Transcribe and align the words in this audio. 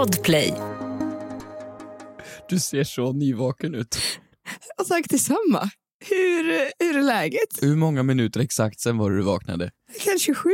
Podplay. 0.00 0.54
Du 2.48 2.58
ser 2.60 2.84
så 2.84 3.12
nyvaken 3.12 3.74
ut. 3.74 3.96
Och 4.78 4.86
tack 4.86 5.08
detsamma. 5.08 5.70
Hur, 6.08 6.44
hur 6.84 6.98
är 6.98 7.02
läget? 7.02 7.48
Hur 7.62 7.76
många 7.76 8.02
minuter 8.02 8.40
exakt 8.40 8.80
sen 8.80 8.98
var 8.98 9.10
det 9.10 9.16
du 9.16 9.22
vaknade? 9.22 9.70
Kanske 10.04 10.34
sju? 10.34 10.50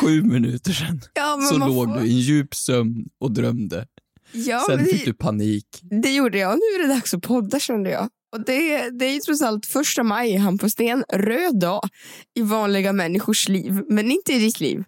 Sju 0.00 0.22
minuter 0.22 0.72
sen. 0.72 1.00
Ja, 1.14 1.38
Så 1.50 1.58
låg 1.58 1.86
får- 1.88 2.00
du 2.00 2.06
i 2.06 2.10
en 2.12 2.18
djup 2.20 2.54
sömn 2.54 3.04
och 3.20 3.32
drömde. 3.32 3.86
Ja, 4.32 4.64
sen 4.68 4.84
fick 4.84 5.04
det, 5.04 5.10
du 5.10 5.14
panik. 5.14 5.66
det 6.02 6.14
gjorde 6.14 6.38
jag. 6.38 6.50
Nu 6.58 6.64
är 6.84 6.88
det 6.88 6.94
dags 6.94 7.14
att 7.14 7.22
podda 7.22 7.60
kände 7.60 7.90
jag. 7.90 8.08
Och 8.32 8.40
det, 8.44 8.90
det 8.90 9.04
är 9.06 9.12
ju 9.14 9.20
trots 9.20 9.42
allt 9.42 9.66
första 9.66 10.02
maj, 10.02 10.36
Hampus. 10.36 10.74
Det 10.74 10.88
är 10.88 10.92
en 10.92 11.04
röd 11.12 11.60
dag 11.60 11.88
i 12.34 12.42
vanliga 12.42 12.92
människors 12.92 13.48
liv, 13.48 13.82
men 13.88 14.10
inte 14.10 14.32
i 14.32 14.38
ditt 14.38 14.60
liv. 14.60 14.84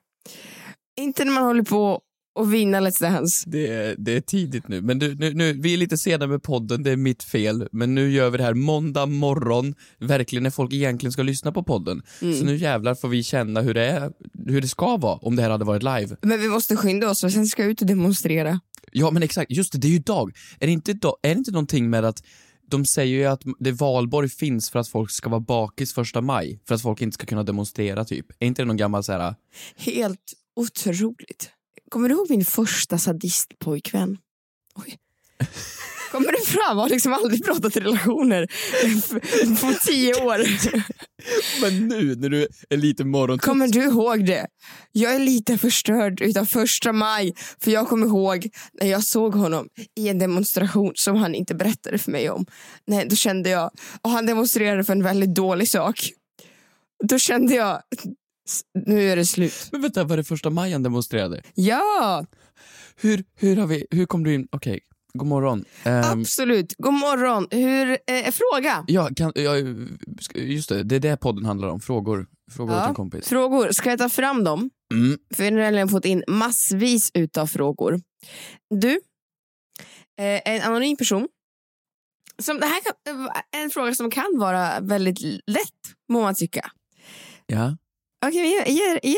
Inte 1.01 1.25
när 1.25 1.33
man 1.33 1.43
håller 1.45 1.63
på 1.63 2.01
att 2.39 2.49
vinna 2.49 2.81
Let's 2.81 3.01
Dance. 3.01 3.51
Det 3.51 3.67
är, 3.67 3.95
det 3.99 4.13
är 4.13 4.21
tidigt 4.21 4.69
nu, 4.69 4.83
men 4.83 4.99
du, 4.99 5.15
nu, 5.15 5.35
nu, 5.35 5.53
vi 5.53 5.75
är 5.75 5.77
lite 5.77 5.99
sena 5.99 6.27
med 6.27 6.43
podden, 6.43 6.83
det 6.83 6.91
är 6.91 6.97
mitt 6.97 7.23
fel. 7.23 7.69
Men 7.73 7.95
nu 7.95 8.11
gör 8.11 8.31
vi 8.31 8.39
det 8.39 8.45
här 8.45 8.55
måndag 8.55 9.07
morgon, 9.07 9.75
verkligen 9.99 10.43
när 10.43 10.51
folk 10.51 10.73
egentligen 10.73 11.13
ska 11.13 11.23
lyssna 11.23 11.53
på 11.53 11.63
podden. 11.63 12.03
Mm. 12.23 12.39
Så 12.39 12.45
nu 12.45 12.57
jävlar 12.57 12.95
får 12.95 13.09
vi 13.09 13.23
känna 13.23 13.61
hur 13.61 13.75
det, 13.75 13.87
är, 13.87 14.13
hur 14.47 14.61
det 14.61 14.69
ska 14.69 14.97
vara 14.97 15.15
om 15.15 15.37
det 15.37 15.43
här 15.43 15.51
hade 15.51 15.65
varit 15.65 15.83
live. 15.83 16.17
Men 16.23 16.41
vi 16.41 16.49
måste 16.49 16.77
skynda 16.77 17.11
oss 17.11 17.21
för 17.21 17.29
sen 17.29 17.47
ska 17.47 17.63
jag 17.63 17.71
ut 17.71 17.81
och 17.81 17.87
demonstrera. 17.87 18.61
Ja 18.93 19.11
men 19.11 19.23
exakt, 19.23 19.51
just 19.51 19.73
det, 19.73 19.79
det 19.79 19.87
är 19.87 19.91
ju 19.91 19.97
idag. 19.97 20.33
Är 20.61 20.67
det 20.67 20.73
inte, 20.73 20.91
idag, 20.91 21.17
är 21.23 21.29
det 21.29 21.39
inte 21.39 21.51
någonting 21.51 21.91
med 21.91 22.05
att 22.05 22.23
de 22.71 22.85
säger 22.85 23.19
ju 23.19 23.25
att 23.25 23.43
det 23.59 23.73
valborg 23.73 24.29
finns 24.29 24.71
för 24.71 24.79
att 24.79 24.89
folk 24.89 25.11
ska 25.11 25.29
vara 25.29 25.41
bakis 25.41 25.93
första 25.93 26.21
maj, 26.21 26.61
för 26.69 26.75
att 26.75 26.83
folk 26.83 27.03
inte 27.03 27.15
ska 27.15 27.27
kunna 27.27 27.43
demonstrera 27.43 28.05
typ. 28.05 28.27
Är 28.39 28.47
inte 28.47 28.63
det 28.63 28.67
någon 28.67 28.77
gammal 28.77 29.05
så 29.05 29.13
här 29.13 29.35
Helt 29.77 30.33
otroligt. 30.57 31.51
Kommer 31.89 32.09
du 32.09 32.15
ihåg 32.15 32.31
min 32.31 32.45
första 32.45 32.99
sadistpojkvän? 32.99 34.19
Oj. 34.75 34.99
Kommer 36.13 36.33
du 36.33 36.47
fram? 36.47 36.79
Har 36.79 36.89
liksom 36.89 37.13
aldrig 37.13 37.45
pratat 37.45 37.77
relationer 37.77 38.47
på 39.61 39.75
tio 39.87 40.15
år. 40.15 40.39
Men 41.61 41.89
nu 41.89 42.17
när 42.17 42.29
du 42.29 42.49
är 42.71 42.77
lite 42.77 43.05
morgon... 43.05 43.39
Kommer 43.39 43.69
du 43.69 43.85
ihåg 43.85 44.27
det? 44.27 44.47
Jag 44.93 45.15
är 45.15 45.19
lite 45.19 45.59
förstörd 45.59 46.21
utav 46.21 46.45
första 46.45 46.93
maj. 46.93 47.35
För 47.61 47.71
jag 47.71 47.89
kommer 47.89 48.07
ihåg 48.07 48.49
när 48.81 48.87
jag 48.87 49.05
såg 49.05 49.35
honom 49.35 49.69
i 49.97 50.09
en 50.09 50.19
demonstration 50.19 50.93
som 50.95 51.17
han 51.17 51.35
inte 51.35 51.55
berättade 51.55 51.99
för 51.99 52.11
mig 52.11 52.31
om. 52.31 52.47
Nej, 52.87 53.07
då 53.09 53.17
kände 53.17 53.51
jag, 53.51 53.71
och 54.03 54.11
han 54.11 54.27
demonstrerade 54.27 54.85
för 54.85 54.93
en 54.93 55.03
väldigt 55.03 55.35
dålig 55.35 55.69
sak. 55.69 56.11
Då 57.05 57.19
kände 57.19 57.55
jag, 57.55 57.83
nu 58.87 59.11
är 59.11 59.17
det 59.17 59.25
slut. 59.27 59.69
Men 59.73 59.81
vänta, 59.83 60.05
var 60.05 60.17
det 60.17 60.25
första 60.25 60.51
maj 60.51 60.73
han 60.73 60.83
demonstrerade? 60.83 61.43
Ja, 61.55 62.27
Hur, 62.97 63.25
hur 63.35 63.57
har 63.57 63.67
vi, 63.67 63.87
hur 63.91 64.07
kom 64.07 64.25
du 64.25 64.35
in, 64.35 64.49
okej, 64.53 64.81
god 65.13 65.27
morgon. 65.29 65.65
Ehm, 65.85 66.21
absolut. 66.21 66.75
God 66.79 66.95
morgon. 66.95 67.47
Hur, 67.51 67.91
eh, 68.07 68.33
fråga. 68.33 68.85
ja, 68.87 69.09
kan, 69.17 69.33
ja, 69.35 69.57
just 70.35 70.69
det, 70.69 70.83
det 70.83 70.97
är 70.97 71.01
det 71.01 71.17
podden 71.17 71.45
handlar 71.45 71.69
om, 71.69 71.81
frågor. 71.81 72.27
Frågor 72.51 72.73
åt 72.75 72.79
Ja. 72.81 72.89
en 72.89 72.95
kompis. 72.95 73.29
Frågor, 73.29 73.73
ska 73.73 73.91
jag 73.91 73.99
ta 73.99 74.09
fram 74.09 74.45
dem? 74.45 74.71
Mm. 74.95 75.19
För 75.35 75.45
jag 75.45 75.53
har 75.53 75.59
nämligen 75.59 75.89
fått 75.89 76.05
in 76.05 76.25
massvis 76.29 77.11
utav 77.15 77.47
frågor. 77.47 78.01
Du, 78.75 78.91
eh, 80.21 80.41
en 80.45 80.63
anonym 80.63 80.97
person. 80.97 81.29
Som 82.43 82.61
det 82.61 82.67
här 82.67 82.81
kan, 82.83 83.21
eh, 83.27 83.63
en 83.63 83.71
fråga 83.71 83.95
som 83.95 84.11
kan 84.11 84.39
vara 84.39 84.81
väldigt 84.81 85.21
lätt, 85.47 85.95
må 86.09 86.23
man 86.23 86.35
tycka. 86.35 86.71
Ja, 87.47 87.77
Okej, 88.27 88.51
ge, 88.51 88.73
ge, 88.73 89.01
ge, 89.03 89.17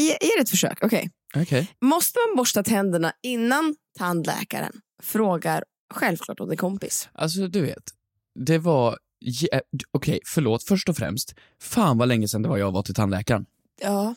ge, 0.00 0.18
ge 0.20 0.36
det 0.36 0.40
ett 0.40 0.50
försök. 0.50 0.78
Okej. 0.82 1.10
okej. 1.36 1.68
Måste 1.80 2.18
man 2.18 2.36
borsta 2.36 2.62
tänderna 2.62 3.12
innan 3.22 3.74
tandläkaren 3.98 4.72
frågar 5.02 5.64
självklart 5.94 6.40
åt 6.40 6.50
en 6.50 6.56
kompis? 6.56 7.08
Alltså 7.12 7.48
du 7.48 7.60
vet, 7.60 7.82
det 8.34 8.58
var, 8.58 8.98
okej 9.90 10.20
förlåt, 10.26 10.64
först 10.64 10.88
och 10.88 10.96
främst, 10.96 11.34
fan 11.60 11.98
vad 11.98 12.08
länge 12.08 12.28
sedan 12.28 12.42
det 12.42 12.48
var 12.48 12.58
jag 12.58 12.72
var 12.72 12.82
till 12.82 12.94
tandläkaren. 12.94 13.46
Ja. 13.82 14.14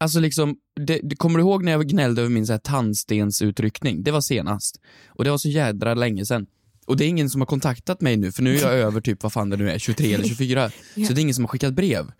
Alltså 0.00 0.20
liksom, 0.20 0.56
det, 0.86 1.00
det, 1.02 1.16
kommer 1.16 1.38
du 1.38 1.44
ihåg 1.44 1.64
när 1.64 1.72
jag 1.72 1.88
gnällde 1.88 2.22
över 2.22 2.30
min 2.30 2.46
så 2.46 2.52
här 2.52 2.58
tandstensutryckning? 2.58 4.02
Det 4.02 4.10
var 4.10 4.20
senast. 4.20 4.80
Och 5.08 5.24
det 5.24 5.30
var 5.30 5.38
så 5.38 5.48
jädra 5.48 5.94
länge 5.94 6.26
sedan. 6.26 6.46
Och 6.86 6.96
det 6.96 7.04
är 7.04 7.08
ingen 7.08 7.30
som 7.30 7.40
har 7.40 7.46
kontaktat 7.46 8.00
mig 8.00 8.16
nu, 8.16 8.32
för 8.32 8.42
nu 8.42 8.56
är 8.56 8.60
jag 8.60 8.72
över 8.86 9.00
typ, 9.00 9.22
vad 9.22 9.32
fan 9.32 9.50
det 9.50 9.56
nu 9.56 9.70
är, 9.70 9.78
23 9.78 10.14
eller 10.14 10.28
24. 10.28 10.70
Ja. 10.94 11.06
Så 11.06 11.12
det 11.12 11.20
är 11.20 11.22
ingen 11.22 11.34
som 11.34 11.44
har 11.44 11.48
skickat 11.48 11.74
brev. 11.74 12.12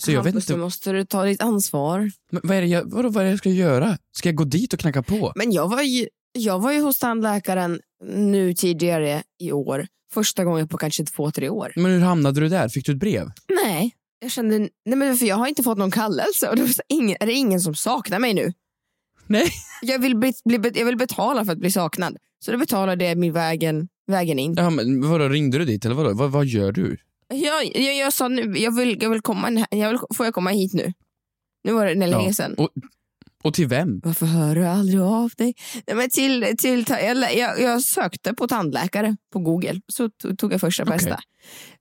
Så 0.00 0.12
jag 0.12 0.22
vet 0.22 0.34
Hampus, 0.34 0.44
inte, 0.44 0.52
nu 0.56 0.64
måste 0.64 0.92
du 0.92 1.04
ta 1.04 1.24
ditt 1.24 1.42
ansvar. 1.42 2.10
men 2.30 2.40
vad 2.44 2.56
är, 2.56 2.60
det 2.60 2.66
jag, 2.66 2.90
vadå, 2.90 3.08
vad 3.08 3.20
är 3.20 3.24
det 3.24 3.30
jag 3.30 3.38
ska 3.38 3.50
göra? 3.50 3.98
Ska 4.16 4.28
jag 4.28 4.36
gå 4.36 4.44
dit 4.44 4.72
och 4.72 4.80
knacka 4.80 5.02
på? 5.02 5.32
Men 5.36 5.52
jag 5.52 5.68
var 5.68 5.82
ju, 5.82 6.08
jag 6.32 6.58
var 6.58 6.72
ju 6.72 6.80
hos 6.80 6.98
tandläkaren 6.98 7.80
nu 8.04 8.54
tidigare 8.54 9.22
i 9.40 9.52
år. 9.52 9.86
Första 10.12 10.44
gången 10.44 10.68
på 10.68 10.78
kanske 10.78 11.04
två, 11.04 11.30
tre 11.30 11.48
år. 11.48 11.72
Men 11.76 11.92
hur 11.92 12.00
hamnade 12.00 12.40
du 12.40 12.48
där? 12.48 12.68
Fick 12.68 12.86
du 12.86 12.92
ett 12.92 12.98
brev? 12.98 13.30
Nej, 13.64 13.94
jag 14.20 14.30
kände, 14.30 14.58
nej 14.58 14.96
men 14.96 15.16
för 15.16 15.26
jag 15.26 15.36
har 15.36 15.46
inte 15.46 15.62
fått 15.62 15.78
någon 15.78 15.90
kallelse 15.90 16.48
och 16.48 16.56
det 16.56 16.68
så, 16.68 16.82
ingen, 16.88 17.16
är 17.20 17.26
det 17.26 17.32
ingen 17.32 17.60
som 17.60 17.74
saknar 17.74 18.18
mig 18.18 18.34
nu? 18.34 18.52
Nej. 19.26 19.50
Jag 19.82 19.98
vill, 19.98 20.16
bli, 20.16 20.32
bli, 20.44 20.70
jag 20.74 20.86
vill 20.86 20.96
betala 20.96 21.44
för 21.44 21.52
att 21.52 21.58
bli 21.58 21.70
saknad. 21.70 22.16
Så 22.44 22.52
då 22.52 22.58
betalade 22.58 23.04
jag 23.04 23.18
min 23.18 23.32
vägen, 23.32 23.88
vägen 24.06 24.38
in. 24.38 24.54
Ja, 24.56 24.70
men 24.70 25.08
vadå, 25.08 25.28
ringde 25.28 25.58
du 25.58 25.64
dit 25.64 25.84
eller 25.84 25.94
vadå? 25.94 26.14
Vad, 26.14 26.30
vad 26.30 26.46
gör 26.46 26.72
du? 26.72 26.96
Jag, 27.34 27.76
jag, 27.76 27.96
jag 27.96 28.12
sa 28.12 28.28
nu, 28.28 28.58
jag 28.58 28.76
vill, 28.76 29.02
jag 29.02 29.10
vill 29.10 29.20
komma, 29.20 29.66
jag 29.70 29.88
vill, 29.90 29.98
får 30.14 30.26
jag 30.26 30.34
komma 30.34 30.50
hit 30.50 30.74
nu? 30.74 30.92
Nu 31.64 31.72
var 31.72 31.86
det 31.86 31.94
länge 31.94 32.26
Ja. 32.26 32.32
sedan. 32.34 32.54
Och, 32.54 32.68
och 33.42 33.54
till 33.54 33.68
vem? 33.68 34.00
Varför 34.04 34.26
hör 34.26 34.54
du 34.54 34.66
aldrig 34.66 35.00
av 35.00 35.30
dig? 35.36 35.54
Nej, 35.86 35.96
men 35.96 36.10
till, 36.10 36.56
till, 36.58 36.84
jag, 36.88 37.36
jag, 37.36 37.60
jag 37.60 37.82
sökte 37.82 38.34
på 38.34 38.48
tandläkare 38.48 39.16
på 39.32 39.38
Google, 39.38 39.80
så 39.92 40.06
to- 40.06 40.36
tog 40.36 40.52
jag 40.52 40.60
första 40.60 40.84
bästa. 40.84 41.20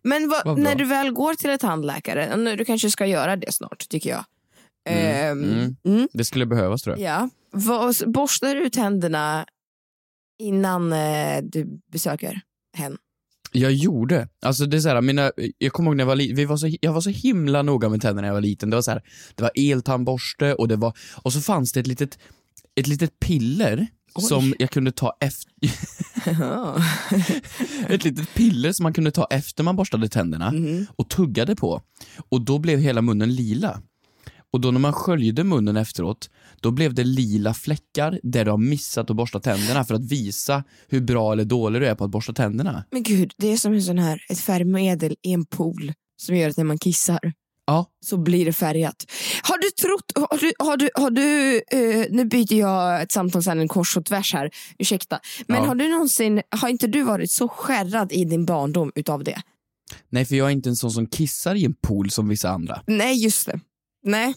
Men 0.03 0.29
vad, 0.29 0.45
Vad 0.45 0.55
bra. 0.55 0.63
när 0.63 0.75
du 0.75 0.85
väl 0.85 1.11
går 1.11 1.33
till 1.33 1.49
en 1.49 1.59
tandläkare, 1.59 2.55
du 2.55 2.65
kanske 2.65 2.89
ska 2.91 3.05
göra 3.05 3.35
det 3.35 3.51
snart 3.53 3.89
tycker 3.89 4.09
jag. 4.09 4.25
Mm, 4.89 5.05
Ehm, 5.31 5.43
mm. 5.53 5.75
mm, 5.85 6.07
Det 6.13 6.25
skulle 6.25 6.45
behövas 6.45 6.81
tror 6.81 6.99
jag. 6.99 7.29
ja. 7.53 7.99
Borstar 8.05 8.55
du 8.55 8.69
tänderna 8.69 9.45
innan 10.39 10.93
eh, 10.93 11.41
du 11.43 11.79
besöker 11.91 12.41
hen? 12.77 12.97
Jag 13.51 13.73
gjorde. 13.73 14.27
Alltså 14.41 14.65
det 14.65 14.77
är 14.77 14.81
så 14.81 14.89
här, 14.89 15.01
mina, 15.01 15.31
jag 15.57 15.73
kommer 15.73 15.89
ihåg 15.89 15.95
när 15.97 16.01
jag 16.01 16.07
var 16.07 16.15
liten, 16.15 16.35
vi 16.35 16.45
var 16.45 16.57
så, 16.57 16.69
jag 16.81 16.93
var 16.93 17.01
så 17.01 17.09
himla 17.09 17.61
noga 17.61 17.89
med 17.89 18.01
tänderna 18.01 18.21
när 18.21 18.27
jag 18.27 18.33
var 18.33 18.41
liten. 18.41 18.69
Det 18.69 18.75
var 18.77 18.81
så 18.81 18.91
här, 18.91 19.01
det 19.35 19.43
var 19.43 19.51
eltandborste 19.55 20.53
och 20.53 20.67
det 20.67 20.75
var, 20.75 20.93
och 21.15 21.33
så 21.33 21.41
fanns 21.41 21.71
det 21.73 21.79
ett 21.79 21.87
litet, 21.87 22.19
ett 22.75 22.87
litet 22.87 23.19
piller 23.19 23.87
Oj. 24.15 24.23
som 24.23 24.53
jag 24.59 24.69
kunde 24.71 24.91
ta 24.91 25.17
efter, 25.19 25.51
ett 27.93 28.03
litet 28.03 28.33
piller 28.33 28.71
som 28.71 28.83
man 28.83 28.93
kunde 28.93 29.11
ta 29.11 29.27
efter 29.29 29.63
man 29.63 29.75
borstade 29.75 30.09
tänderna 30.09 30.51
Mhm. 30.51 30.85
och 30.95 31.09
tuggade 31.09 31.55
på. 31.55 31.81
Och 32.29 32.41
då 32.41 32.59
blev 32.59 32.79
hela 32.79 33.01
munnen 33.01 33.35
lila. 33.35 33.81
Och 34.53 34.61
då 34.61 34.71
när 34.71 34.79
man 34.79 34.93
sköljde 34.93 35.43
munnen 35.43 35.77
efteråt, 35.77 36.29
då 36.61 36.71
blev 36.71 36.93
det 36.93 37.03
lila 37.03 37.53
fläckar 37.53 38.19
där 38.23 38.45
du 38.45 38.51
har 38.51 38.57
missat 38.57 39.09
att 39.09 39.15
borsta 39.15 39.39
tänderna 39.39 39.85
för 39.85 39.95
att 39.95 40.11
visa 40.11 40.63
hur 40.87 41.01
bra 41.01 41.33
eller 41.33 41.45
dålig 41.45 41.81
du 41.81 41.87
är 41.87 41.95
på 41.95 42.03
att 42.03 42.11
borsta 42.11 42.33
tänderna. 42.33 42.83
Men 42.91 43.03
gud, 43.03 43.33
det 43.37 43.47
är 43.53 43.57
som 43.57 43.73
en 43.73 43.83
sån 43.83 43.97
här, 43.99 44.21
ett 44.29 44.39
färgmedel 44.39 45.15
i 45.23 45.33
en 45.33 45.45
pool 45.45 45.93
som 46.21 46.35
gör 46.35 46.49
att 46.49 46.57
när 46.57 46.63
man 46.63 46.77
kissar 46.77 47.33
Ja, 47.69 47.85
så 48.05 48.17
blir 48.17 48.45
det 48.45 48.53
färgat. 48.53 49.05
Har 49.43 49.57
du 49.57 49.69
trott, 49.69 50.29
har 50.29 50.37
du, 50.37 50.51
har 50.59 50.77
du, 50.77 50.89
har 50.95 51.11
du 51.11 51.55
eh, 51.71 52.05
nu 52.11 52.25
byter 52.25 52.53
jag 52.53 53.01
ett 53.01 53.11
samtalsämne 53.11 53.67
kors 53.67 53.97
och 53.97 54.05
tvärs 54.05 54.33
här, 54.33 54.49
ursäkta. 54.79 55.19
Men 55.47 55.57
Ja. 55.57 55.67
har 55.67 55.75
du 55.75 55.89
någonsin, 55.89 56.41
har 56.49 56.69
inte 56.69 56.87
du 56.87 57.03
varit 57.03 57.31
så 57.31 57.47
skärrad 57.47 58.11
i 58.11 58.25
din 58.25 58.45
barndom 58.45 58.91
utav 58.95 59.23
det? 59.23 59.41
Nej, 60.09 60.25
för 60.25 60.35
jag 60.35 60.47
är 60.47 60.51
inte 60.51 60.69
en 60.69 60.75
sån 60.75 60.91
som 60.91 61.07
kissar 61.07 61.55
i 61.55 61.65
en 61.65 61.73
pool 61.73 62.09
som 62.11 62.27
vissa 62.29 62.49
andra. 62.49 62.81
Nej, 62.87 63.23
just 63.23 63.45
det. 63.45 63.59
Nej. 64.07 64.35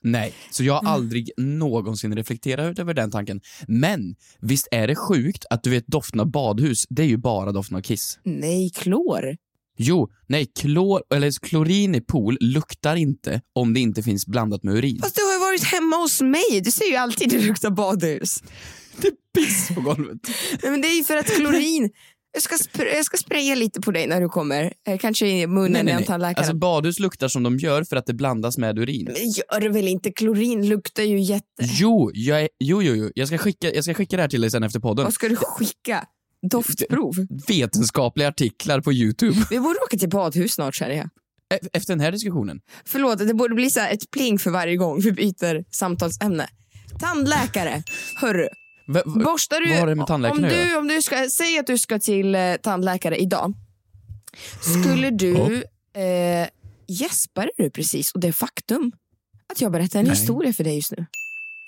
Nej, 0.00 0.34
så 0.50 0.64
jag 0.64 0.74
har 0.74 0.92
aldrig 0.92 1.30
någonsin 1.36 2.16
reflekterat 2.16 2.78
över 2.78 2.94
den 2.94 3.10
tanken. 3.10 3.40
Men 3.68 4.16
visst 4.40 4.68
är 4.70 4.86
det 4.86 4.96
sjukt 4.96 5.44
att 5.50 5.62
du 5.62 5.70
vet 5.70 5.86
doften 5.86 6.20
av 6.20 6.30
badhus, 6.30 6.84
det 6.88 7.02
är 7.02 7.06
ju 7.06 7.16
bara 7.16 7.52
doften 7.52 7.76
av 7.76 7.80
kiss. 7.80 8.18
Nej, 8.24 8.70
klor. 8.70 9.36
Jo, 9.78 10.08
nej, 10.26 10.46
klor, 10.60 11.02
eller 11.14 11.46
klorin 11.46 11.94
i 11.94 12.00
pool 12.00 12.36
luktar 12.40 12.96
inte 12.96 13.40
om 13.52 13.74
det 13.74 13.80
inte 13.80 14.02
finns 14.02 14.26
blandat 14.26 14.62
med 14.62 14.74
urin. 14.74 14.98
Fast 15.02 15.16
du 15.16 15.22
har 15.22 15.32
ju 15.32 15.38
varit 15.38 15.64
hemma 15.64 15.96
hos 15.96 16.20
mig, 16.20 16.60
du 16.64 16.70
ser 16.70 16.90
ju 16.90 16.96
alltid 16.96 17.30
det 17.30 17.40
luktar 17.40 17.70
badhus. 17.70 18.42
Det 18.96 19.08
är 19.08 19.14
piss 19.34 19.68
på 19.74 19.80
golvet. 19.80 20.18
Nej, 20.62 20.70
Men 20.70 20.80
det 20.80 20.88
är 20.88 20.96
ju 20.96 21.04
för 21.04 21.16
att 21.16 21.26
klorin, 21.26 21.90
jag 22.36 22.42
ska, 22.42 22.56
jag 22.96 23.04
ska 23.04 23.16
spraya 23.16 23.54
lite 23.54 23.80
på 23.80 23.90
dig 23.90 24.06
när 24.06 24.20
du 24.20 24.28
kommer, 24.28 24.72
eh, 24.88 24.98
kanske 24.98 25.26
i 25.28 25.46
munnen 25.46 25.72
Nej, 25.72 25.84
nej, 25.84 25.94
nej. 25.94 26.04
tandläkaren. 26.04 26.38
Alltså 26.38 26.56
badhus 26.56 26.98
luktar 26.98 27.28
som 27.28 27.42
de 27.42 27.58
gör 27.58 27.84
för 27.84 27.96
att 27.96 28.06
det 28.06 28.14
blandas 28.14 28.58
med 28.58 28.78
urin. 28.78 29.04
Men 29.04 29.30
gör 29.30 29.60
det 29.60 29.68
väl 29.68 29.88
inte, 29.88 30.12
klorin 30.12 30.68
luktar 30.68 31.02
ju 31.02 31.20
jätte... 31.20 31.44
Jo, 31.60 32.10
jag 32.14 32.42
är, 32.42 32.48
jo, 32.58 32.82
jo, 32.82 32.94
jo. 32.94 33.10
Jag 33.14 33.28
ska, 33.28 33.38
skicka, 33.38 33.74
jag 33.74 33.84
ska 33.84 33.94
skicka 33.94 34.16
det 34.16 34.22
här 34.22 34.28
till 34.28 34.40
dig 34.40 34.50
sen 34.50 34.62
efter 34.62 34.80
podden. 34.80 35.04
Vad 35.04 35.12
ska 35.14 35.28
du 35.28 35.36
skicka? 35.36 36.04
Doftprov? 36.50 37.14
Vetenskapliga 37.48 38.28
artiklar 38.28 38.80
på 38.80 38.92
Youtube. 38.92 39.36
Vi 39.50 39.60
borde 39.60 39.78
åka 39.78 39.96
till 39.98 40.08
badhus 40.08 40.52
snart 40.52 40.74
känner 40.74 40.94
jag. 40.94 41.08
E- 41.54 41.68
Efter 41.72 41.92
den 41.92 42.00
här 42.00 42.12
diskussionen. 42.12 42.60
Förlåt, 42.86 43.18
det 43.18 43.34
borde 43.34 43.54
bli 43.54 43.70
så 43.70 43.80
ett 43.80 44.10
pling 44.10 44.38
för 44.38 44.50
varje 44.50 44.76
gång 44.76 45.00
vi 45.00 45.12
byter 45.12 45.64
samtalsämne. 45.74 46.48
Tandläkare, 47.00 47.82
hörru. 48.16 48.48
Va, 48.86 49.02
Borstar 49.04 49.60
du, 49.60 49.68
vad 49.68 49.78
har 49.78 49.86
det 49.86 49.94
med 49.94 50.06
tandläkaren 50.06 50.44
om 50.44 50.50
du, 50.50 50.76
om 50.76 50.88
du 50.88 51.02
ska, 51.02 51.28
säg 51.28 51.58
att 51.58 51.66
du 51.66 51.78
ska 51.78 51.98
till 51.98 52.34
eh, 52.34 52.54
tandläkare 52.54 53.16
idag. 53.16 53.54
Skulle 54.60 55.10
du, 55.10 55.64
eh, 55.94 56.48
gäspade 56.86 57.50
du 57.56 57.70
precis 57.70 58.12
och 58.12 58.20
det 58.20 58.28
är 58.28 58.32
faktum 58.32 58.92
att 59.52 59.60
jag 59.60 59.72
berättar 59.72 59.98
en 59.98 60.04
Nej. 60.04 60.14
historia 60.14 60.52
för 60.52 60.64
dig 60.64 60.76
just 60.76 60.92
nu? 60.92 61.06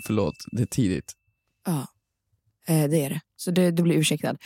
Förlåt, 0.06 0.35
det 0.53 0.62
är 0.62 0.67
tidigt. 0.67 1.12
Ja, 1.67 1.87
eh, 2.67 2.91
det 2.91 3.05
är 3.05 3.11
det. 3.11 3.20
Så 3.40 3.50
det, 3.50 3.70
du 3.70 3.82
blir 3.82 3.96
ursäktad. 3.96 4.37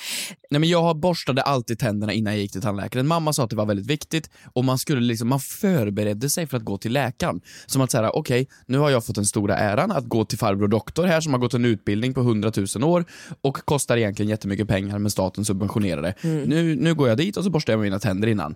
Nej, 0.51 0.61
men 0.61 0.69
jag 0.69 0.97
borstade 0.97 1.43
alltid 1.43 1.79
tänderna 1.79 2.13
innan 2.13 2.33
jag 2.33 2.41
gick 2.43 2.53
till 2.53 2.63
tandläkaren. 2.63 3.07
Mamma 3.07 3.33
sa 3.33 3.45
att 3.45 3.51
det 3.51 3.57
var 3.57 3.67
väldigt 3.67 3.87
viktigt 3.87 4.31
och 4.53 4.65
man 4.65 4.79
skulle 4.79 5.01
liksom, 5.01 5.29
man 5.29 5.41
förberedde 5.41 6.31
sig 6.31 6.47
för 6.47 6.57
att 6.57 6.65
gå 6.65 6.79
till 6.79 6.93
läkaren. 6.93 7.41
Som 7.67 7.83
att 7.83 7.91
säga, 7.91 8.11
okej, 8.11 8.49
nu 8.67 8.79
har 8.79 8.91
jag 8.91 9.05
fått 9.07 9.15
den 9.17 9.27
stora 9.27 9.57
äran 9.57 9.91
att 9.91 10.05
gå 10.09 10.25
till 10.25 10.39
farbror 10.39 10.69
doktor 10.69 11.05
här 11.07 11.21
som 11.21 11.33
har 11.33 11.41
gått 11.41 11.55
en 11.55 11.65
utbildning 11.65 12.15
på 12.15 12.21
100 12.21 12.53
000 12.77 12.85
år 12.85 13.05
och 13.43 13.57
kostar 13.57 13.97
egentligen 13.97 14.31
jättemycket 14.31 14.69
pengar 14.69 14.99
men 14.99 15.11
staten 15.11 15.45
subventionerar 15.45 16.03
det. 16.03 16.15
Nu, 16.23 16.77
nu 16.77 16.95
går 16.95 17.09
jag 17.09 17.19
dit 17.19 17.37
och 17.37 17.45
så 17.45 17.51
borstar 17.51 17.73
jag 17.73 17.81
mina 17.81 17.99
tänder 17.99 18.29
innan. 18.29 18.55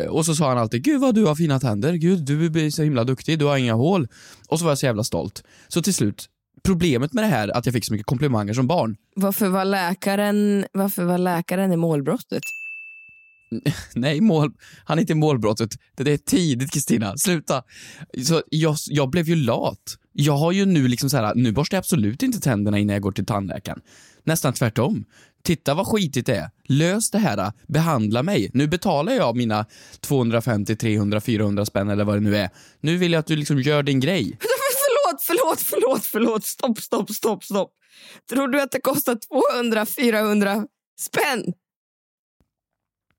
Eh, 0.00 0.06
Och 0.06 0.26
så 0.26 0.34
sa 0.34 0.48
han 0.48 0.58
alltid, 0.58 0.82
gud 0.84 1.00
vad 1.00 1.14
du 1.14 1.24
har 1.24 1.34
fina 1.34 1.60
tänder, 1.60 1.92
gud 1.94 2.18
du 2.24 2.66
är 2.66 2.70
så 2.70 2.82
himla 2.82 3.04
duktig, 3.04 3.38
du 3.38 3.44
har 3.44 3.56
inga 3.56 3.74
hål. 3.74 4.08
Och 4.48 4.58
så 4.58 4.64
var 4.64 4.70
jag 4.70 4.78
så 4.78 4.86
jävla 4.86 5.04
stolt. 5.04 5.42
Så 5.68 5.82
till 5.82 5.94
slut, 5.94 6.28
problemet 6.64 7.12
med 7.12 7.24
det 7.24 7.28
här 7.28 7.56
att 7.56 7.66
jag 7.66 7.72
fick 7.72 7.84
så 7.84 7.92
mycket 7.92 8.06
komplimanger 8.06 8.54
som 8.54 8.66
barn, 8.66 8.96
Varför 9.16 9.48
var 9.48 9.64
läkaren, 9.64 10.66
varför 10.72 11.04
var 11.04 11.18
läkaren 11.18 11.72
i 11.72 11.76
målbrottet? 11.76 12.42
Nej, 13.94 14.20
mål, 14.20 14.52
han 14.84 14.98
är 14.98 15.00
inte 15.00 15.12
i 15.12 15.16
målbrottet. 15.16 15.70
Det 15.96 16.12
är 16.12 16.16
tidigt 16.16 16.72
Kristina, 16.72 17.16
sluta. 17.16 17.62
Så 18.26 18.42
jag, 18.48 18.76
jag 18.86 19.10
blev 19.10 19.28
ju 19.28 19.34
lat. 19.34 19.98
Jag 20.12 20.36
har 20.36 20.52
ju 20.52 20.66
nu 20.66 20.88
liksom 20.88 21.10
så 21.10 21.16
här, 21.16 21.34
nu 21.34 21.52
borstar 21.52 21.76
jag 21.76 21.80
absolut 21.80 22.22
inte 22.22 22.40
tänderna 22.40 22.78
innan 22.78 22.92
jag 22.92 23.02
går 23.02 23.12
till 23.12 23.26
tandläkaren. 23.26 23.80
Nästan 24.24 24.52
tvärtom. 24.52 25.04
Titta 25.44 25.74
vad 25.74 25.86
skitigt 25.86 26.26
det 26.26 26.36
är. 26.36 26.50
Lös 26.64 27.10
det 27.10 27.18
här, 27.18 27.52
behandla 27.66 28.22
mig. 28.22 28.50
Nu 28.54 28.66
betalar 28.66 29.12
jag 29.12 29.36
mina 29.36 29.66
250, 30.00 30.76
300, 30.76 31.20
400 31.20 31.66
spänn 31.66 31.90
eller 31.90 32.04
vad 32.04 32.16
det 32.16 32.20
nu 32.20 32.36
är. 32.36 32.50
Nu 32.80 32.96
vill 32.96 33.12
jag 33.12 33.20
att 33.20 33.26
du 33.26 33.36
liksom 33.36 33.60
gör 33.60 33.82
din 33.82 34.00
grej. 34.00 34.38
Förlåt, 35.20 35.22
förlåt, 35.22 35.60
förlåt, 35.60 36.04
förlåt. 36.04 36.44
Stopp, 36.44 36.78
stopp, 36.78 37.10
stopp, 37.10 37.44
stopp. 37.44 37.72
Tror 38.30 38.48
du 38.48 38.60
att 38.60 38.70
det 38.70 38.80
kostar 38.80 39.18
200, 39.60 39.86
400 39.86 40.66
spänn? 40.98 41.52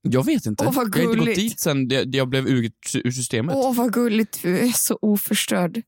Jag 0.01 0.25
vet 0.25 0.45
inte. 0.45 0.66
Åh, 0.66 0.74
vad 0.74 0.98
jag 0.98 1.06
har 1.06 1.13
inte 1.13 1.25
gått 1.25 1.36
dit 1.36 1.60
sen 1.60 1.90
jag, 1.90 2.30
blev 2.30 2.48
ur, 2.48 2.72
ur 2.94 3.12
systemet. 3.12 3.56
Åh, 3.56 3.75
vad 3.75 3.94
gulligt. 3.94 4.42
Du 4.42 4.60
är 4.60 4.72
så 4.72 5.00
oförstörd. 5.01 5.81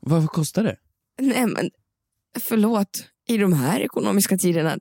Vad, 0.00 0.20
vad 0.20 0.30
kostar 0.30 0.64
det? 0.64 0.76
Nej, 1.20 1.46
men 1.46 1.70
förlåt. 2.38 3.04
I 3.28 3.38
de 3.38 3.52
här 3.52 3.80
ekonomiska 3.80 4.38
tiderna 4.38 4.78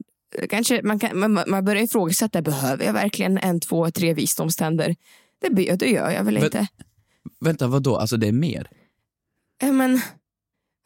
kanske 0.50 0.82
man, 0.84 1.00
kan, 1.00 1.20
man, 1.20 1.44
man 1.48 1.66
börjar 1.66 1.84
ifrågasätta, 1.84 2.42
behöver 2.42 2.86
jag 2.86 2.94
verkligen 2.94 3.38
en, 3.38 3.60
två, 3.60 3.92
tre 3.92 4.14
visdomständer? 4.14 4.96
Det, 5.42 5.76
det 5.76 5.90
gör 5.90 6.12
jag 6.12 6.24
väl 6.24 6.34
Men- 6.34 6.44
inte. 6.44 6.68
Vänta, 7.40 7.68
vad 7.68 7.84
då? 7.84 7.98
Alltså 7.98 8.18
det 8.18 8.28
är 8.28 8.32
mer? 8.32 8.70
Ja, 9.62 9.72
men 9.72 10.02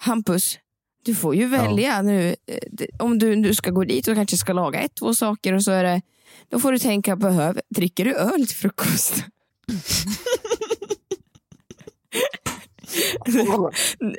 Hampus, 0.01 0.60
du 1.06 1.16
får 1.16 1.36
ju 1.36 1.45
välja 1.48 2.01
nu. 2.01 2.30
Eh, 2.48 2.57
det- 2.71 2.88
Om 3.00 3.19
du, 3.19 3.36
du 3.36 3.54
ska 3.56 3.71
gå 3.71 3.83
dit 3.83 4.07
och 4.07 4.16
kanske 4.16 4.38
ska 4.38 4.54
laga 4.54 4.80
ett, 4.81 4.95
två 5.00 5.13
saker 5.13 5.54
och 5.54 5.63
så 5.63 5.71
är 5.71 5.83
det, 5.83 6.01
då 6.50 6.60
får 6.60 6.71
du 6.71 6.80
tänka, 6.80 7.16
behöver, 7.16 7.62
dricker 7.75 8.06
du 8.06 8.13
öl 8.16 8.48
till 8.48 8.56
frukost? 8.57 9.13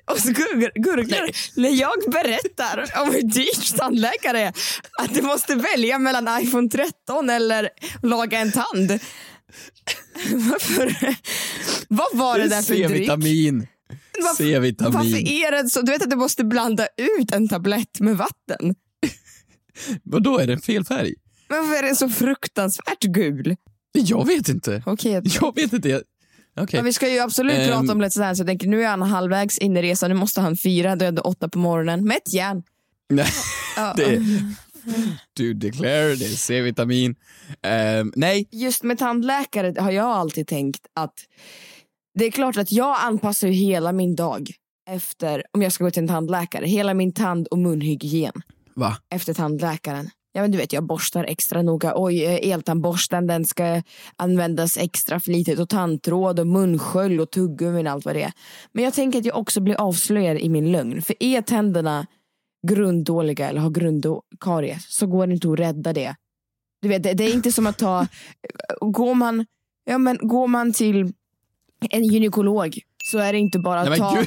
och 0.07 0.19
så 0.19 0.29
gur- 0.29 0.73
gurglar 0.83 1.31
när 1.61 1.71
jag 1.81 1.93
berättar 2.13 2.85
om 3.03 3.11
hur 3.15 3.23
dyrt 3.23 3.77
tandläkare 3.77 4.41
är. 4.41 4.53
Att 4.99 5.15
du 5.15 5.23
måste 5.23 5.55
välja 5.55 5.99
mellan 5.99 6.43
iPhone 6.43 6.69
13 6.69 7.31
eller 7.31 7.69
laga 8.03 8.39
en 8.39 8.53
tand. 8.53 8.91
Varför? 10.33 11.15
Vad 11.89 12.09
var 12.19 12.39
det 12.39 12.49
där 12.49 12.63
för 12.63 12.75
dryck? 12.75 12.89
C-vitamin. 12.89 13.67
C-vitamin. 14.37 14.93
Varför 14.93 15.29
är 15.29 15.63
det 15.63 15.69
så? 15.69 15.83
Du 15.83 15.93
vet 15.93 16.03
att 16.03 16.11
du 16.11 16.17
måste 16.17 16.45
blanda 16.45 16.87
ut 17.19 17.33
en 17.33 17.49
tablett 17.49 18.01
med 18.01 18.17
vatten. 18.17 18.75
Vad 20.03 20.23
då 20.23 20.39
är 20.39 20.47
det 20.47 20.59
fel 20.61 20.85
färg? 20.85 21.15
Men 21.49 21.59
Varför 21.59 21.75
är 21.79 21.83
den 21.87 21.97
så 21.97 22.09
fruktansvärt 22.09 23.01
gul? 23.03 23.57
Jag 23.93 24.27
vet 24.27 24.49
inte. 24.49 24.83
Okej, 24.87 25.23
Jag 25.41 25.55
vet 25.57 25.73
inte. 25.73 26.03
Okej. 26.61 26.79
men 26.79 26.85
vi 26.85 26.93
ska 26.93 27.09
ju 27.13 27.19
absolut 27.19 27.55
Ehm. 27.59 27.69
prata 27.71 27.93
om 27.93 28.03
Let's 28.03 28.19
Dance. 28.19 28.41
Jag 28.41 28.47
tänker, 28.47 28.69
nu 28.69 28.83
är 28.85 28.89
han 28.89 29.03
halvvägs 29.03 29.59
in 29.59 29.77
i 29.77 29.83
resan. 29.83 30.11
Nu 30.11 30.17
måste 30.17 30.41
han 30.41 30.57
fira 30.57 30.97
död 30.97 31.21
åtta 31.25 31.49
på 31.49 31.59
morgonen 31.59 32.05
med 32.09 32.17
ett 32.17 32.35
järn. 32.35 32.63
Nej, 33.13 33.27
det 33.97 34.05
är, 34.05 34.43
du 35.33 35.55
declare, 35.55 36.15
det 36.15 36.25
är 36.25 36.37
C-vitamin. 36.37 37.15
Ehm, 37.63 38.13
nej, 38.17 38.49
Just 38.53 38.83
med 38.83 38.99
tandläkare 38.99 39.75
har 39.81 39.91
jag 39.91 40.07
alltid 40.07 40.47
tänkt 40.47 40.87
att 40.95 41.15
det 42.21 42.27
är 42.27 42.31
klart 42.31 42.57
att 42.57 42.73
jag 42.73 42.97
anpassar 43.01 43.49
ju 43.49 43.55
hela 43.55 43.93
min 43.93 44.17
dag 44.17 44.51
efter 44.91 45.45
om 45.53 45.63
jag 45.63 45.73
ska 45.73 45.85
gå 45.85 45.91
till 45.91 46.03
en 46.03 46.09
tandläkare. 46.09 46.67
Hela 46.67 46.95
min 46.95 47.13
tand 47.13 47.47
och 47.47 47.59
munhygien. 47.59 48.33
va? 48.75 48.97
efter 49.11 49.35
tandläkaren. 49.35 50.11
Ja, 50.33 50.41
men 50.41 50.51
du 50.51 50.59
vet, 50.59 50.73
jag 50.73 50.87
borstar 50.87 51.25
extra 51.25 51.63
noga. 51.63 51.93
Oj, 51.97 52.25
eh, 52.25 52.53
eltandborsten 52.53 53.27
den 53.27 53.45
ska 53.45 53.83
användas 54.17 54.77
extra 54.77 55.21
flitigt 55.21 55.61
och 55.61 55.69
tandtråd 55.69 56.41
och 56.41 56.47
munskölj 56.47 57.21
och 57.21 57.31
tuggummin 57.31 57.87
och 57.87 57.93
allt 57.93 58.05
vad 58.05 58.17
det 58.17 58.23
är. 58.23 58.33
Men 58.73 58.85
jag 58.85 58.95
tänker 58.95 59.19
att 59.19 59.25
jag 59.25 59.39
också 59.39 59.61
blir 59.61 59.75
avslöjad 59.75 60.39
i 60.39 60.49
min 60.49 60.73
lögn. 60.73 61.03
För 61.03 61.17
är 61.21 61.43
tänderna 61.43 62.07
grunddåliga 62.69 63.49
eller 63.49 63.61
har 63.61 63.71
grundkaries 63.71 64.87
så 64.89 65.07
går 65.07 65.27
det 65.27 65.33
inte 65.33 65.51
att 65.51 65.59
rädda 65.59 65.93
det. 65.93 66.15
Du 66.83 66.89
vet, 66.89 67.03
det, 67.03 67.15
det 67.15 67.25
är 67.25 67.35
inte 67.35 67.53
som 67.53 67.67
att 67.67 67.79
ta... 67.79 68.07
Går 68.81 69.15
man, 69.15 69.47
ja, 69.85 69.99
men 69.99 70.19
går 70.23 70.47
man 70.47 70.73
till 70.73 71.13
en 71.91 72.05
gynekolog 72.05 72.79
så 73.05 73.19
är 73.19 73.33
det 73.33 73.39
inte 73.39 73.59
bara 73.59 73.81
att 73.81 73.99
ta 73.99 74.25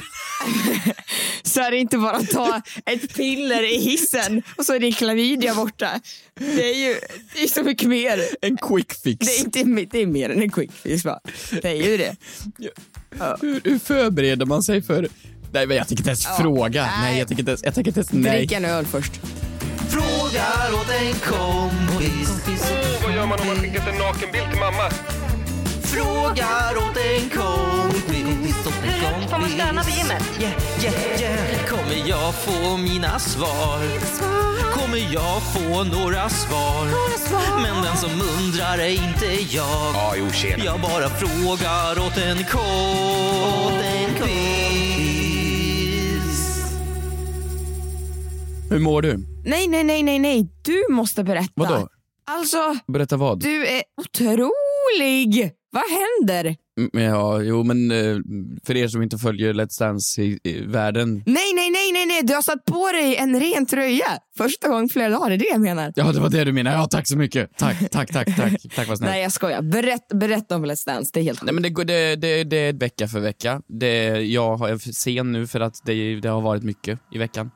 så 1.42 1.60
är 1.60 1.70
det 1.70 1.76
inte 1.76 1.98
bara 1.98 2.16
att 2.16 2.30
ta 2.30 2.62
ett 2.86 3.14
piller 3.14 3.62
i 3.74 3.78
hissen 3.78 4.42
och 4.56 4.64
så 4.64 4.74
är 4.74 4.78
din 4.78 4.92
klamydia 4.92 5.54
borta. 5.54 6.00
Det 6.34 6.70
är 6.70 6.88
ju 6.88 6.96
det 7.34 7.42
är 7.42 7.46
så 7.48 7.62
mycket 7.62 7.88
mer. 7.88 8.20
En 8.42 8.56
quick 8.56 8.92
fix. 9.04 9.26
Det 9.26 9.58
är, 9.60 9.66
inte, 9.68 9.86
det 9.90 10.02
är 10.02 10.06
mer 10.06 10.30
än 10.30 10.42
en 10.42 10.50
quick 10.50 10.72
fix 10.72 11.04
va? 11.04 11.20
Det 11.62 11.68
är 11.68 11.90
ju 11.90 11.96
det. 11.96 12.16
Hur, 13.40 13.60
hur 13.64 13.78
förbereder 13.78 14.46
man 14.46 14.62
sig 14.62 14.82
för... 14.82 15.08
Nej, 15.52 15.66
men 15.66 15.76
jag 15.76 15.88
tänker 15.88 16.02
inte 16.02 16.10
ens 16.10 16.24
Ja, 16.24 16.36
fråga. 16.40 16.82
nej. 16.82 16.92
Nej, 17.02 17.18
jag 17.18 17.28
tänker 17.28 17.42
inte 17.42 17.50
ens... 17.50 17.62
Jag 17.64 17.74
tänker 17.74 17.90
inte 17.90 18.00
ens 18.00 18.12
nej. 18.12 18.38
Drick 18.38 18.52
en 18.52 18.64
öl 18.64 18.86
först. 18.86 19.12
Frågar 19.88 20.74
åt 20.74 20.90
en 20.90 21.14
kompis. 21.14 22.42
Vad 23.04 23.14
gör 23.14 23.26
man 23.26 23.40
om 23.40 23.46
man 23.46 23.56
skickat 23.56 23.88
en 23.88 23.98
nakenbild 23.98 24.50
till 24.50 24.60
mamma? 24.60 24.90
Frågar 25.94 26.76
åt 26.76 26.96
en 26.96 27.30
kompis. 27.30 28.56
Hur 28.82 29.28
får 29.28 29.38
man 29.38 29.48
stöna 29.50 29.84
på 29.84 29.90
gymmet? 29.90 30.22
Yeah, 30.40 30.52
yeah, 30.84 31.20
yeah. 31.20 31.66
Kommer 31.68 32.08
jag 32.08 32.34
få 32.34 32.76
mina 32.76 33.18
svar? 33.18 33.78
Kommer 34.72 35.12
jag 35.12 35.42
få 35.52 35.84
några 35.84 36.28
svar? 36.28 36.86
Men 37.62 37.82
den 37.84 37.96
som 37.96 38.10
undrar 38.10 38.78
är 38.78 38.88
inte 38.88 39.26
jag. 39.56 39.94
Ja, 39.94 40.14
jo, 40.18 40.30
tjena. 40.32 40.64
Jag 40.64 40.80
bara 40.80 41.08
frågar 41.08 42.06
åt 42.06 42.16
en 42.18 42.44
kompis. 42.44 42.64
Hur 48.70 48.78
mår 48.78 49.02
du? 49.02 49.16
Nej, 49.44 49.68
nej, 49.68 49.84
nej, 49.84 50.02
nej, 50.02 50.18
nej. 50.18 50.48
Du 50.64 50.86
måste 50.90 51.24
berätta. 51.24 51.52
Vadå? 51.54 51.88
Alltså, 52.26 52.58
Berätta 52.86 53.16
vad? 53.16 53.40
du 53.40 53.66
är 53.66 53.82
otrolig. 54.00 55.50
Vad 55.74 55.82
händer? 55.90 56.56
Mm, 56.78 57.04
Ja, 57.10 57.42
jo 57.42 57.62
men 57.62 57.90
eh, 57.90 58.16
för 58.66 58.76
er 58.76 58.88
som 58.88 59.02
inte 59.02 59.18
följer 59.18 59.54
Let's 59.54 59.78
Dance 59.78 60.22
i, 60.22 60.64
världen. 60.66 61.14
Nej, 61.26 61.54
nej, 61.54 61.70
nej, 61.70 61.92
nej, 61.92 62.06
nej. 62.06 62.22
Du 62.22 62.34
har 62.34 62.42
satt 62.42 62.64
på 62.64 62.92
dig 62.92 63.16
en 63.16 63.40
ren 63.40 63.66
tröja. 63.66 64.06
Första 64.36 64.68
gången 64.68 64.88
flera 64.88 65.08
dagar, 65.08 65.28
det 65.28 65.34
är 65.34 65.38
det 65.38 65.48
jag 65.50 65.60
menar. 65.60 65.92
Ja, 65.96 66.12
det 66.12 66.20
var 66.20 66.30
det 66.30 66.44
du 66.44 66.52
menade. 66.52 66.76
Ja, 66.76 66.86
tack 66.86 67.08
så 67.08 67.18
mycket. 67.18 67.58
Tack, 67.58 67.90
tack, 67.90 68.12
tack, 68.12 68.36
tack. 68.36 68.62
Tack 68.76 68.88
vad 68.88 68.98
snällt. 68.98 69.12
Nej, 69.12 69.22
jag 69.22 69.32
skojar. 69.32 69.62
Berätt, 69.62 70.08
berätta 70.08 70.56
om 70.56 70.66
Let's 70.66 70.86
Dance. 70.86 71.10
Det 71.14 71.20
är 71.20 71.24
helt 71.24 71.42
Nej, 71.42 71.54
men 71.54 71.62
det, 71.62 71.84
det, 71.84 72.16
det, 72.16 72.44
det 72.44 72.56
är 72.56 72.72
vecka 72.72 73.08
för 73.08 73.20
vecka. 73.20 73.62
Det, 73.66 74.06
jag 74.20 74.70
är 74.70 74.78
sen 74.92 75.32
nu 75.32 75.46
för 75.46 75.60
att 75.60 75.80
det, 75.84 76.20
det 76.20 76.28
har 76.28 76.40
varit 76.40 76.62
mycket 76.62 76.98
i 77.12 77.18
veckan. 77.18 77.50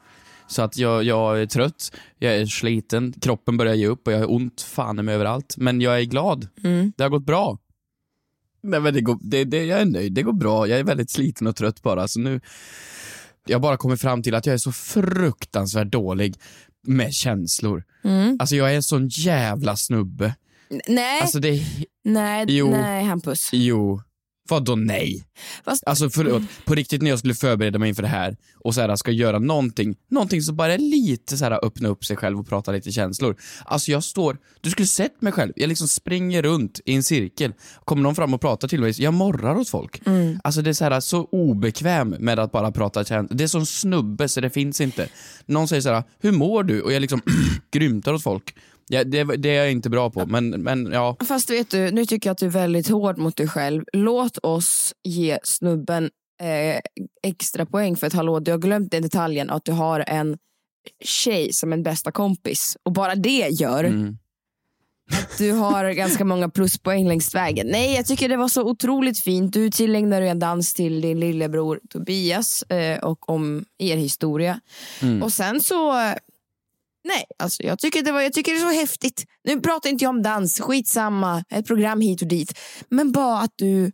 Så 0.48 0.62
att 0.62 0.76
jag, 0.78 1.04
jag 1.04 1.40
är 1.42 1.46
trött, 1.46 1.92
jag 2.18 2.36
är 2.36 2.46
sliten, 2.46 3.14
kroppen 3.20 3.56
börjar 3.56 3.74
ge 3.74 3.86
upp 3.86 4.06
och 4.06 4.12
jag 4.12 4.18
har 4.18 4.32
ont 4.32 4.62
fan 4.62 5.08
överallt. 5.08 5.54
Men 5.56 5.80
jag 5.80 6.00
är 6.00 6.04
glad. 6.04 6.48
Mm. 6.64 6.92
Det 6.96 7.02
har 7.02 7.10
gått 7.10 7.26
bra. 7.26 7.58
Nej, 8.68 8.80
men 8.80 8.94
det 8.94 9.00
går, 9.00 9.18
det, 9.20 9.44
det, 9.44 9.64
jag 9.64 9.80
är 9.80 9.84
nöjd, 9.84 10.12
det 10.12 10.22
går 10.22 10.32
bra. 10.32 10.66
Jag 10.66 10.78
är 10.78 10.84
väldigt 10.84 11.10
sliten 11.10 11.46
och 11.46 11.56
trött 11.56 11.82
bara. 11.82 12.08
Så 12.08 12.20
nu, 12.20 12.40
jag 13.46 13.60
bara 13.60 13.76
kommit 13.76 14.00
fram 14.00 14.22
till 14.22 14.34
att 14.34 14.46
jag 14.46 14.54
är 14.54 14.58
så 14.58 14.72
fruktansvärt 14.72 15.92
dålig 15.92 16.34
med 16.86 17.12
känslor. 17.14 17.84
Mm. 18.04 18.36
Alltså 18.40 18.56
jag 18.56 18.70
är 18.70 18.74
en 18.76 18.82
sån 18.82 19.08
jävla 19.08 19.76
snubbe. 19.76 20.34
Nej, 20.88 21.20
Alltså 21.20 21.38
det, 21.40 21.62
nej, 22.04 22.44
jo. 22.48 22.70
nej, 22.70 23.04
Hampus. 23.04 23.48
jo. 23.52 24.02
Vadå 24.48 24.76
nej? 24.76 25.24
Fast- 25.64 25.84
Alltså 25.86 26.10
förlåt, 26.10 26.42
på 26.64 26.74
riktigt 26.74 27.02
när 27.02 27.10
jag 27.10 27.18
skulle 27.18 27.34
förbereda 27.34 27.78
mig 27.78 27.88
inför 27.88 28.02
det 28.02 28.08
här 28.08 28.36
och 28.64 28.74
så 28.74 28.80
här, 28.80 28.96
ska 28.96 29.10
göra 29.10 29.38
någonting, 29.38 29.96
någonting 30.10 30.42
som 30.42 30.56
bara 30.56 30.74
är 30.74 30.78
lite 30.78 31.36
så 31.36 31.44
här 31.44 31.64
öppna 31.64 31.88
upp 31.88 32.04
sig 32.04 32.16
själv 32.16 32.38
och 32.40 32.48
prata 32.48 32.72
lite 32.72 32.92
känslor. 32.92 33.36
Alltså 33.64 33.90
jag 33.90 34.04
står, 34.04 34.36
du 34.60 34.70
skulle 34.70 34.86
sett 34.86 35.22
mig 35.22 35.32
själv, 35.32 35.52
jag 35.56 35.68
liksom 35.68 35.88
springer 35.88 36.42
runt 36.42 36.80
i 36.84 36.94
en 36.94 37.02
cirkel. 37.02 37.52
Kommer 37.84 38.02
någon 38.02 38.14
fram 38.14 38.34
och 38.34 38.40
pratar 38.40 38.68
till 38.68 38.80
mig, 38.80 38.94
jag 39.02 39.14
morrar 39.14 39.54
åt 39.56 39.68
folk. 39.68 40.00
Alltså 40.44 40.62
det 40.62 40.70
är 40.70 40.74
så 40.74 40.84
här 40.84 41.00
så 41.00 41.24
obekväm 41.24 42.08
med 42.18 42.38
att 42.38 42.52
bara 42.52 42.72
prata 42.72 43.04
känslor. 43.04 43.38
Det 43.38 43.44
är 43.44 43.48
som 43.48 43.66
snubbe 43.66 44.28
så 44.28 44.40
det 44.40 44.50
finns 44.50 44.80
inte. 44.80 45.08
Någon 45.46 45.68
säger 45.68 45.82
så 45.82 45.88
här, 45.92 46.02
hur 46.20 46.32
mår 46.32 46.62
du? 46.62 46.80
Och 46.82 46.92
jag 46.92 47.00
liksom 47.00 47.20
grymtar 47.72 48.12
åt 48.14 48.22
folk. 48.22 48.54
Ja, 48.88 49.04
det, 49.04 49.24
det 49.24 49.48
är 49.56 49.62
jag 49.62 49.72
inte 49.72 49.90
bra 49.90 50.10
på, 50.10 50.26
men, 50.26 50.50
men 50.50 50.92
ja. 50.92 51.16
Fast 51.28 51.50
vet 51.50 51.70
du, 51.70 51.90
nu 51.90 52.06
tycker 52.06 52.28
jag 52.28 52.32
att 52.32 52.38
du 52.38 52.46
är 52.46 52.50
väldigt 52.50 52.88
hård 52.88 53.18
mot 53.18 53.36
dig 53.36 53.48
själv. 53.48 53.84
Låt 53.92 54.38
oss 54.42 54.94
ge 55.02 55.38
snubben 55.42 56.10
eh, 56.42 56.80
extra 57.22 57.66
poäng 57.66 57.96
för 57.96 58.06
att 58.06 58.12
hallå, 58.12 58.40
du 58.40 58.50
har 58.50 58.58
glömt 58.58 58.90
den 58.90 59.02
detaljen 59.02 59.50
att 59.50 59.64
du 59.64 59.72
har 59.72 60.04
en 60.06 60.38
tjej 61.04 61.52
som 61.52 61.72
en 61.72 61.82
bästa 61.82 62.12
kompis. 62.12 62.76
Och 62.82 62.92
bara 62.92 63.14
det 63.14 63.48
gör 63.48 63.84
Mm. 63.84 64.18
att 65.12 65.38
du 65.38 65.52
har 65.52 65.90
ganska 65.90 66.24
många 66.24 66.48
pluspoäng 66.48 67.08
längs 67.08 67.34
vägen. 67.34 67.66
Nej, 67.66 67.94
jag 67.94 68.06
tycker 68.06 68.28
det 68.28 68.36
var 68.36 68.48
så 68.48 68.62
otroligt 68.62 69.20
fint. 69.20 69.52
Du 69.52 69.70
tillägnade 69.70 70.28
en 70.28 70.38
dans 70.38 70.74
till 70.74 71.00
din 71.00 71.20
lillebror 71.20 71.80
Tobias 71.90 72.62
eh, 72.62 72.98
och 72.98 73.30
om 73.30 73.64
er 73.78 73.96
historia. 73.96 74.60
Mm. 75.02 75.22
Och 75.22 75.32
sen 75.32 75.60
så 75.60 75.92
Nej, 77.04 77.24
alltså 77.38 77.62
jag 77.62 77.78
tycker, 77.78 78.02
det 78.02 78.12
var, 78.12 78.20
jag 78.20 78.32
tycker 78.32 78.52
det 78.52 78.58
är 78.58 78.72
så 78.72 78.80
häftigt. 78.80 79.24
Nu 79.44 79.60
pratar 79.60 79.90
inte 79.90 80.04
jag 80.04 80.10
om 80.10 80.22
dans, 80.22 80.60
skitsamma, 80.60 81.44
ett 81.50 81.66
program 81.66 82.00
hit 82.00 82.22
och 82.22 82.28
dit. 82.28 82.58
Men 82.88 83.12
bara 83.12 83.40
att 83.40 83.52
du, 83.56 83.92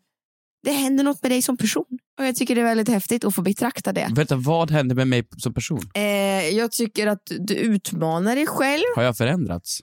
det 0.63 0.73
händer 0.73 1.05
något 1.05 1.23
med 1.23 1.31
dig 1.31 1.43
som 1.43 1.57
person. 1.57 1.99
Och 2.19 2.27
jag 2.27 2.37
tycker 2.37 2.55
det 2.55 2.61
är 2.61 2.65
väldigt 2.65 2.89
häftigt 2.89 3.25
att 3.25 3.35
få 3.35 3.43
betrakta 3.43 3.93
det. 3.93 4.09
Vänta, 4.15 4.37
vad 4.37 4.71
händer 4.71 4.95
med 4.95 5.09
mig 5.09 5.25
som 5.37 5.55
person? 5.55 5.81
Eh, 5.95 6.03
jag 6.49 6.73
tycker 6.73 7.07
att 7.07 7.23
du 7.39 7.55
utmanar 7.55 8.37
dig 8.37 8.47
själv. 8.47 8.85
Har 8.97 9.03
jag 9.03 9.17
förändrats? 9.17 9.81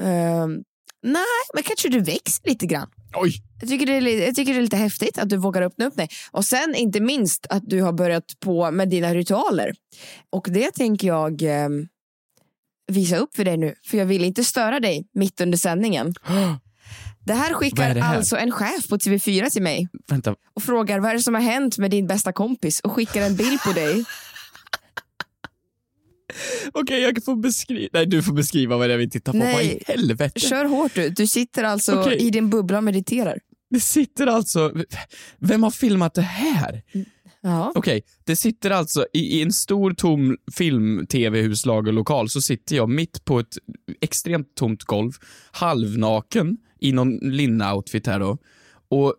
Eh, 0.00 0.46
nej, 1.02 1.42
men 1.54 1.62
kanske 1.62 1.88
du 1.88 2.00
växer 2.00 2.48
lite 2.48 2.66
grann. 2.66 2.88
Oj! 3.14 3.32
Jag 3.60 3.68
tycker, 3.68 3.86
det 3.86 3.92
är, 3.92 4.26
jag 4.26 4.34
tycker 4.34 4.52
det 4.52 4.58
är 4.58 4.62
lite 4.62 4.76
häftigt 4.76 5.18
att 5.18 5.28
du 5.28 5.36
vågar 5.36 5.62
öppna 5.62 5.86
upp 5.86 5.96
dig. 5.96 6.08
Och 6.30 6.44
sen 6.44 6.74
inte 6.74 7.00
minst 7.00 7.46
att 7.50 7.62
du 7.66 7.82
har 7.82 7.92
börjat 7.92 8.24
på 8.40 8.70
med 8.70 8.88
dina 8.88 9.14
ritualer. 9.14 9.72
Och 10.30 10.48
det 10.50 10.70
tänker 10.70 11.08
jag 11.08 11.42
eh, 11.42 11.68
visa 12.86 13.16
upp 13.16 13.36
för 13.36 13.44
dig 13.44 13.56
nu. 13.56 13.74
För 13.86 13.98
jag 13.98 14.06
vill 14.06 14.24
inte 14.24 14.44
störa 14.44 14.80
dig 14.80 15.08
mitt 15.14 15.40
under 15.40 15.58
sändningen. 15.58 16.14
Det 17.24 17.34
här 17.34 17.54
skickar 17.54 17.94
det 17.94 18.00
här? 18.00 18.16
alltså 18.16 18.36
en 18.36 18.52
chef 18.52 18.88
på 18.88 18.96
TV4 18.96 19.50
till 19.50 19.62
mig 19.62 19.88
Vänta, 20.08 20.34
och 20.54 20.62
frågar 20.62 21.00
vad 21.00 21.10
är 21.10 21.14
det 21.14 21.22
som 21.22 21.34
har 21.34 21.40
hänt 21.40 21.78
med 21.78 21.90
din 21.90 22.06
bästa 22.06 22.32
kompis 22.32 22.80
och 22.80 22.92
skickar 22.92 23.22
en 23.22 23.36
bild 23.36 23.60
på 23.60 23.72
dig. 23.72 24.04
Okej, 26.72 27.00
jag 27.00 27.24
får 27.24 27.36
beskriva. 27.36 27.88
Nej, 27.92 28.06
du 28.06 28.22
får 28.22 28.32
beskriva 28.32 28.76
vad 28.76 28.88
det 28.88 28.94
är 28.94 28.98
vi 28.98 29.10
tittar 29.10 29.32
på. 29.32 29.38
Nej. 29.38 29.54
Vad 29.54 29.64
i 29.64 29.82
helvete? 29.86 30.40
Kör 30.40 30.64
hårt 30.64 30.94
du. 30.94 31.08
Du 31.08 31.26
sitter 31.26 31.64
alltså 31.64 32.00
Okej. 32.00 32.16
i 32.16 32.30
din 32.30 32.50
bubbla 32.50 32.78
och 32.78 32.84
mediterar. 32.84 33.38
Det 33.70 33.80
sitter 33.80 34.26
alltså... 34.26 34.72
Vem 35.38 35.62
har 35.62 35.70
filmat 35.70 36.14
det 36.14 36.22
här? 36.22 36.82
Ja. 37.46 37.72
Okej, 37.74 38.02
det 38.24 38.36
sitter 38.36 38.70
alltså 38.70 39.06
i, 39.12 39.38
i 39.38 39.42
en 39.42 39.52
stor 39.52 39.92
tom 39.92 40.36
film-tv-huslagerlokal 40.52 42.28
så 42.28 42.40
sitter 42.40 42.76
jag 42.76 42.88
mitt 42.88 43.24
på 43.24 43.38
ett 43.38 43.58
extremt 44.00 44.54
tomt 44.54 44.84
golv, 44.84 45.12
halvnaken 45.50 46.56
i 46.80 46.92
någon 46.92 47.18
linne-outfit 47.18 48.06
här 48.06 48.20
då. 48.20 48.38
Och 48.88 49.14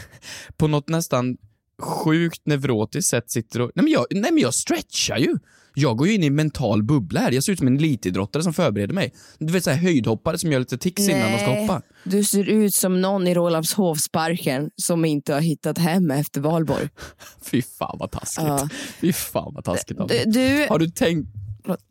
på 0.56 0.66
något 0.66 0.88
nästan 0.88 1.36
sjukt 1.82 2.46
neurotiskt 2.46 3.10
sätt 3.10 3.30
sitter 3.30 3.60
och... 3.60 3.70
Nej 3.74 3.84
men 3.84 3.92
jag, 3.92 4.06
nej, 4.10 4.32
men 4.32 4.42
jag 4.42 4.54
stretchar 4.54 5.16
ju! 5.16 5.38
Jag 5.74 5.96
går 5.96 6.08
ju 6.08 6.14
in 6.14 6.22
i 6.22 6.26
en 6.26 6.34
mental 6.34 6.82
bubbla 6.82 7.20
här. 7.20 7.32
Jag 7.32 7.44
ser 7.44 7.52
ut 7.52 7.58
som 7.58 7.66
en 7.66 7.76
elitidrottare 7.76 8.42
som 8.42 8.52
förbereder 8.52 8.94
mig. 8.94 9.14
Du 9.38 9.52
vet 9.52 9.64
så 9.64 9.70
här 9.70 9.76
höjdhoppare 9.76 10.38
som 10.38 10.52
gör 10.52 10.58
lite 10.58 10.78
tics 10.78 11.08
innan 11.08 11.32
de 11.32 11.38
ska 11.38 11.60
hoppa. 11.60 11.82
Du 12.04 12.24
ser 12.24 12.44
ut 12.44 12.74
som 12.74 13.00
någon 13.00 13.26
i 13.26 13.34
Rålambshovsparken 13.34 14.70
som 14.76 15.04
inte 15.04 15.34
har 15.34 15.40
hittat 15.40 15.78
hem 15.78 16.10
efter 16.10 16.40
valborg. 16.40 16.88
Fy 17.42 17.62
fan 17.62 17.96
vad 17.98 18.10
taskigt. 18.10 18.46
Ja. 18.46 18.68
Fy 19.00 19.12
fan 19.12 19.54
vad 19.54 19.64
taskigt 19.64 19.98
Du, 20.08 20.24
du, 20.26 20.66
Har 20.68 20.78
du 20.78 20.88
tänkt... 20.88 21.28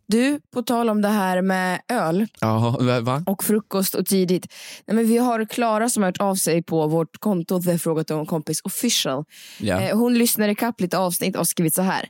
du, 0.07 0.39
på 0.53 0.62
tal 0.63 0.89
om 0.89 1.01
det 1.01 1.07
här 1.07 1.41
med 1.41 1.81
öl 1.88 2.27
Ja, 2.41 2.77
va- 3.01 3.24
och 3.25 3.43
frukost 3.43 3.96
och 3.96 4.05
tidigt. 4.05 4.53
Nej, 4.88 4.96
men 4.96 5.07
vi 5.07 5.17
har 5.17 5.46
Klara 5.46 5.89
som 5.89 6.03
har 6.03 6.07
hört 6.07 6.22
av 6.22 6.36
sig 6.36 6.63
på 6.63 6.88
vårt 6.88 7.17
konto 7.19 7.62
The 7.62 7.77
Frågat 7.79 8.12
om 8.12 8.25
kompis 8.25 8.62
official. 8.63 9.24
Ja. 9.60 9.81
Eh, 9.81 9.98
hon 9.98 10.13
lyssnar 10.17 10.48
ikapp 10.50 10.81
lite 10.81 10.98
avsnitt 10.98 11.36
och 11.36 11.48
skrivit 11.48 11.74
så 11.75 11.81
här. 11.81 12.10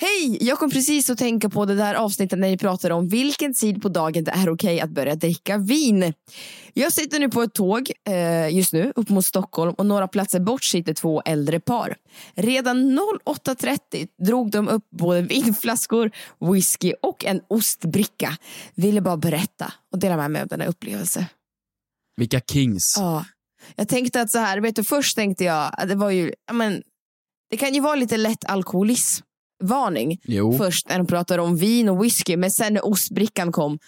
Hej! 0.00 0.38
Jag 0.40 0.58
kom 0.58 0.70
precis 0.70 1.10
att 1.10 1.18
tänka 1.18 1.48
på 1.48 1.64
det 1.64 1.74
där 1.74 1.94
avsnittet 1.94 2.38
när 2.38 2.48
ni 2.48 2.56
pratade 2.56 2.94
om 2.94 3.08
vilken 3.08 3.54
tid 3.54 3.82
på 3.82 3.88
dagen 3.88 4.24
det 4.24 4.30
är 4.30 4.48
okej 4.48 4.80
att 4.80 4.90
börja 4.90 5.14
dricka 5.14 5.58
vin. 5.58 6.12
Jag 6.74 6.92
sitter 6.92 7.20
nu 7.20 7.28
på 7.28 7.42
ett 7.42 7.54
tåg 7.54 7.92
eh, 8.08 8.56
just 8.56 8.72
nu 8.72 8.92
upp 8.96 9.08
mot 9.08 9.24
Stockholm 9.24 9.74
och 9.78 9.86
några 9.86 10.08
platser 10.08 10.40
bort 10.40 10.64
sitter 10.64 10.94
två 10.94 11.22
äldre 11.24 11.60
par. 11.60 11.96
Redan 12.34 12.98
08.30 13.26 14.08
drog 14.26 14.50
de 14.50 14.68
upp 14.68 14.90
både 14.90 15.22
vinflaskor, 15.22 16.10
whisky 16.52 16.92
och 17.02 17.24
en 17.24 17.40
ostbricka. 17.48 18.36
Ville 18.74 19.00
bara 19.00 19.16
berätta 19.16 19.72
och 19.92 19.98
dela 19.98 20.16
med 20.16 20.30
mig 20.30 20.42
av 20.42 20.48
denna 20.48 20.66
upplevelse. 20.66 21.26
Vilka 22.16 22.40
kings. 22.40 22.94
Ja. 22.98 23.24
Jag 23.76 23.88
tänkte 23.88 24.20
att 24.20 24.30
så 24.30 24.38
här, 24.38 24.60
vet 24.60 24.76
du, 24.76 24.84
först 24.84 25.16
tänkte 25.16 25.44
jag 25.44 25.70
att 25.72 25.88
det 25.88 25.94
var 25.94 26.10
ju, 26.10 26.32
men, 26.52 26.82
det 27.50 27.56
kan 27.56 27.74
ju 27.74 27.80
vara 27.80 27.94
lite 27.94 28.16
lätt 28.16 28.44
alkoholism. 28.44 29.27
Varning 29.64 30.20
Jo. 30.24 30.58
först 30.58 30.88
när 30.88 30.98
de 30.98 31.06
pratar 31.06 31.38
om 31.38 31.56
vin 31.56 31.88
och 31.88 32.04
whisky, 32.04 32.36
men 32.36 32.50
sen 32.50 32.74
när 32.74 32.86
ostbrickan 32.86 33.52
kom, 33.52 33.78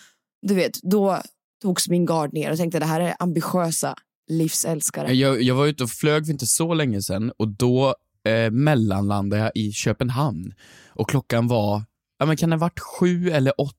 du 0.43 0.55
vet, 0.55 0.83
då 0.83 1.19
togs 1.63 1.89
min 1.89 2.07
gard 2.07 2.33
ner 2.33 2.51
och 2.51 2.57
tänkte 2.59 2.79
det 2.79 2.87
här 2.87 3.01
är 3.01 3.15
ambitiösa 3.19 3.95
livsälskare. 4.31 5.13
Jag, 5.13 5.43
jag 5.43 5.55
var 5.55 5.67
ute 5.67 5.83
och 5.83 5.91
flög 5.91 6.27
för 6.27 6.33
inte 6.33 6.47
så 6.47 6.75
länge 6.75 7.03
sedan 7.03 7.33
och 7.37 7.49
då 7.49 7.95
eh, 8.29 8.51
mellanlandade 8.51 9.43
jag 9.43 9.53
i 9.55 9.73
Köpenhamn. 9.73 10.55
Och 10.89 11.09
klockan 11.11 11.49
var, 11.49 11.83
ja 12.19 12.27
men 12.27 12.37
kan 12.37 12.51
det 12.51 12.57
ha 12.57 12.61
varit 12.61 12.81
sju 12.81 13.31
eller 13.31 13.61
åtta? 13.61 13.77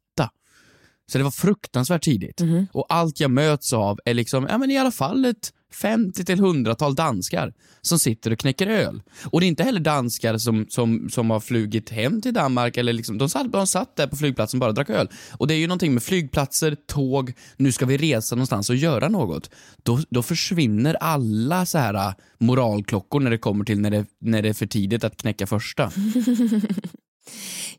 Så 1.12 1.18
det 1.18 1.24
var 1.24 1.32
fruktansvärt 1.32 2.04
tidigt. 2.04 2.42
Mhm. 2.42 2.68
Och 2.74 2.86
allt 2.90 3.20
jag 3.20 3.32
möts 3.32 3.74
av 3.74 4.00
är 4.06 4.14
liksom, 4.14 4.48
ja 4.50 4.58
men 4.58 4.72
i 4.72 4.78
alla 4.78 4.92
fall 4.92 5.26
ett 5.26 5.54
50 5.74 6.26
till 6.26 6.40
100-tal 6.40 6.96
danskar 6.96 7.54
som 7.82 8.00
sitter 8.00 8.32
och 8.32 8.40
knäcker 8.40 8.68
öl. 8.68 9.02
Och 9.26 9.40
det 9.40 9.46
är 9.46 9.48
inte 9.48 9.64
heller 9.64 9.80
danskar 9.80 10.38
som, 10.38 10.66
som, 10.70 11.10
som 11.10 11.30
har 11.30 11.40
flugit 11.40 11.90
hem 11.90 12.22
till 12.22 12.34
Danmark 12.34 12.78
eller 12.78 12.94
liksom, 12.94 13.18
de 13.18 13.30
satt, 13.30 13.52
de 13.52 13.68
satt 13.68 13.96
där 13.96 14.08
på 14.08 14.16
flygplatsen 14.16 14.58
och 14.58 14.60
bara 14.60 14.72
drack 14.72 14.90
öl. 14.90 15.10
Och 15.38 15.48
det 15.48 15.54
är 15.54 15.58
ju 15.58 15.68
någonting 15.68 15.94
med 15.94 16.04
flygplatser, 16.04 16.78
tåg, 16.88 17.34
nu 17.58 17.72
ska 17.72 17.86
vi 17.86 17.98
resa 17.98 18.36
någonstans 18.36 18.70
och 18.70 18.76
göra 18.76 19.10
något. 19.10 19.50
Då, 19.84 20.00
då 20.10 20.24
försvinner 20.24 20.94
alla 20.94 21.66
så 21.66 21.78
här 21.78 21.94
äh, 21.94 22.14
moralklockor 22.38 23.20
när 23.20 23.32
det 23.32 23.38
kommer 23.38 23.66
till 23.66 23.80
när 23.80 23.92
det, 23.92 24.06
när 24.22 24.42
det 24.42 24.50
är 24.50 24.54
för 24.54 24.68
tidigt 24.68 25.04
att 25.04 25.18
knäcka 25.18 25.48
första. 25.48 25.92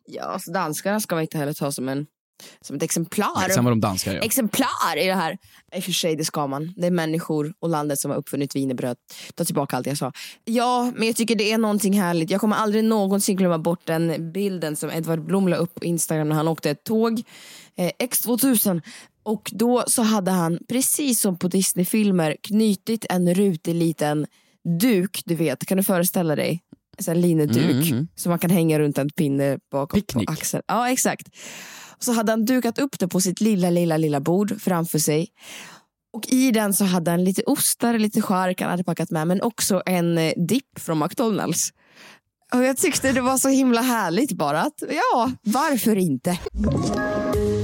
Ja, 0.05 0.23
alltså 0.23 0.53
danskarna 0.53 1.01
ska 1.01 1.15
man 1.15 1.23
inte 1.23 1.39
heller 1.39 1.53
ta 1.53 1.73
som, 1.73 1.89
en, 1.89 2.07
som 2.61 2.77
ett 2.77 2.83
exemplar. 2.83 3.63
Var 3.63 3.71
de 3.71 3.81
danskar 3.81 4.15
ja. 4.15 4.21
exemplar 4.21 4.99
i 4.99 5.07
det 5.07 5.15
här. 5.15 5.39
I 5.75 5.79
och 5.79 5.85
för 5.85 5.93
sig, 5.93 6.17
det 6.17 6.25
ska 6.25 6.47
man. 6.47 6.73
Det 6.77 6.87
är 6.87 6.91
människor 6.91 7.55
och 7.61 7.69
landet 7.69 7.99
som 7.99 8.11
har 8.11 8.19
uppfunnit 8.19 8.57
wienerbröd. 8.57 8.97
Ta 9.35 9.45
tillbaka 9.45 9.77
allt 9.77 9.87
jag 9.87 9.99
sa. 9.99 10.13
Ja, 10.45 10.93
men 10.97 11.07
jag 11.07 11.17
tycker 11.17 11.35
det 11.37 11.53
är 11.53 11.59
någonting 11.59 12.01
härligt. 12.01 12.31
Jag 12.31 12.41
kommer 12.41 12.57
aldrig 12.57 12.85
någonsin 12.85 13.37
glömma 13.37 13.59
bort 13.59 13.81
den 13.85 14.33
bilden 14.33 14.77
som 14.77 14.91
Edvard 14.91 15.25
Blom 15.25 15.49
la 15.49 15.57
upp 15.57 15.75
på 15.75 15.85
Instagram 15.85 16.29
när 16.29 16.37
han 16.37 16.49
åkte 16.49 16.71
ett 16.71 16.85
tåg. 16.85 17.23
Eh, 17.77 17.91
X2000. 17.99 18.83
Och 19.25 19.51
då 19.53 19.85
så 19.87 20.03
hade 20.03 20.31
han, 20.31 20.59
precis 20.69 21.21
som 21.21 21.39
på 21.39 21.49
Disney-filmer, 21.49 22.37
knutit 22.43 23.07
en 23.11 23.35
rutig 23.35 23.75
liten 23.75 24.27
duk, 24.81 25.23
du 25.25 25.35
vet, 25.35 25.67
kan 25.67 25.77
du 25.77 25.85
föreställa 25.85 26.37
dig? 26.37 26.61
En 26.99 27.05
sån 27.05 27.21
lineduk 27.21 27.57
Mm, 27.65 27.83
mm. 27.83 28.09
som 28.17 28.31
man 28.31 28.39
kan 28.39 28.51
hänga 28.51 28.79
runt 28.79 28.99
en 28.99 29.11
pinne 29.11 29.59
bakom 29.71 30.01
Picknick. 30.01 30.27
på 30.27 30.33
axeln. 30.33 30.63
Ja, 30.67 30.91
exakt. 30.91 31.29
Så 32.03 32.13
hade 32.13 32.33
han 32.33 32.45
dukat 32.45 32.79
upp 32.79 32.99
det 32.99 33.09
på 33.09 33.21
sitt 33.21 33.41
lilla, 33.41 33.71
lilla, 33.71 33.97
lilla 33.97 34.21
bord 34.21 34.61
framför 34.61 34.99
sig. 34.99 35.29
Och 36.13 36.29
i 36.29 36.51
den 36.51 36.75
så 36.75 36.85
hade 36.85 37.11
han 37.11 37.25
lite 37.25 37.43
ostar, 37.43 37.99
lite 37.99 38.23
chark 38.23 38.61
han 38.61 38.71
hade 38.71 38.85
packat 38.85 39.11
med, 39.11 39.27
men 39.27 39.43
också 39.43 39.83
en 39.87 40.19
eh, 40.19 40.33
dipp 40.49 40.79
från 40.79 40.99
McDonalds. 40.99 41.73
Och 42.55 42.65
jag 42.65 42.77
tyckte 42.77 43.13
det 43.13 43.21
var 43.21 43.39
så 43.39 43.49
himla 43.49 43.81
härligt 43.81 44.33
bara 44.33 44.61
att, 44.61 44.83
ja, 44.89 45.31
varför 45.43 45.97
inte? 45.97 46.39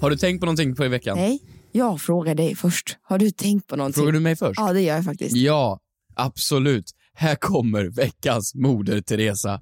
Har 0.00 0.10
du 0.10 0.16
tänkt 0.16 0.40
på 0.40 0.46
någonting 0.46 0.74
på 0.74 0.84
i 0.84 0.88
veckan? 0.88 1.18
Nej, 1.18 1.42
jag 1.72 2.00
frågar 2.00 2.34
dig 2.34 2.54
först. 2.54 2.96
Har 3.02 3.18
du 3.18 3.30
tänkt 3.30 3.66
på 3.66 3.76
någonting? 3.76 4.00
Frågar 4.00 4.12
du 4.12 4.20
mig 4.20 4.36
först? 4.36 4.60
Ja, 4.60 4.72
det 4.72 4.80
gör 4.80 4.94
jag 4.96 5.04
faktiskt. 5.04 5.36
Ja, 5.36 5.80
absolut. 6.14 6.90
Här 7.14 7.34
kommer 7.34 7.84
veckans 7.84 8.54
Moder 8.54 9.00
Teresa. 9.00 9.60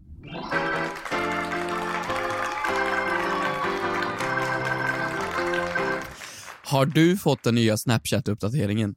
Har 6.64 6.86
du 6.86 7.16
fått 7.16 7.42
den 7.42 7.54
nya 7.54 7.76
Snapchat-uppdateringen? 7.76 8.94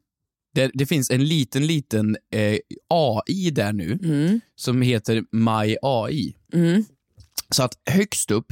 Det, 0.55 0.71
det 0.73 0.85
finns 0.85 1.09
en 1.09 1.25
liten, 1.25 1.67
liten 1.67 2.17
eh, 2.33 2.57
AI 2.89 3.51
där 3.51 3.73
nu 3.73 3.99
Mm. 4.03 4.39
som 4.55 4.81
heter 4.81 5.23
My 5.31 5.77
AI. 5.81 6.35
Mm. 6.53 6.85
Så 7.49 7.63
att 7.63 7.73
högst 7.89 8.31
upp 8.31 8.45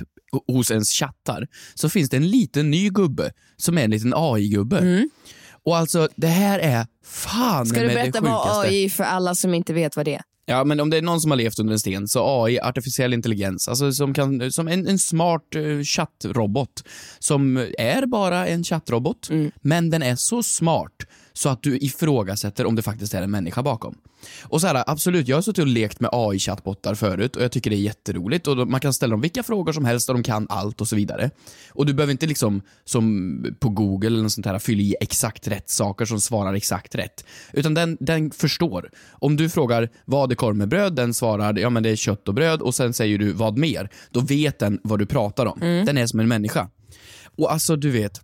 hos 0.48 0.72
ens 0.72 0.92
chattar 0.92 1.48
så 1.76 1.90
finns 1.90 2.10
det 2.10 2.18
en 2.18 2.28
liten 2.30 2.72
ny 2.72 2.90
gubbe 2.90 3.32
som 3.58 3.78
är 3.78 3.84
en 3.84 3.92
liten 3.92 4.14
AI-gubbe. 4.16 4.80
Mm. 4.80 5.10
Och 5.64 5.78
alltså 5.78 6.10
det 6.16 6.28
här 6.28 6.60
är 6.60 6.88
fan 7.06 7.66
Ska 7.66 7.80
du 7.82 7.88
berätta 7.88 8.22
vad. 8.22 8.66
AI 8.66 8.86
är 8.86 8.90
för 8.90 9.04
alla 9.04 9.36
som 9.36 9.54
inte 9.54 9.74
vet 9.74 9.96
vad 9.96 10.06
det 10.06 10.14
är? 10.14 10.22
Ja, 10.50 10.64
men 10.64 10.80
om 10.80 10.90
det 10.90 10.98
är 10.98 11.02
någon 11.02 11.22
som 11.22 11.32
har 11.32 11.38
levt 11.38 11.60
under 11.60 11.74
en 11.74 11.80
sten 11.80 12.08
så 12.08 12.44
AI, 12.44 12.60
artificiell 12.60 13.14
intelligens, 13.14 13.68
alltså 13.68 13.92
som, 13.92 14.14
kan, 14.14 14.52
som 14.52 14.68
en, 14.68 14.88
en 14.88 15.00
smart 15.00 15.56
uh, 15.56 15.84
chattrobot 15.84 16.84
som 17.20 17.58
är 17.78 18.06
bara 18.06 18.48
en 18.48 18.64
chattrobot, 18.64 19.30
Mm. 19.30 19.52
men 19.62 19.90
den 19.90 20.04
är 20.04 20.16
så 20.16 20.44
smart 20.44 20.92
så 21.38 21.50
att 21.50 21.64
du 21.64 21.78
ifrågasätter 21.78 22.66
om 22.66 22.76
det 22.76 22.82
faktiskt 22.82 23.14
är 23.14 23.22
en 23.22 23.32
människa 23.32 23.64
bakom. 23.64 23.96
Och 24.44 24.62
så 24.62 24.68
här, 24.68 24.84
absolut, 24.88 25.28
jag 25.28 25.38
har 25.38 25.42
suttit 25.42 25.62
och 25.62 25.68
lekt 25.68 26.00
med 26.00 26.10
AI-chattbottar 26.14 26.96
förut 26.96 27.36
och 27.36 27.44
jag 27.44 27.52
tycker 27.52 27.70
det 27.70 27.76
är 27.76 27.82
jätteroligt 27.82 28.48
och 28.48 28.68
man 28.68 28.80
kan 28.80 28.94
ställa 28.94 29.12
dem 29.12 29.22
vilka 29.22 29.44
frågor 29.44 29.74
som 29.74 29.86
helst 29.86 30.10
och 30.10 30.16
de 30.16 30.24
kan 30.24 30.48
allt 30.50 30.82
och 30.82 30.88
så 30.88 30.96
vidare. 30.96 31.30
Och 31.72 31.86
du 31.86 31.94
behöver 31.94 32.12
inte 32.12 32.26
liksom 32.26 32.62
som 32.86 33.56
på 33.60 33.70
Google 33.70 34.08
eller 34.08 34.24
något 34.24 34.32
sånt 34.32 34.46
här 34.46 34.60
fylla 34.60 34.82
i 34.82 34.96
exakt 35.02 35.48
rätt 35.48 35.70
saker 35.70 36.06
som 36.06 36.22
svarar 36.22 36.54
exakt 36.54 36.96
rätt. 36.96 37.26
Utan 37.54 37.74
den, 37.74 37.98
den 38.00 38.32
förstår. 38.32 38.90
Om 39.12 39.38
du 39.38 39.50
frågar 39.50 39.90
vad 40.06 40.32
är 40.32 40.36
korv 40.36 40.56
med 40.56 40.68
bröd, 40.68 40.96
den 40.96 41.14
svarar 41.14 41.60
ja 41.60 41.70
men 41.70 41.84
det 41.84 41.90
är 41.90 41.96
kött 41.96 42.28
och 42.28 42.34
bröd 42.34 42.62
och 42.62 42.76
sen 42.76 42.94
säger 42.94 43.18
du 43.18 43.32
vad 43.32 43.58
mer, 43.58 43.90
då 44.12 44.20
vet 44.20 44.60
den 44.60 44.80
vad 44.84 45.00
du 45.00 45.06
pratar 45.06 45.46
om. 45.46 45.60
Den 45.60 45.98
är 45.98 46.08
som 46.08 46.20
en 46.20 46.28
människa. 46.28 46.70
Och 47.38 47.52
alltså 47.52 47.76
du 47.76 47.92
vet, 47.92 48.22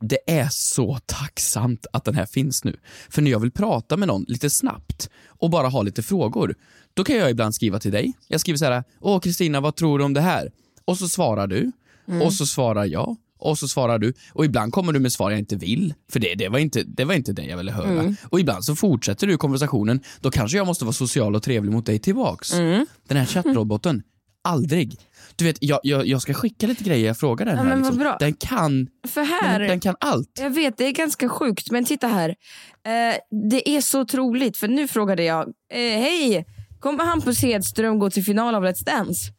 det 0.00 0.18
är 0.26 0.48
så 0.50 0.98
tacksamt 1.06 1.86
att 1.92 2.04
den 2.04 2.14
här 2.14 2.26
finns 2.26 2.64
nu. 2.64 2.76
För 3.10 3.22
när 3.22 3.30
jag 3.30 3.40
vill 3.40 3.50
prata 3.50 3.96
med 3.96 4.08
någon 4.08 4.24
lite 4.28 4.50
snabbt 4.50 5.10
och 5.26 5.50
bara 5.50 5.68
ha 5.68 5.82
lite 5.82 6.02
frågor, 6.02 6.54
då 6.94 7.04
kan 7.04 7.16
jag 7.16 7.30
ibland 7.30 7.54
skriva 7.54 7.78
till 7.78 7.92
dig. 7.92 8.12
Jag 8.28 8.40
skriver 8.40 8.56
så 8.56 8.64
här, 8.64 8.84
åh 9.00 9.20
Kristina, 9.20 9.60
vad 9.60 9.76
tror 9.76 9.98
du 9.98 10.04
om 10.04 10.14
det 10.14 10.20
här? 10.20 10.50
Och 10.84 10.98
så 10.98 11.08
svarar 11.08 11.46
du, 11.46 11.72
och 12.22 12.32
så 12.32 12.46
svarar 12.46 12.84
jag, 12.84 13.16
och 13.38 13.58
så 13.58 13.68
svarar 13.68 13.98
du. 13.98 14.12
Och 14.32 14.44
ibland 14.44 14.72
kommer 14.72 14.92
du 14.92 14.98
med 14.98 15.12
svar 15.12 15.30
jag 15.30 15.38
inte 15.38 15.56
vill, 15.56 15.94
för 16.12 16.20
det, 16.20 16.34
det, 16.34 16.48
var, 16.48 16.58
inte, 16.58 16.82
det 16.82 17.04
var 17.04 17.14
inte 17.14 17.32
det 17.32 17.44
jag 17.44 17.56
ville 17.56 17.72
höra. 17.72 18.00
Och 18.24 18.40
ibland 18.40 18.64
så 18.64 18.76
fortsätter 18.76 19.26
du 19.26 19.36
konversationen, 19.36 20.00
då 20.20 20.30
kanske 20.30 20.56
jag 20.56 20.66
måste 20.66 20.84
vara 20.84 20.92
social 20.92 21.36
och 21.36 21.42
trevlig 21.42 21.72
mot 21.72 21.86
dig 21.86 21.98
tillbaks. 21.98 22.52
Den 23.08 23.16
här 23.16 23.26
chattroboten, 23.26 24.02
aldrig. 24.42 24.96
Du 25.38 25.44
vet, 25.44 25.56
jag, 25.60 25.80
jag, 25.82 26.06
jag 26.06 26.22
ska 26.22 26.34
skicka 26.34 26.66
lite 26.66 26.84
grejer 26.84 27.06
jag 27.06 27.18
frågar 27.18 27.46
den 27.46 27.56
Ja, 27.56 27.62
här. 27.62 27.76
liksom. 27.76 27.96
bra. 27.96 28.16
Den 28.20 28.32
kan 28.34 28.88
För 29.08 29.22
här, 29.22 29.58
den, 29.58 29.68
den 29.68 29.80
kan 29.80 29.96
allt. 30.00 30.38
jag 30.40 30.50
vet 30.50 30.76
det 30.76 30.84
är 30.84 30.92
ganska 30.92 31.28
sjukt 31.28 31.70
men 31.70 31.84
titta 31.84 32.06
här. 32.08 32.28
Eh, 32.86 33.16
det 33.50 33.68
är 33.68 33.80
så 33.80 34.04
troligt 34.04 34.56
för 34.56 34.68
nu 34.68 34.88
frågade 34.88 35.22
jag, 35.24 35.48
eh, 35.74 35.80
hej, 35.80 36.46
kommer 36.80 37.04
Hampus 37.04 37.42
Hedström 37.42 37.98
gå 37.98 38.10
till 38.10 38.24
final 38.24 38.54
av 38.54 38.64
Let's 38.64 38.84
Dance? 38.84 39.32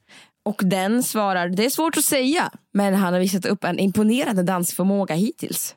Och 0.45 0.61
den 0.65 1.03
svarar, 1.03 1.49
det 1.49 1.65
är 1.65 1.69
svårt 1.69 1.97
att 1.97 2.03
säga 2.05 2.51
men 2.73 2.93
han 2.93 3.13
har 3.13 3.19
visat 3.19 3.45
upp 3.45 3.63
en 3.63 3.79
imponerande 3.79 4.43
dansförmåga 4.43 5.15
hittills. 5.15 5.75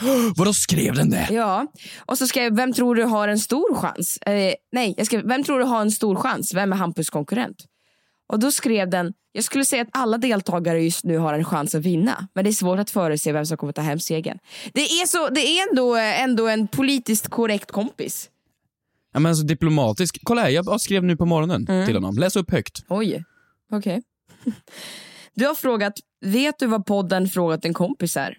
Vadå 0.36 0.52
skrev 0.52 0.94
den 0.94 1.10
det? 1.10 1.28
Ja, 1.30 1.66
och 2.06 2.18
så 2.18 2.26
skrev 2.26 2.44
jag, 2.44 2.56
vem 2.56 2.72
tror 2.72 2.94
du 2.94 3.02
har 3.04 3.28
en 3.28 3.38
stor 3.38 3.74
chans? 3.74 4.16
Eh, 4.16 4.54
nej, 4.72 4.94
jag 4.96 5.06
skrev, 5.06 5.22
vem 5.28 5.44
tror 5.44 5.58
du 5.58 5.64
har 5.64 5.80
en 5.80 5.90
stor 5.90 6.16
chans? 6.16 6.54
Vem 6.54 6.72
är 6.72 6.76
Hampus 6.76 7.10
konkurrent? 7.10 7.56
Och 8.34 8.40
då 8.40 8.50
skrev 8.50 8.90
den, 8.90 9.12
jag 9.32 9.44
skulle 9.44 9.64
säga 9.64 9.82
att 9.82 9.88
alla 9.92 10.18
deltagare 10.18 10.82
just 10.82 11.04
nu 11.04 11.18
har 11.18 11.34
en 11.34 11.44
chans 11.44 11.74
att 11.74 11.82
vinna. 11.82 12.28
Men 12.34 12.44
det 12.44 12.50
är 12.50 12.52
svårt 12.52 12.78
att 12.78 12.90
förutse 12.90 13.32
vem 13.32 13.46
som 13.46 13.56
kommer 13.56 13.72
ta 13.72 13.82
hem 13.82 14.00
segern. 14.00 14.38
Det 14.72 14.80
är, 14.80 15.06
så, 15.06 15.28
det 15.28 15.40
är 15.40 15.68
ändå, 15.70 15.96
ändå 15.96 16.48
en 16.48 16.66
politiskt 16.68 17.28
korrekt 17.28 17.70
kompis. 17.72 18.30
Ja, 19.12 19.20
men 19.20 19.30
alltså 19.30 19.44
diplomatisk. 19.44 20.18
Kolla 20.22 20.42
här, 20.42 20.48
jag 20.50 20.80
skrev 20.80 21.04
nu 21.04 21.16
på 21.16 21.26
morgonen 21.26 21.66
Mm. 21.68 21.86
till 21.86 21.94
honom. 21.94 22.16
Läs 22.18 22.36
upp 22.36 22.50
högt. 22.50 22.84
Oj, 22.88 23.24
okej. 23.72 24.02
Du 25.34 25.46
har 25.46 25.54
frågat, 25.54 25.92
vet 26.24 26.58
du 26.58 26.66
vad 26.66 26.86
podden 26.86 27.28
Frågat 27.28 27.64
en 27.64 27.74
kompis 27.74 28.16
är? 28.16 28.36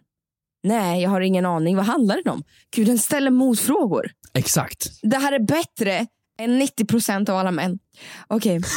Nej, 0.64 1.02
jag 1.02 1.10
har 1.10 1.22
ingen 1.22 1.46
aning. 1.46 1.76
Vad 1.76 1.86
handlar 1.86 2.16
den 2.24 2.34
om? 2.34 2.44
Gud, 2.76 2.88
den 2.88 3.00
ställer 3.00 3.32
motfrågor. 3.32 4.12
Exakt. 4.34 4.88
Det 5.02 5.18
här 5.18 5.32
är 5.32 5.40
bättre 5.40 6.08
än 6.38 6.62
90% 6.62 7.30
av 7.30 7.38
alla 7.38 7.52
män. 7.52 7.80
Okej. 8.28 8.62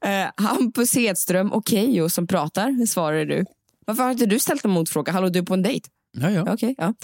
Eh, 0.00 0.26
Hampus 0.36 0.94
Hedström 0.94 1.52
och 1.52 1.68
Keyyo 1.68 2.08
som 2.08 2.26
pratar, 2.26 2.86
svarar 2.86 3.24
du. 3.24 3.44
Varför 3.86 4.02
har 4.02 4.10
inte 4.10 4.26
du 4.26 4.38
ställt 4.38 4.64
en 4.64 4.70
motfråga? 4.70 5.12
Hallå, 5.12 5.28
du 5.28 5.38
är 5.38 5.42
på 5.42 5.54
en 5.54 5.62
dejt? 5.62 5.88
Ja, 6.12 6.30
ja. 6.30 6.52
Okej, 6.52 6.74
ja. 6.78 6.94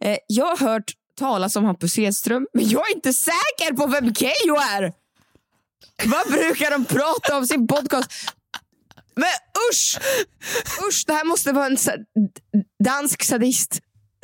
Eh, 0.00 0.18
jag 0.26 0.56
har 0.56 0.56
hört 0.56 0.92
talas 1.18 1.56
om 1.56 1.64
Hampus 1.64 1.96
Hedström, 1.96 2.46
men 2.54 2.68
jag 2.68 2.90
är 2.90 2.94
inte 2.94 3.12
säker 3.12 3.74
på 3.76 3.86
vem 3.86 4.14
Keyyo 4.14 4.56
är. 4.56 4.92
Vad 6.04 6.32
brukar 6.32 6.70
de 6.70 6.84
prata 6.84 7.36
om 7.36 7.46
sin 7.46 7.66
podcast? 7.66 8.10
Men 9.14 9.28
usch! 9.70 9.98
Usch, 10.88 11.04
det 11.06 11.12
här 11.12 11.24
måste 11.24 11.52
vara 11.52 11.66
en 11.66 11.76
dansk 12.84 13.22
sadist. 13.22 13.80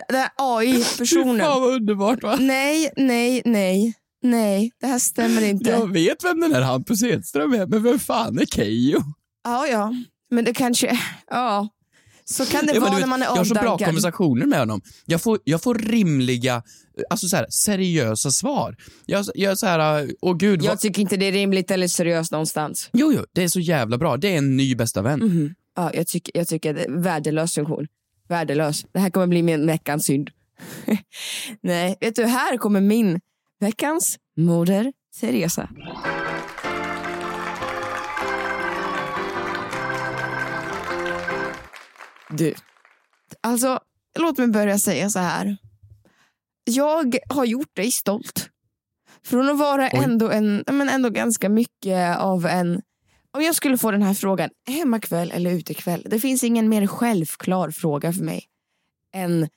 Den 0.09 0.17
här 0.21 0.31
AI-personen. 0.37 1.39
Fan 1.47 1.61
vad 1.61 1.75
underbart 1.75 2.23
va? 2.23 2.37
Nej, 2.41 2.91
nej, 2.97 3.43
nej. 3.45 3.95
Nej, 4.23 4.73
det 4.81 4.87
här 4.87 4.99
stämmer 4.99 5.43
inte. 5.45 5.71
Jag 5.71 5.93
vet 5.93 6.25
vem 6.25 6.41
den 6.41 6.53
här 6.55 6.63
Hampus 6.63 7.03
Hedström 7.03 7.53
är, 7.55 7.67
men 7.67 7.83
vem 7.83 7.99
fan 7.99 8.39
är 8.39 8.47
Keyyo? 8.47 9.03
Ja, 9.45 9.67
ja. 9.67 9.95
Men 10.31 10.45
det 10.45 10.55
kanske... 10.55 10.99
Ja. 11.31 11.69
Så 12.25 12.47
kan 12.47 12.67
det 12.67 12.73
Ja, 12.75 12.81
vara 12.81 12.91
du 12.91 12.95
när 12.95 13.01
vet, 13.01 13.09
man 13.09 13.23
är 13.23 13.27
jag 13.27 13.33
har 13.37 13.45
så 13.45 13.55
bra 13.55 13.61
avdankad. 13.63 13.87
konversationer 13.87 14.47
med 14.47 14.59
honom. 14.59 14.81
Jag 15.07 15.23
får, 15.23 15.39
jag 15.45 15.63
får 15.63 15.75
rimliga, 15.75 16.63
alltså 17.11 17.29
så 17.29 17.37
här, 17.37 17.47
seriösa 17.51 18.31
svar. 18.31 18.77
Jag, 19.07 19.25
jag 19.35 19.51
är 19.53 19.57
så 19.57 19.67
här, 19.67 20.11
åh 20.21 20.37
gud. 20.37 20.63
Jag 20.63 20.69
vad... 20.69 20.81
tycker 20.81 21.03
inte 21.03 21.17
det 21.17 21.27
är 21.27 21.33
rimligt 21.33 21.71
eller 21.71 21.89
seriöst 21.89 22.33
någonstans. 22.33 22.91
Jo, 22.93 23.13
jo, 23.13 23.25
det 23.33 23.43
är 23.45 23.49
så 23.49 23.61
jävla 23.61 23.99
bra. 23.99 24.17
Det 24.17 24.35
är 24.35 24.39
en 24.39 24.57
ny 24.57 24.75
bästa 24.75 25.03
vän. 25.03 25.19
Mhm. 25.21 25.55
Ja, 25.77 25.91
jag, 25.95 26.07
tycker, 26.07 26.39
jag 26.39 26.49
tycker 26.49 26.75
det 26.75 26.85
är 26.85 26.91
värdelös 26.91 27.55
funktion. 27.55 27.87
Värdelös. 28.29 28.87
Det 28.93 28.99
här 28.99 29.11
kommer 29.11 29.27
bli 29.27 29.43
min 29.43 29.67
veckans 29.67 30.05
synd. 30.07 30.31
Nej, 31.61 31.97
vet 32.01 32.15
du, 32.17 32.25
här 32.25 32.57
kommer 32.57 32.81
min 32.81 33.21
veckans 33.61 34.19
moder 34.37 34.93
Teresa. 35.21 35.69
Du, 42.31 42.55
alltså 43.41 43.81
låt 44.19 44.39
mig 44.39 44.49
börja 44.49 44.79
säga 44.79 45.11
så 45.11 45.19
här. 45.19 45.57
Jag 46.65 47.17
har 47.29 47.45
gjort 47.45 47.77
dig 47.77 47.91
stolt. 47.91 48.51
Från 49.25 49.49
att 49.49 49.59
vara 49.59 49.91
Oj. 49.93 50.01
ändå, 50.05 50.31
en, 50.31 50.65
men 50.67 50.89
ändå 50.89 51.11
ganska 51.11 51.49
mycket 51.49 52.19
av 52.19 52.47
en 52.47 52.83
om 53.39 53.45
jag 53.45 53.55
skulle 53.55 53.79
få 53.79 53.91
den 53.91 54.03
här 54.03 54.15
frågan, 54.15 54.51
hemmakväll 54.67 55.31
eller 55.31 55.51
utekväll? 55.51 56.07
Det 56.07 56.21
finns 56.21 56.45
ingen 56.45 56.69
mer 56.69 56.87
självklar 56.87 57.71
fråga 57.71 58.13
för 58.13 58.25
mig 58.25 58.45
än, 59.15 59.49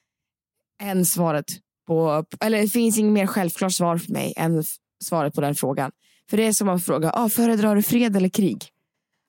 än 0.81 1.05
svaret 1.05 1.45
på, 1.87 2.25
eller 2.39 2.61
det 2.61 2.67
finns 2.67 2.97
ingen 2.97 3.13
mer 3.13 3.27
självklart 3.27 3.73
svar 3.73 3.97
för 3.97 4.11
mig 4.11 4.33
än 4.37 4.63
svaret 5.03 5.33
på 5.33 5.41
den 5.41 5.55
frågan. 5.55 5.91
För 6.29 6.37
det 6.37 6.43
är 6.43 6.53
som 6.53 6.69
att 6.69 6.85
fråga, 6.85 7.11
ah, 7.11 7.29
föredrar 7.29 7.75
du 7.75 7.83
fred 7.83 8.15
eller 8.15 8.29
krig? 8.29 8.65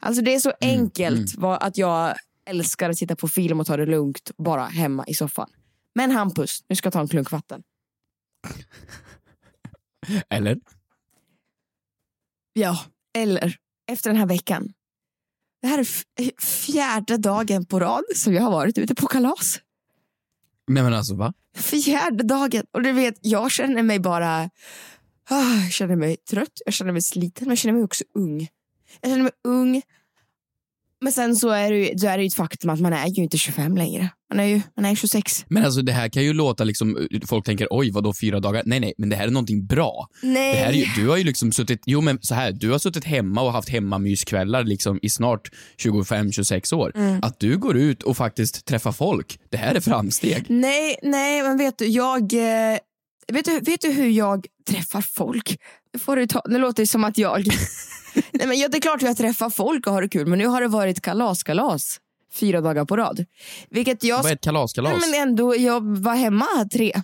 Alltså 0.01 0.23
det 0.23 0.35
är 0.35 0.39
så 0.39 0.53
enkelt 0.61 1.35
vad, 1.37 1.63
att 1.63 1.79
jag 1.79 2.15
älskar 2.47 2.91
att 2.91 2.97
titta 2.97 3.17
på 3.17 3.29
film 3.29 3.61
och 3.61 3.67
ta 3.67 3.77
det 3.77 3.87
lugnt 3.87 4.31
bara 4.39 4.65
hemma 4.65 5.05
i 5.07 5.15
soffan. 5.15 5.49
Men 5.95 6.11
Hampus, 6.11 6.65
nu 6.69 6.77
ska 6.77 6.87
jag 6.87 6.93
ta 6.93 7.01
en 7.01 7.09
klunk 7.09 7.31
vatten. 7.31 7.63
Eller? 10.29 10.59
Ja, 12.53 12.79
eller 13.15 13.57
efter 13.93 14.11
den 14.11 14.17
här 14.17 14.27
veckan. 14.27 14.73
Det 15.63 15.69
här 15.69 15.79
är 15.79 15.83
f- 15.83 16.05
fjärde 16.41 17.17
dagen 17.17 17.65
på 17.67 17.81
rad 17.81 18.05
som 18.15 18.35
jag 18.35 18.43
har 18.43 18.51
varit 18.51 18.79
ute 18.79 18.95
på 18.95 19.07
kalas. 19.07 19.61
Nej 20.69 20.83
men 20.83 20.95
alltså 20.95 21.15
va? 21.15 21.33
Fjärde 21.57 22.25
dagen. 22.25 22.65
Och 22.73 22.83
du 22.83 22.93
vet, 22.93 23.15
jag 23.21 23.51
känner 23.51 23.83
mig 23.83 23.99
bara... 23.99 24.51
Ah, 25.31 25.55
jag 25.63 25.73
känner 25.73 25.97
mig 25.97 26.17
trött, 26.17 26.61
jag 26.65 26.75
känner 26.75 26.93
mig 26.93 27.03
sliten, 27.03 27.45
men 27.45 27.51
jag 27.51 27.59
känner 27.59 27.73
mig 27.75 27.85
också 27.85 28.05
ung. 28.15 28.49
Jag 29.01 29.11
känner 29.11 29.23
mig 29.23 29.33
ung. 29.45 29.83
Men 31.03 31.13
sen 31.13 31.37
så 31.37 31.49
är 31.49 31.71
det 31.73 31.77
ju, 31.79 31.99
så 31.99 32.07
är 32.07 32.17
det 32.17 32.23
ju 32.23 32.27
ett 32.27 32.35
faktum 32.35 32.71
att 32.71 32.81
man 32.81 32.93
är 32.93 33.07
ju 33.07 33.23
inte 33.23 33.39
25 33.39 33.77
längre. 33.77 34.09
Man 34.31 34.41
är 34.41 34.45
ju 34.45 34.61
man 34.77 34.85
är 34.85 34.95
26. 34.95 35.45
Men 35.49 35.65
alltså 35.65 35.83
det 35.83 35.93
här 35.93 36.09
kan 36.09 36.23
ju 36.25 36.33
låta 36.33 36.65
liksom, 36.65 37.09
folk 37.27 37.45
tänker 37.47 37.69
oj 37.71 37.91
vadå 37.91 38.13
fyra 38.21 38.41
dagar? 38.41 38.63
Nej 38.67 38.81
nej, 38.81 38.95
men 38.99 39.09
det 39.09 39.17
här 39.17 39.27
är 39.27 39.31
någonting 39.31 39.67
bra. 39.67 40.09
Nej. 40.23 40.53
Det 40.55 40.59
här 40.61 40.69
är 40.69 40.77
ju, 40.77 40.85
du 40.97 41.09
har 41.09 41.17
ju 41.17 41.25
liksom 41.25 41.53
suttit, 41.53 41.81
jo 41.87 42.01
men 42.01 42.19
så 42.23 42.35
här, 42.35 42.53
du 42.53 42.71
har 42.71 42.79
suttit 42.79 43.05
hemma 43.05 43.43
och 43.43 43.53
haft 43.53 43.69
hemmamyskvällar 43.69 44.65
liksom 44.65 44.99
i 45.03 45.09
snart 45.11 45.51
25-26 45.83 46.75
år. 46.75 46.93
Mm. 46.95 47.19
Att 47.23 47.41
du 47.41 47.59
går 47.59 47.77
ut 47.77 48.03
och 48.03 48.17
faktiskt 48.17 48.65
träffar 48.67 48.93
folk, 48.93 49.39
det 49.51 49.57
här 49.57 49.75
är 49.75 49.81
framsteg. 49.81 50.45
Nej, 50.49 50.97
nej, 51.03 51.43
men 51.43 51.59
vet 51.59 51.79
du, 51.79 51.87
jag... 51.87 52.33
eh, 52.33 52.79
Vet 53.33 53.45
du, 53.45 53.61
vet 53.61 53.81
du 53.81 53.91
hur 53.93 54.09
jag 54.09 54.47
träffar 54.71 55.01
folk? 55.01 55.57
Nu, 55.93 55.99
får 55.99 56.17
du 56.17 56.27
ta, 56.27 56.43
nu 56.49 56.59
låter 56.59 56.83
det 56.83 56.87
som 56.87 57.05
att 57.05 57.19
jag... 57.19 57.47
nej, 58.15 58.47
men 58.47 58.59
ja, 58.59 58.69
det 58.69 58.77
är 58.77 58.81
klart 58.81 58.97
att 58.97 59.03
jag 59.03 59.17
träffar 59.17 59.51
folk 59.51 59.87
och 59.87 59.93
har 59.93 60.03
det 60.03 60.09
kul, 60.09 60.27
men 60.27 60.39
nu 60.39 60.47
har 60.47 60.61
det 60.61 60.69
varit 60.69 61.01
kalas-kalas 61.01 62.01
fyra 62.33 62.61
dagar 62.61 62.85
på 62.85 62.97
rad. 62.97 63.25
Vilket 63.71 64.05
jag... 64.05 64.23
Vad 64.23 64.31
är 64.31 64.35
ett 64.35 64.41
kalaskalas? 64.41 64.93
Nej, 64.93 65.11
men 65.11 65.29
ändå, 65.29 65.57
jag 65.57 65.99
var 65.99 66.15
hemma 66.15 66.47
tre. 66.73 67.03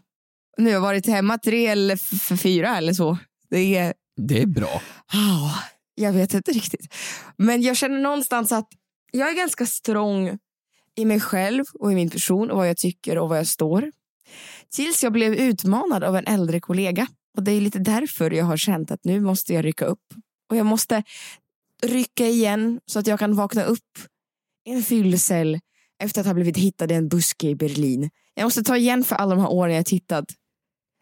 Nu 0.57 0.64
har 0.64 0.73
jag 0.73 0.81
varit 0.81 1.07
hemma 1.07 1.38
tre 1.38 1.66
eller 1.66 1.97
fyra 2.37 2.77
eller 2.77 2.92
så. 2.92 3.18
Det 3.51 3.77
är... 3.77 3.94
Det 4.16 4.42
är 4.42 4.47
bra. 4.47 4.83
Ah, 5.12 5.55
jag 5.94 6.12
vet 6.12 6.35
inte 6.35 6.53
riktigt. 6.53 6.94
Men 7.37 7.62
jag 7.62 7.77
känner 7.77 8.01
någonstans 8.01 8.53
att 8.53 8.68
jag 9.12 9.29
är 9.29 9.37
ganska 9.37 9.66
strong 9.66 10.38
i 10.97 11.05
mig 11.05 11.21
själv 11.21 11.64
och 11.81 11.92
i 11.92 11.94
min 11.94 12.11
person 12.11 12.51
och 12.51 12.57
vad 12.57 12.68
jag 12.68 12.77
tycker 12.77 13.18
och 13.18 13.29
vad 13.29 13.38
jag 13.38 13.47
står. 13.47 13.92
Tills 14.71 15.03
jag 15.03 15.12
blev 15.12 15.35
utmanad 15.35 16.05
av 16.05 16.16
en 16.16 16.27
äldre 16.27 16.61
kollega. 16.61 17.07
Och 17.37 17.42
det 17.42 17.53
är 17.53 17.61
lite 17.61 17.79
därför 17.79 18.31
jag 18.31 18.44
har 18.44 18.57
känt 18.57 18.90
att 18.90 19.05
nu 19.05 19.21
måste 19.21 19.55
jag 19.55 19.64
rycka 19.64 19.85
upp. 19.85 20.14
Och 20.51 20.57
jag 20.57 20.67
måste 20.67 21.03
rycka 21.83 22.27
igen 22.27 22.81
så 22.87 22.99
att 22.99 23.07
jag 23.07 23.19
kan 23.19 23.37
vakna 23.37 23.65
upp 23.65 23.99
i 24.67 24.73
en 24.73 24.83
fyllecell 24.83 25.59
efter 26.03 26.21
att 26.21 26.27
ha 26.27 26.35
blivit 26.35 26.57
hittad 26.57 26.93
i 26.93 26.95
en 26.95 27.09
buske 27.09 27.49
i 27.49 27.55
Berlin. 27.55 28.11
Jag 28.35 28.45
måste 28.45 28.63
ta 28.63 28.77
igen 28.77 29.05
för 29.05 29.17
alla 29.17 29.35
de 29.35 29.41
här 29.41 29.53
åren 29.53 29.75
jag 29.75 29.87
tittat. 29.87 30.25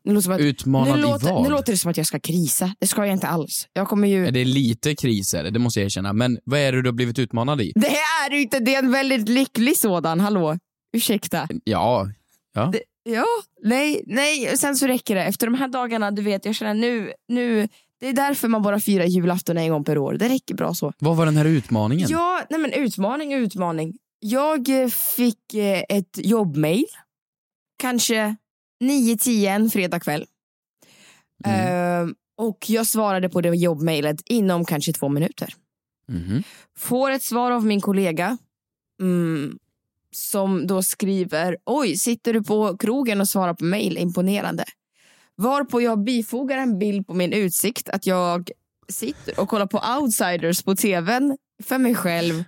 Nu 0.04 0.14
låter, 0.14 0.30
att, 0.30 0.40
Utmanad 0.40 0.94
nu, 0.94 0.98
i 0.98 1.02
låter, 1.02 1.32
vad? 1.32 1.42
nu 1.42 1.50
låter 1.50 1.72
det 1.72 1.78
som 1.78 1.90
att 1.90 1.96
jag 1.96 2.06
ska 2.06 2.20
krisa. 2.20 2.74
Det 2.78 2.86
ska 2.86 3.06
jag 3.06 3.12
inte 3.12 3.26
alls. 3.26 3.68
Jag 3.72 3.88
kommer 3.88 4.08
ju... 4.08 4.30
Det 4.30 4.40
är 4.40 4.44
lite 4.44 4.94
kriser, 4.94 5.50
det 5.50 5.58
måste 5.58 5.80
jag 5.80 5.84
erkänna. 5.84 6.12
Men 6.12 6.38
vad 6.44 6.60
är 6.60 6.72
det 6.72 6.82
du 6.82 6.88
har 6.88 6.94
blivit 6.94 7.18
utmanad 7.18 7.60
i? 7.60 7.72
Det 7.74 7.96
är 8.24 8.32
inte, 8.32 8.58
det 8.60 8.74
är 8.74 8.78
en 8.78 8.92
väldigt 8.92 9.28
lycklig 9.28 9.76
sådan. 9.76 10.20
Hallå? 10.20 10.58
Ursäkta. 10.92 11.48
Ja, 11.64 12.10
ja. 12.54 12.70
Det, 12.72 12.80
ja, 13.02 13.24
nej, 13.62 14.02
nej. 14.06 14.56
Sen 14.56 14.76
så 14.76 14.86
räcker 14.86 15.14
det. 15.14 15.22
Efter 15.24 15.46
de 15.46 15.54
här 15.54 15.68
dagarna, 15.68 16.10
du 16.10 16.22
vet, 16.22 16.44
jag 16.44 16.54
känner 16.54 16.74
nu, 16.74 17.12
nu, 17.28 17.68
det 18.00 18.08
är 18.08 18.12
därför 18.12 18.48
man 18.48 18.62
bara 18.62 18.80
firar 18.80 19.04
julafton 19.04 19.58
en 19.58 19.70
gång 19.70 19.84
per 19.84 19.98
år. 19.98 20.14
Det 20.14 20.28
räcker 20.28 20.54
bra 20.54 20.74
så. 20.74 20.92
Vad 20.98 21.16
var 21.16 21.26
den 21.26 21.36
här 21.36 21.44
utmaningen? 21.44 22.08
Ja, 22.10 22.42
nej 22.50 22.60
men 22.60 22.72
utmaning 22.72 23.34
och 23.34 23.38
utmaning. 23.38 23.98
Jag 24.20 24.82
eh, 24.82 24.88
fick 24.88 25.54
eh, 25.54 25.82
ett 25.88 26.18
jobbmail. 26.18 26.86
Kanske 27.78 28.36
9-10 28.84 29.48
en 29.48 29.70
fredag 29.70 30.00
kväll. 30.00 30.26
Mm. 31.44 32.08
Eh, 32.08 32.14
och 32.38 32.70
jag 32.70 32.86
svarade 32.86 33.28
på 33.28 33.40
det 33.40 33.48
jobbmailet 33.56 34.20
inom 34.24 34.64
kanske 34.64 34.92
två 34.92 35.08
minuter. 35.08 35.54
Mhm. 36.08 36.42
Får 36.78 37.10
ett 37.10 37.22
svar 37.22 37.50
av 37.50 37.66
min 37.66 37.80
kollega 37.80 38.38
mm, 39.00 39.58
som 40.10 40.66
då 40.66 40.82
skriver 40.82 41.56
Oj, 41.64 41.96
sitter 41.96 42.32
du 42.32 42.42
på 42.42 42.76
krogen 42.76 43.20
och 43.20 43.28
svarar 43.28 43.54
på 43.54 43.64
mail? 43.64 43.98
Imponerande. 43.98 44.64
Varpå 45.36 45.80
jag 45.80 46.04
bifogar 46.04 46.58
en 46.58 46.78
bild 46.78 47.06
på 47.06 47.14
min 47.14 47.32
utsikt 47.32 47.88
att 47.88 48.06
jag 48.06 48.50
sitter 48.88 49.40
och 49.40 49.48
kollar 49.48 49.66
på 49.66 49.82
outsiders 50.00 50.62
på 50.62 50.74
tvn 50.76 51.36
för 51.62 51.78
mig 51.78 51.94
själv 51.94 52.44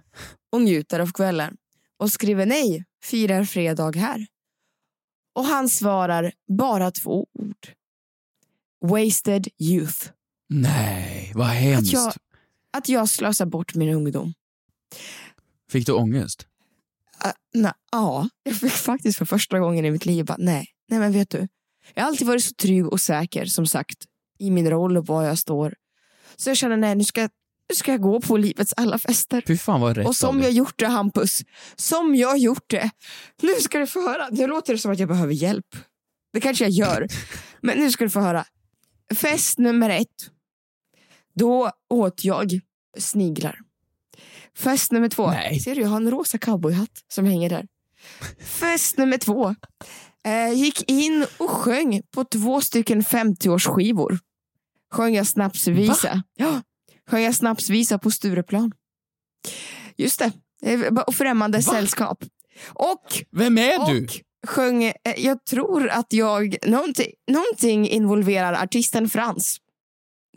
och 0.53 0.62
njuter 0.62 1.01
av 1.01 1.12
kvällen. 1.12 1.57
Och 1.98 2.11
skriver 2.11 2.46
nej, 2.46 2.85
firar 3.05 3.44
fredag 3.44 3.96
här. 3.96 4.27
Och 5.35 5.44
han 5.44 5.68
svarar 5.68 6.33
bara 6.59 6.90
två 6.90 7.27
ord. 7.33 7.68
Wasted 8.85 9.48
youth. 9.59 10.11
Nej, 10.48 11.33
vad 11.35 11.46
Att 11.46 11.55
hemskt. 11.57 11.92
jag, 11.92 12.12
att 12.72 12.88
jag 12.88 13.09
slösar 13.09 13.46
bort 13.46 13.74
min 13.74 13.94
ungdom. 13.94 14.35
Fick 15.70 15.87
du 15.87 15.92
ångest? 15.92 16.46
Uh, 17.24 17.61
na, 17.62 17.74
ja, 17.92 18.29
jag 18.42 18.55
fick 18.55 18.72
faktiskt 18.72 19.18
för 19.18 19.24
första 19.24 19.59
gången 19.59 19.85
i 19.85 19.90
mitt 19.90 20.07
liv 20.07 20.24
bara, 20.24 20.37
nej, 20.38 20.68
nej 20.88 20.98
men 20.98 21.12
vet 21.12 21.31
du. 21.31 21.48
Jag 21.94 22.03
har 22.03 22.09
alltid 22.09 22.27
varit 22.27 22.44
så 22.44 22.55
trygg 22.55 22.87
och 22.87 23.01
säker 23.01 23.44
som 23.44 23.66
sagt 23.66 23.98
i 24.38 24.51
min 24.51 24.70
roll 24.70 24.96
och 24.96 25.07
var 25.07 25.24
jag 25.24 25.38
står. 25.38 25.74
Så 26.37 26.51
jag 26.51 26.57
känner, 26.57 26.77
nej 26.77 26.94
nu 26.94 27.05
ska, 27.05 27.20
nu 27.68 27.74
ska 27.74 27.90
jag 27.90 28.01
gå 28.01 28.20
på 28.20 28.37
livets 28.37 28.74
alla 28.77 28.98
fester. 28.98 29.42
Fy 29.46 29.57
fan 29.57 29.81
vad 29.81 29.96
rätt 29.96 30.07
Och 30.07 30.16
som 30.16 30.40
jag 30.40 30.51
gjort 30.51 30.79
det 30.79 30.87
Hampus, 30.87 31.40
som 31.77 32.14
jag 32.14 32.38
gjort 32.38 32.70
det. 32.70 32.90
Nu 33.42 33.55
ska 33.55 33.79
du 33.79 33.87
få 33.87 34.01
höra, 34.01 34.29
nu 34.31 34.46
låter 34.46 34.72
det 34.72 34.79
som 34.79 34.92
att 34.92 34.98
jag 34.98 35.09
behöver 35.09 35.33
hjälp. 35.33 35.77
Det 36.33 36.40
kanske 36.40 36.64
jag 36.64 36.70
gör. 36.70 37.07
Men 37.61 37.79
nu 37.79 37.90
ska 37.90 38.05
du 38.05 38.11
få 38.11 38.20
höra. 38.20 38.44
Fest 39.14 39.59
nummer 39.59 39.90
ett. 39.90 40.31
Då 41.35 41.70
åt 41.90 42.24
jag 42.24 42.61
sniglar. 42.98 43.59
Fest 44.57 44.92
nummer 44.92 45.09
två. 45.09 45.27
Nej. 45.27 45.61
Ser 45.61 45.74
du, 45.74 45.81
jag 45.81 45.88
har 45.88 45.96
en 45.96 46.11
rosa 46.11 46.38
cowboyhatt 46.38 47.05
som 47.09 47.24
hänger 47.24 47.51
där. 47.51 47.66
Fest 48.40 48.98
nummer 48.98 49.18
två. 49.18 49.55
Eh, 50.27 50.53
gick 50.53 50.91
in 50.91 51.27
och 51.39 51.51
sjöng 51.51 52.03
på 52.11 52.25
två 52.25 52.61
stycken 52.61 53.03
50-årsskivor. 53.03 54.19
Sjöng 54.93 55.15
jag 55.15 55.27
snapsvisa. 55.27 56.23
Ja, 56.37 56.63
sjöng 57.11 57.23
jag 57.23 57.35
snapsvisa 57.35 57.99
på 57.99 58.11
Stureplan. 58.11 58.73
Just 59.97 60.19
det. 60.19 60.33
Eh, 60.63 60.81
Och 61.07 61.15
främmande 61.15 61.63
sällskap. 61.63 62.25
Och 62.69 63.23
Vem 63.31 63.59
är 63.59 63.93
du? 63.93 64.05
och 64.05 64.11
sjöng, 64.49 64.85
eh, 64.85 64.93
jag 65.17 65.45
tror 65.45 65.89
att 65.89 66.13
jag, 66.13 66.57
någonting, 66.67 67.11
någonting 67.31 67.89
involverar 67.89 68.53
artisten 68.65 69.09
Frans. 69.09 69.57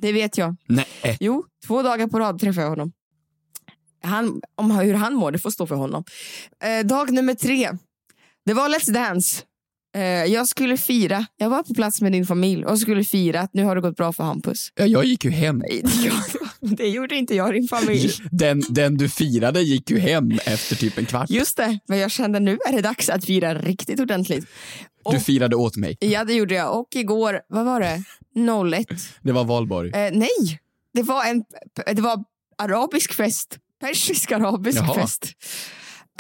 Det 0.02 0.12
vet 0.12 0.38
jag. 0.38 0.56
Nej. 0.68 0.86
Jo, 1.20 1.46
två 1.68 1.82
dagar 1.82 2.08
på 2.08 2.20
rad 2.20 2.40
träffade 2.40 2.62
jag 2.62 2.70
honom. 2.70 2.92
Han, 4.04 4.42
om 4.56 4.72
hur 4.72 4.94
han 4.94 5.14
mår, 5.14 5.32
det 5.32 5.40
får 5.40 5.50
stå 5.52 5.68
för 5.68 5.76
honom. 5.76 6.04
Eh, 6.64 6.86
dag 6.86 7.12
nummer 7.14 7.34
tre. 7.34 7.72
Det 8.46 8.54
var 8.54 8.70
Let's 8.70 8.92
Dance. 8.92 9.44
Eh, 9.96 10.02
jag 10.04 10.48
skulle 10.48 10.78
fira, 10.78 11.26
jag 11.38 11.50
var 11.50 11.64
på 11.64 11.74
plats 11.74 12.02
med 12.02 12.12
din 12.12 12.26
familj 12.26 12.66
och 12.66 12.80
skulle 12.80 13.04
fira 13.04 13.40
att 13.42 13.54
nu 13.54 13.64
har 13.64 13.76
det 13.76 13.82
gått 13.82 13.96
bra 13.96 14.14
för 14.14 14.24
Hampus. 14.24 14.70
Ja, 14.76 14.86
jag 14.86 15.06
gick 15.06 15.26
ju 15.26 15.32
hem. 15.32 15.62
Det 16.60 16.88
gjorde 16.88 17.16
inte 17.16 17.36
jag, 17.36 17.54
din 17.54 17.68
familj. 17.68 18.12
Den, 18.32 18.62
den 18.70 18.98
du 18.98 19.10
firade 19.10 19.62
gick 19.62 19.90
ju 19.90 20.00
hem 20.00 20.32
efter 20.46 20.76
typ 20.76 20.98
en 20.98 21.06
kvart. 21.06 21.30
Just 21.30 21.58
det, 21.58 21.80
men 21.88 21.98
jag 22.00 22.12
kände 22.12 22.40
nu 22.40 22.58
är 22.70 22.74
det 22.74 22.82
dags 22.82 23.10
att 23.10 23.26
fira 23.26 23.54
riktigt 23.54 24.00
ordentligt. 24.00 24.46
Du 25.10 25.16
och- 25.18 25.22
firade 25.22 25.56
åt 25.56 25.76
mig. 25.76 25.98
Ja, 26.00 26.24
det 26.24 26.34
gjorde 26.34 26.56
jag. 26.56 26.80
Och 26.80 26.88
igår, 26.96 27.42
vad 27.50 27.66
var 27.66 27.80
det? 27.80 28.04
01. 28.78 28.88
Det 29.22 29.32
var 29.32 29.44
valborg. 29.44 29.90
Eh, 29.90 30.12
nej, 30.14 30.60
det 30.94 31.02
var 31.04 31.26
en 31.26 31.44
det 31.96 32.02
var 32.02 32.24
arabisk 32.58 33.14
fest. 33.14 33.58
Persisk 33.82 34.32
arabisk 34.32 34.78
Jaha. 34.78 34.94
fest. 35.02 35.26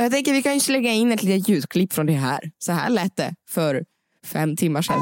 Jag 0.01 0.11
tänker 0.11 0.33
vi 0.33 0.41
kan 0.41 0.53
ju 0.53 0.59
slänga 0.59 0.91
in 0.93 1.11
ett 1.11 1.23
litet 1.23 1.49
ljudklipp 1.49 1.93
från 1.93 2.05
det 2.05 2.13
här. 2.13 2.51
Så 2.59 2.71
här 2.71 2.89
lät 2.89 3.15
det 3.15 3.35
för 3.49 3.83
fem 4.25 4.55
timmar 4.55 4.81
sedan. 4.81 5.01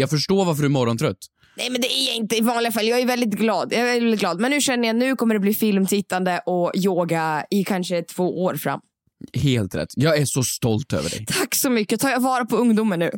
Jag 0.00 0.10
förstår 0.10 0.44
varför 0.44 0.62
du 0.62 0.66
är 0.66 0.70
morgontrött. 0.70 1.18
Nej 1.56 1.70
men 1.70 1.80
det 1.80 1.92
är 1.92 2.06
jag 2.06 2.16
inte 2.16 2.36
i 2.36 2.40
vanliga 2.40 2.72
fall. 2.72 2.86
Jag 2.86 3.00
är 3.00 3.06
väldigt 3.06 3.34
glad. 3.34 3.72
Jag 3.72 3.80
är 3.80 4.00
väldigt 4.00 4.20
glad. 4.20 4.40
Men 4.40 4.50
nu 4.50 4.60
känner 4.60 4.88
jag 4.88 4.96
nu 4.96 5.16
kommer 5.16 5.34
det 5.34 5.40
bli 5.40 5.54
filmtittande 5.54 6.40
och 6.46 6.72
yoga 6.76 7.46
i 7.50 7.64
kanske 7.64 8.02
två 8.02 8.44
år 8.44 8.56
fram. 8.56 8.80
Helt 9.32 9.74
rätt. 9.74 9.88
Jag 9.96 10.18
är 10.18 10.24
så 10.24 10.42
stolt 10.42 10.92
över 10.92 11.10
dig. 11.10 11.26
Tack 11.26 11.54
så 11.54 11.70
mycket. 11.70 12.00
Tar 12.00 12.10
jag 12.10 12.20
vara 12.20 12.44
på 12.44 12.56
ungdomen 12.56 12.98
nu? 12.98 13.10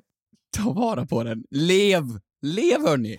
Ta 0.57 0.73
vara 0.73 1.07
på 1.07 1.23
den. 1.23 1.45
Lev! 1.51 2.03
Lev 2.43 2.81
hörni! 2.81 3.19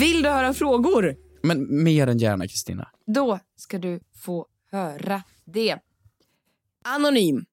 Vill 0.00 0.22
du 0.22 0.28
höra 0.28 0.54
frågor? 0.54 1.16
Men 1.42 1.84
mer 1.84 2.06
än 2.06 2.18
gärna 2.18 2.48
Kristina. 2.48 2.88
Då 3.06 3.38
ska 3.56 3.78
du 3.78 4.00
få 4.24 4.46
höra 4.70 5.22
det. 5.44 5.76
Anonym. 6.84 7.44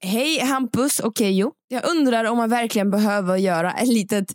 Hej 0.00 0.40
Hampus 0.40 0.98
och 0.98 1.18
Keyyo. 1.18 1.52
Jag 1.68 1.90
undrar 1.90 2.24
om 2.24 2.36
man 2.36 2.50
verkligen 2.50 2.90
behöver 2.90 3.36
göra 3.36 3.72
ett 3.72 3.88
litet 3.88 4.34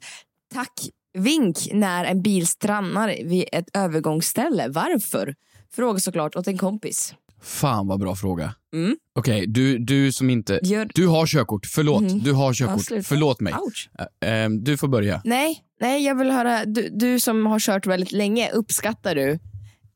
tackvink 0.54 1.58
när 1.74 2.06
en 2.06 2.22
bil 2.22 2.48
stannar 2.48 3.08
vid 3.08 3.46
ett 3.52 3.78
övergångsställe. 3.78 4.68
Varför? 4.70 5.36
Fråga 5.72 6.00
såklart 6.00 6.36
åt 6.36 6.48
en 6.48 6.58
kompis. 6.58 7.16
Fan 7.44 7.88
vad 7.88 8.00
bra 8.00 8.16
fråga. 8.16 8.54
Mm. 8.74 8.98
Okej, 9.16 9.48
du, 9.48 9.78
du 9.78 10.12
som 10.12 10.30
inte... 10.30 10.60
Gör... 10.64 10.90
Du 10.96 11.08
har 11.08 11.26
körkort, 11.28 11.66
förlåt. 11.66 12.02
Mhm. 12.04 12.20
Du 12.24 12.32
har 12.32 12.48
Ja, 12.48 12.54
körkort, 12.54 12.86
sluta. 12.86 13.04
förlåt 13.04 13.40
mig. 13.42 13.54
Ä- 14.00 14.28
ehm, 14.28 14.64
du 14.64 14.78
får 14.78 14.88
börja. 14.88 15.22
Nej, 15.26 15.60
nej, 15.82 16.06
jag 16.06 16.16
vill 16.16 16.32
höra. 16.32 16.66
Du, 16.66 16.90
du 16.90 17.20
som 17.20 17.46
har 17.46 17.60
kört 17.60 17.88
väldigt 17.88 18.12
länge, 18.12 18.52
uppskattar 18.52 19.16
du 19.16 19.40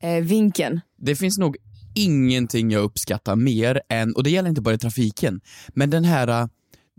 eh, 0.02 0.24
vinken? 0.24 0.80
Det 0.98 1.16
finns 1.16 1.38
nog 1.38 1.56
ingenting 1.94 2.70
jag 2.70 2.82
uppskattar 2.82 3.36
mer 3.36 3.80
än, 3.88 4.14
och 4.14 4.22
det 4.24 4.30
gäller 4.30 4.48
inte 4.48 4.60
bara 4.60 4.74
i 4.74 4.78
trafiken, 4.78 5.40
men 5.68 5.90
den 5.90 6.04
här, 6.04 6.28
äh, 6.42 6.46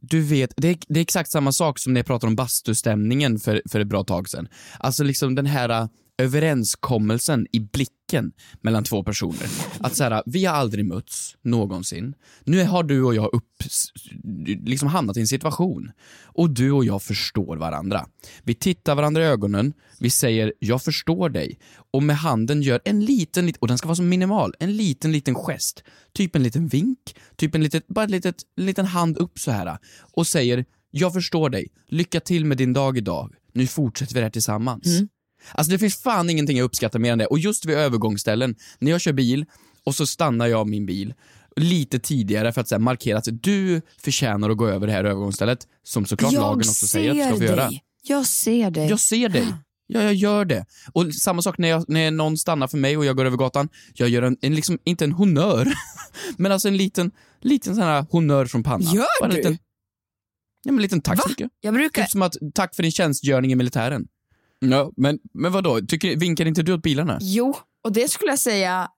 du 0.01 0.21
vet, 0.21 0.53
det 0.57 0.67
är, 0.69 0.77
det 0.87 0.99
är 0.99 1.01
exakt 1.01 1.31
samma 1.31 1.51
sak 1.51 1.79
som 1.79 1.93
när 1.93 1.99
jag 1.99 2.05
pratade 2.05 2.29
om 2.29 2.35
bastustämningen 2.35 3.39
för, 3.39 3.61
för 3.71 3.79
ett 3.79 3.87
bra 3.87 4.03
tag 4.03 4.29
sedan. 4.29 4.47
Alltså 4.79 5.03
liksom 5.03 5.35
den 5.35 5.45
här 5.45 5.69
äh, 5.69 5.87
överenskommelsen 6.19 7.47
i 7.51 7.59
blicken 7.59 8.31
mellan 8.61 8.83
två 8.83 9.03
personer. 9.03 9.47
Att 9.79 9.95
så 9.95 10.03
här, 10.03 10.23
vi 10.25 10.45
har 10.45 10.55
aldrig 10.55 10.85
mötts 10.85 11.37
någonsin. 11.41 12.15
Nu 12.43 12.63
har 12.63 12.83
du 12.83 13.03
och 13.03 13.15
jag 13.15 13.33
upp, 13.33 13.63
liksom 14.65 14.87
hamnat 14.87 15.17
i 15.17 15.19
en 15.19 15.27
situation 15.27 15.91
och 16.23 16.49
du 16.49 16.71
och 16.71 16.85
jag 16.85 17.03
förstår 17.03 17.57
varandra. 17.57 18.05
Vi 18.43 18.55
tittar 18.55 18.95
varandra 18.95 19.23
i 19.23 19.25
ögonen, 19.25 19.73
vi 19.99 20.09
säger 20.09 20.53
jag 20.59 20.83
förstår 20.83 21.29
dig 21.29 21.59
och 21.91 22.03
med 22.03 22.17
handen 22.17 22.61
gör 22.61 22.81
en 22.85 23.05
liten, 23.05 23.53
och 23.59 23.67
den 23.67 23.77
ska 23.77 23.87
vara 23.87 23.95
så 23.95 24.03
minimal, 24.03 24.53
en 24.59 24.77
liten, 24.77 25.11
liten 25.11 25.35
gest. 25.35 25.83
Typ 26.13 26.35
en 26.35 26.43
liten 26.43 26.67
vink, 26.67 27.15
typ 27.35 27.55
en, 27.55 27.63
litet, 27.63 27.87
bara 27.87 28.05
ett 28.05 28.11
litet, 28.11 28.35
en 28.57 28.65
liten 28.65 28.85
hand 28.85 29.17
upp 29.17 29.39
så 29.39 29.51
här 29.51 29.77
och 30.13 30.27
säger 30.27 30.65
jag 30.91 31.13
förstår 31.13 31.49
dig, 31.49 31.67
lycka 31.87 32.19
till 32.19 32.45
med 32.45 32.57
din 32.57 32.73
dag 32.73 32.97
idag, 32.97 33.33
nu 33.53 33.67
fortsätter 33.67 34.13
vi 34.13 34.19
det 34.19 34.25
här 34.25 34.31
tillsammans. 34.31 34.85
Mm. 34.85 35.09
Alltså 35.51 35.71
det 35.71 35.79
finns 35.79 36.01
fan 36.01 36.29
ingenting 36.29 36.57
jag 36.57 36.65
uppskattar 36.65 36.99
mer 36.99 37.11
än 37.11 37.17
det. 37.17 37.25
Och 37.25 37.39
just 37.39 37.65
vid 37.65 37.77
övergångsställen, 37.77 38.55
när 38.79 38.91
jag 38.91 39.01
kör 39.01 39.13
bil 39.13 39.45
och 39.83 39.95
så 39.95 40.05
stannar 40.05 40.47
jag 40.47 40.67
min 40.67 40.85
bil 40.85 41.13
lite 41.55 41.99
tidigare 41.99 42.53
för 42.53 42.61
att 42.61 42.71
här, 42.71 42.79
markera 42.79 43.17
att 43.17 43.27
du 43.31 43.81
förtjänar 43.97 44.49
att 44.49 44.57
gå 44.57 44.67
över 44.67 44.87
det 44.87 44.93
här 44.93 45.03
övergångsstället, 45.03 45.67
som 45.83 46.05
såklart 46.05 46.33
lagen 46.33 46.57
också 46.57 46.87
säger 46.87 47.11
att 47.11 47.17
du 47.17 47.23
ska 47.23 47.37
få 47.37 47.43
göra. 47.43 47.69
dig. 47.69 47.83
Jag 48.03 48.25
ser 48.25 48.71
dig. 48.71 48.89
Jag 48.89 48.99
ser 48.99 49.29
dig. 49.29 49.53
Ja, 49.87 50.03
jag 50.03 50.13
gör 50.13 50.45
det. 50.45 50.65
Och 50.93 51.15
samma 51.15 51.41
sak 51.41 51.57
när, 51.57 51.67
jag, 51.67 51.85
när 51.87 52.11
någon 52.11 52.37
stannar 52.37 52.67
för 52.67 52.77
mig 52.77 52.97
och 52.97 53.05
jag 53.05 53.17
går 53.17 53.25
över 53.25 53.37
gatan. 53.37 53.69
Jag 53.93 54.09
gör 54.09 54.21
en, 54.21 54.37
en 54.41 54.55
liksom, 54.55 54.79
inte 54.83 55.03
en 55.03 55.11
honör, 55.11 55.73
men 56.37 56.51
alltså 56.51 56.67
en 56.67 56.77
liten, 56.77 57.11
liten 57.41 57.75
sån 57.75 57.83
här 57.83 58.05
honör 58.09 58.45
från 58.45 58.63
pannan. 58.63 58.93
Gör 58.93 59.21
Bara 59.21 59.31
du? 59.31 59.37
Liten, 59.37 59.57
ja, 60.63 60.71
men 60.71 60.75
en 60.75 60.81
liten 60.81 61.01
tack 61.01 61.21
så 61.21 61.29
mycket. 61.29 61.49
Jag 61.61 61.73
brukar... 61.73 62.01
Typ 62.01 62.11
som 62.11 62.21
att, 62.21 62.35
tack 62.53 62.75
för 62.75 62.83
din 62.83 62.91
tjänstgöring 62.91 63.51
i 63.51 63.55
militären. 63.55 64.07
Ja, 64.59 64.91
men, 64.97 65.19
men 65.33 65.51
vadå? 65.51 65.79
Tycker, 65.87 66.15
vinkar 66.15 66.45
inte 66.45 66.61
du 66.61 66.73
åt 66.73 66.83
bilarna? 66.83 67.17
Jo, 67.21 67.55
och 67.83 67.91
det 67.91 68.07
skulle 68.11 68.31
jag 68.31 68.39
säga... 68.39 68.89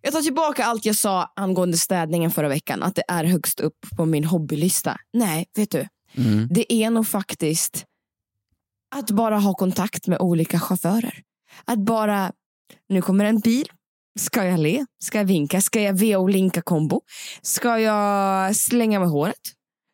Jag 0.00 0.12
tar 0.12 0.20
tillbaka 0.20 0.64
allt 0.64 0.84
jag 0.84 0.96
sa 0.96 1.32
angående 1.36 1.78
städningen 1.78 2.30
förra 2.30 2.48
veckan, 2.48 2.82
att 2.82 2.94
det 2.94 3.04
är 3.08 3.24
högst 3.24 3.60
upp 3.60 3.78
på 3.96 4.04
min 4.04 4.24
hobbylista. 4.24 4.96
Nej, 5.12 5.46
vet 5.56 5.70
du. 5.70 5.88
Mm. 6.14 6.48
Det 6.50 6.72
är 6.72 6.90
nog 6.90 7.08
faktiskt 7.08 7.84
att 8.94 9.10
bara 9.10 9.38
ha 9.38 9.54
kontakt 9.54 10.06
med 10.06 10.20
olika 10.20 10.60
chaufförer. 10.60 11.22
Att 11.64 11.78
bara, 11.78 12.32
nu 12.88 13.02
kommer 13.02 13.24
en 13.24 13.40
bil, 13.40 13.66
ska 14.18 14.44
jag 14.44 14.60
le? 14.60 14.86
Ska 15.04 15.18
jag 15.18 15.24
vinka? 15.24 15.60
Ska 15.60 15.80
jag 15.80 15.98
VO-linka 15.98 16.62
kombo? 16.62 17.00
Ska 17.42 17.78
jag 17.78 18.56
slänga 18.56 19.00
med 19.00 19.08
håret? 19.08 19.40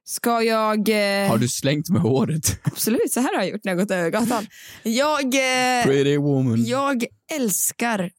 Ska 0.09 0.43
jag... 0.43 0.89
Eh, 0.89 1.29
Har 1.31 1.39
du 1.39 1.49
slängt 1.49 1.89
med 1.91 2.01
håret? 2.03 2.61
Absolut, 2.65 3.13
så 3.13 3.21
här 3.21 3.37
har 3.37 3.43
jag 3.43 3.53
gjort 3.53 3.65
när 3.65 3.73
jag 3.73 3.79
gått 3.79 3.91
över 3.91 4.11
gatan. 4.11 4.47
Jag... 4.83 5.25
Eh, 5.25 5.85
Pretty 5.85 6.17
woman. 6.17 6.65
jag 6.65 7.05
älskar, 7.33 8.11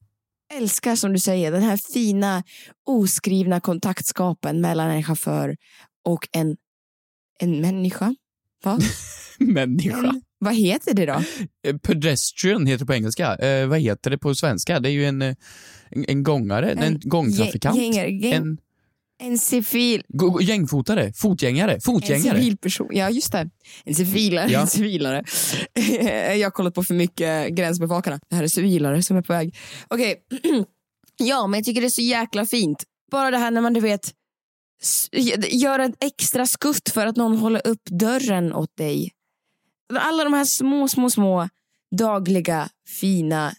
älskar 0.54 0.96
som 0.96 1.14
du 1.14 1.20
säger, 1.20 1.52
den 1.52 1.62
här 1.64 1.78
fina 1.94 2.44
oskrivna 2.86 3.60
kontaktskapen 3.60 4.62
mellan 4.62 4.90
en 4.90 5.04
chaufför 5.04 5.56
och 6.06 6.28
en, 6.32 6.58
en 7.40 7.62
människa. 7.62 8.16
Va? 8.64 8.80
Människa. 9.40 9.98
En, 9.98 10.22
vad 10.40 10.56
heter 10.56 10.94
det 10.94 11.06
då? 11.06 11.24
Eh, 11.68 11.78
Pedestrian 11.78 12.66
heter 12.66 12.80
det 12.80 12.86
på 12.86 12.94
engelska. 12.94 13.36
Eh, 13.36 13.68
vad 13.68 13.80
heter 13.80 14.10
det 14.12 14.18
på 14.18 14.36
svenska? 14.36 14.80
Det 14.80 14.90
är 14.90 14.94
ju 14.94 15.06
en, 15.06 15.22
eh, 15.22 15.36
en, 15.90 16.06
en 16.08 16.24
gångare, 16.24 16.72
en, 16.72 16.80
En 16.80 17.00
gångtrafikant. 17.04 17.78
gäng- 17.78 17.82
gängare, 17.94 18.10
gäng- 18.10 18.34
En 18.34 18.58
En 19.22 19.38
civil, 19.38 20.04
gängfotare, 20.42 21.14
fotgängare, 21.14 21.74
en 21.74 21.82
fotgängare. 21.82 22.38
civil 22.38 22.58
person. 22.58 22.88
Ja, 22.92 23.10
just 23.10 23.32
det. 23.32 23.50
En 23.86 23.96
civilare. 23.96 24.50
Ja. 24.52 24.60
En 24.62 24.68
civilare. 24.68 25.24
jag 26.38 26.46
har 26.46 26.52
kollat 26.52 26.74
på 26.74 26.84
för 26.84 26.94
mycket 26.94 27.50
Gränsbevakarna. 27.50 28.20
Det 28.30 28.36
här 28.36 28.44
är 28.44 28.48
civilare 28.48 29.04
som 29.04 29.18
är 29.18 29.22
på 29.22 29.34
väg. 29.34 29.58
Okej. 29.88 30.16
ja, 31.18 31.48
men 31.48 31.58
jag 31.58 31.66
tycker 31.66 31.82
det 31.82 31.88
är 31.88 31.90
så 31.90 32.02
jäkla 32.02 32.46
fint. 32.46 32.84
Bara 33.12 33.32
det 33.32 33.38
här 33.38 33.52
när 33.52 33.62
man, 33.62 33.74
du 33.74 33.80
vet, 33.80 34.14
gör 35.52 35.80
ett 35.80 36.04
extra 36.04 36.46
skutt 36.46 36.90
för 36.90 37.06
att 37.08 37.16
någon 37.16 37.38
håller 37.38 37.68
upp 37.68 37.86
dörren 37.86 38.54
åt 38.54 38.78
dig. 38.78 39.12
Alla 39.94 40.24
de 40.24 40.34
här 40.34 40.46
små, 40.46 40.88
små, 40.88 41.10
små 41.10 41.50
dagliga, 41.96 42.70
fina 43.00 43.54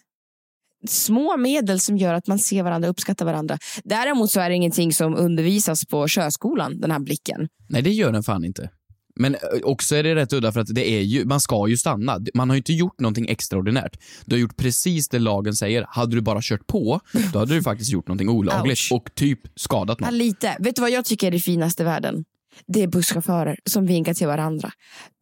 små 0.87 1.37
medel 1.37 1.79
som 1.79 1.97
gör 1.97 2.13
att 2.13 2.27
man 2.27 2.39
ser 2.39 2.63
varandra 2.63 2.87
och 2.89 2.91
uppskattar 2.91 3.25
varandra. 3.25 3.57
Däremot 3.83 4.31
så 4.31 4.39
är 4.39 4.49
det 4.49 4.55
ingenting 4.55 4.93
som 4.93 5.15
undervisas 5.15 5.85
på 5.85 6.07
körskolan, 6.07 6.79
den 6.81 6.91
här 6.91 6.99
blicken. 6.99 7.47
Nej, 7.69 7.81
det 7.81 7.89
gör 7.91 8.11
den 8.11 8.23
fan 8.23 8.45
inte. 8.45 8.69
Men 9.15 9.35
eh, 9.35 9.39
också 9.63 9.95
är 9.95 10.03
det 10.03 10.15
rätt 10.15 10.33
udda 10.33 10.51
för 10.51 10.59
att 10.59 10.75
det 10.75 10.89
är 10.89 11.01
ju, 11.01 11.25
man 11.25 11.39
ska 11.39 11.67
ju 11.67 11.77
stanna. 11.77 12.19
Man 12.33 12.49
har 12.49 12.55
ju 12.55 12.57
inte 12.59 12.73
gjort 12.73 12.99
någonting 12.99 13.29
extraordinärt. 13.29 13.97
Du 14.25 14.35
har 14.35 14.39
gjort 14.39 14.57
precis 14.57 15.09
det 15.09 15.19
lagen 15.19 15.53
säger. 15.53 15.85
Hade 15.89 16.15
du 16.15 16.21
bara 16.21 16.39
kört 16.41 16.67
på, 16.67 16.99
då 17.33 17.39
hade 17.39 17.53
du 17.55 17.63
faktiskt 17.63 17.91
gjort 17.91 18.07
någonting 18.07 18.29
olagligt 18.29 18.79
Ouch. 18.79 18.91
och 18.91 19.15
typ 19.15 19.39
skadat 19.55 19.97
Ja, 19.99 20.05
någon. 20.05 20.17
lite. 20.17 20.57
Vet 20.59 20.75
du 20.75 20.81
vad 20.81 20.91
jag 20.91 21.05
tycker 21.05 21.27
är 21.27 21.31
det 21.31 21.39
finaste 21.39 21.83
i 21.83 21.85
världen? 21.85 22.23
Det 22.67 22.83
är 22.83 22.87
busschaufförer 22.87 23.57
som 23.69 23.85
vinkar 23.85 24.13
till 24.13 24.27
varandra. 24.27 24.71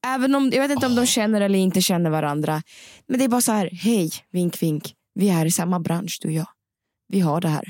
Även 0.07 0.35
om, 0.35 0.51
jag 0.53 0.61
vet 0.61 0.71
inte 0.71 0.85
om 0.87 0.95
de 0.95 1.05
känner 1.05 1.41
eller 1.41 1.59
inte 1.59 1.81
känner 1.81 2.09
varandra. 2.09 2.61
Men 3.07 3.19
det 3.19 3.25
är 3.25 3.29
bara 3.29 3.41
så 3.41 3.51
här, 3.51 3.69
hej, 3.73 4.11
vink, 4.31 4.61
vink. 4.63 4.93
Vi 5.19 5.29
är 5.29 5.45
i 5.45 5.51
samma 5.51 5.79
bransch 5.79 6.19
du 6.21 6.27
och 6.27 6.33
jag. 6.33 6.47
Vi 7.07 7.19
har 7.19 7.41
det 7.41 7.47
här. 7.47 7.63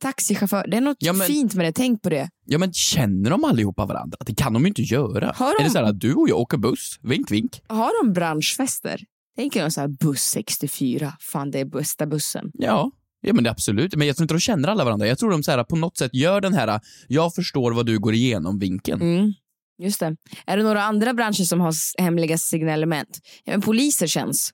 Taxichaufför, 0.00 0.66
det 0.68 0.76
är 0.76 0.80
något 0.80 0.96
Ja, 1.00 1.12
men- 1.12 1.26
fint 1.26 1.54
med 1.54 1.66
det. 1.66 1.72
Tänk 1.72 2.02
på 2.02 2.08
det. 2.10 2.30
Ja 2.46 2.58
men 2.58 2.72
känner 2.72 3.30
de 3.30 3.44
allihopa 3.44 3.86
varandra? 3.86 4.18
Det 4.26 4.34
kan 4.34 4.52
de 4.52 4.62
ju 4.62 4.68
inte 4.68 4.82
göra. 4.82 5.32
Har 5.36 5.58
de- 5.58 5.62
Är 5.62 5.64
det 5.64 5.70
så 5.70 5.78
här 5.78 5.84
att 5.84 6.00
du 6.00 6.14
och 6.14 6.28
jag 6.28 6.38
åker 6.38 6.56
buss? 6.58 6.98
Vink 7.02 7.30
vink. 7.30 7.62
Har 7.66 8.04
de 8.04 8.12
branschfester? 8.12 9.00
Tänker 9.36 9.60
jag 9.60 9.72
så 9.72 9.80
här, 9.80 9.88
buss 9.88 10.22
64. 10.22 11.12
Fan, 11.20 11.50
det 11.50 11.60
är 11.60 11.64
bästa 11.64 12.06
bussen. 12.06 12.50
Ja. 12.54 12.90
Ja 13.20 13.32
men 13.32 13.44
det 13.44 13.50
absolut. 13.50 13.96
Men 13.96 14.06
jag 14.06 14.16
tror 14.16 14.24
inte 14.24 14.34
de 14.34 14.40
känner 14.40 14.68
alla 14.68 14.84
varandra. 14.84 15.06
Jag 15.06 15.18
tror 15.18 15.30
de 15.30 15.42
så 15.42 15.50
här, 15.50 15.64
på 15.64 15.76
något 15.76 15.96
sätt 15.96 16.14
gör 16.14 16.40
den 16.40 16.54
här, 16.54 16.80
jag 17.08 17.34
förstår 17.34 17.72
vad 17.72 17.86
du 17.86 17.98
går 17.98 18.14
igenom 18.14 18.58
vinkeln. 18.58 19.02
Mm. 19.02 19.32
Just 19.82 20.00
det. 20.00 20.16
Är 20.46 20.56
det 20.56 20.62
några 20.62 20.82
andra 20.82 21.14
branscher 21.14 21.44
som 21.44 21.60
har 21.60 21.72
hemliga 21.98 22.38
signalement? 22.38 23.18
Ja, 23.44 23.52
men 23.52 23.60
poliser 23.60 24.06
känns 24.06 24.50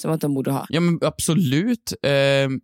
som 0.00 0.10
att 0.10 0.20
de 0.20 0.34
borde 0.34 0.50
ha. 0.50 0.66
Ja 0.68 0.80
men 0.80 0.98
absolut. 1.02 1.92
Eh, 2.02 2.10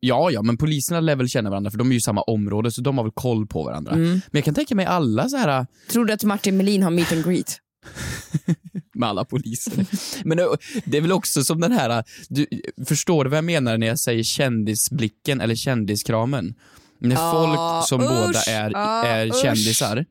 ja, 0.00 0.30
ja, 0.30 0.42
men 0.42 0.56
poliserna 0.56 1.00
lär 1.00 1.16
väl 1.16 1.28
känna 1.28 1.50
varandra 1.50 1.70
för 1.70 1.78
de 1.78 1.88
är 1.88 1.92
ju 1.92 1.98
i 1.98 2.00
samma 2.00 2.22
område 2.22 2.70
så 2.70 2.80
de 2.80 2.98
har 2.98 3.04
väl 3.04 3.12
koll 3.12 3.46
på 3.46 3.62
varandra. 3.62 3.92
Mm. 3.92 4.08
Men 4.10 4.20
jag 4.30 4.44
kan 4.44 4.54
tänka 4.54 4.74
mig 4.74 4.86
alla 4.86 5.28
så 5.28 5.36
här 5.36 5.66
Tror 5.90 6.04
du 6.04 6.12
att 6.12 6.24
Martin 6.24 6.56
Melin 6.56 6.82
har 6.82 6.90
meet 6.90 7.12
and 7.12 7.24
greet? 7.24 7.60
med 8.94 9.08
alla 9.08 9.24
poliser. 9.24 9.86
men 10.24 10.38
det 10.84 10.96
är 10.96 11.00
väl 11.00 11.12
också 11.12 11.44
som 11.44 11.60
den 11.60 11.72
här, 11.72 12.04
du, 12.28 12.46
förstår 12.86 13.24
du 13.24 13.30
vad 13.30 13.36
jag 13.36 13.44
menar 13.44 13.78
när 13.78 13.86
jag 13.86 13.98
säger 13.98 14.22
kändisblicken 14.22 15.40
eller 15.40 15.54
kändiskramen? 15.54 16.54
När 16.98 17.16
Ah, 17.18 17.32
folk 17.32 17.88
som 17.88 18.00
usch, 18.00 18.08
båda 18.08 18.40
är, 18.48 18.72
ah, 18.74 19.04
är 19.04 19.26
usch. 19.26 19.42
kändisar. 19.42 20.04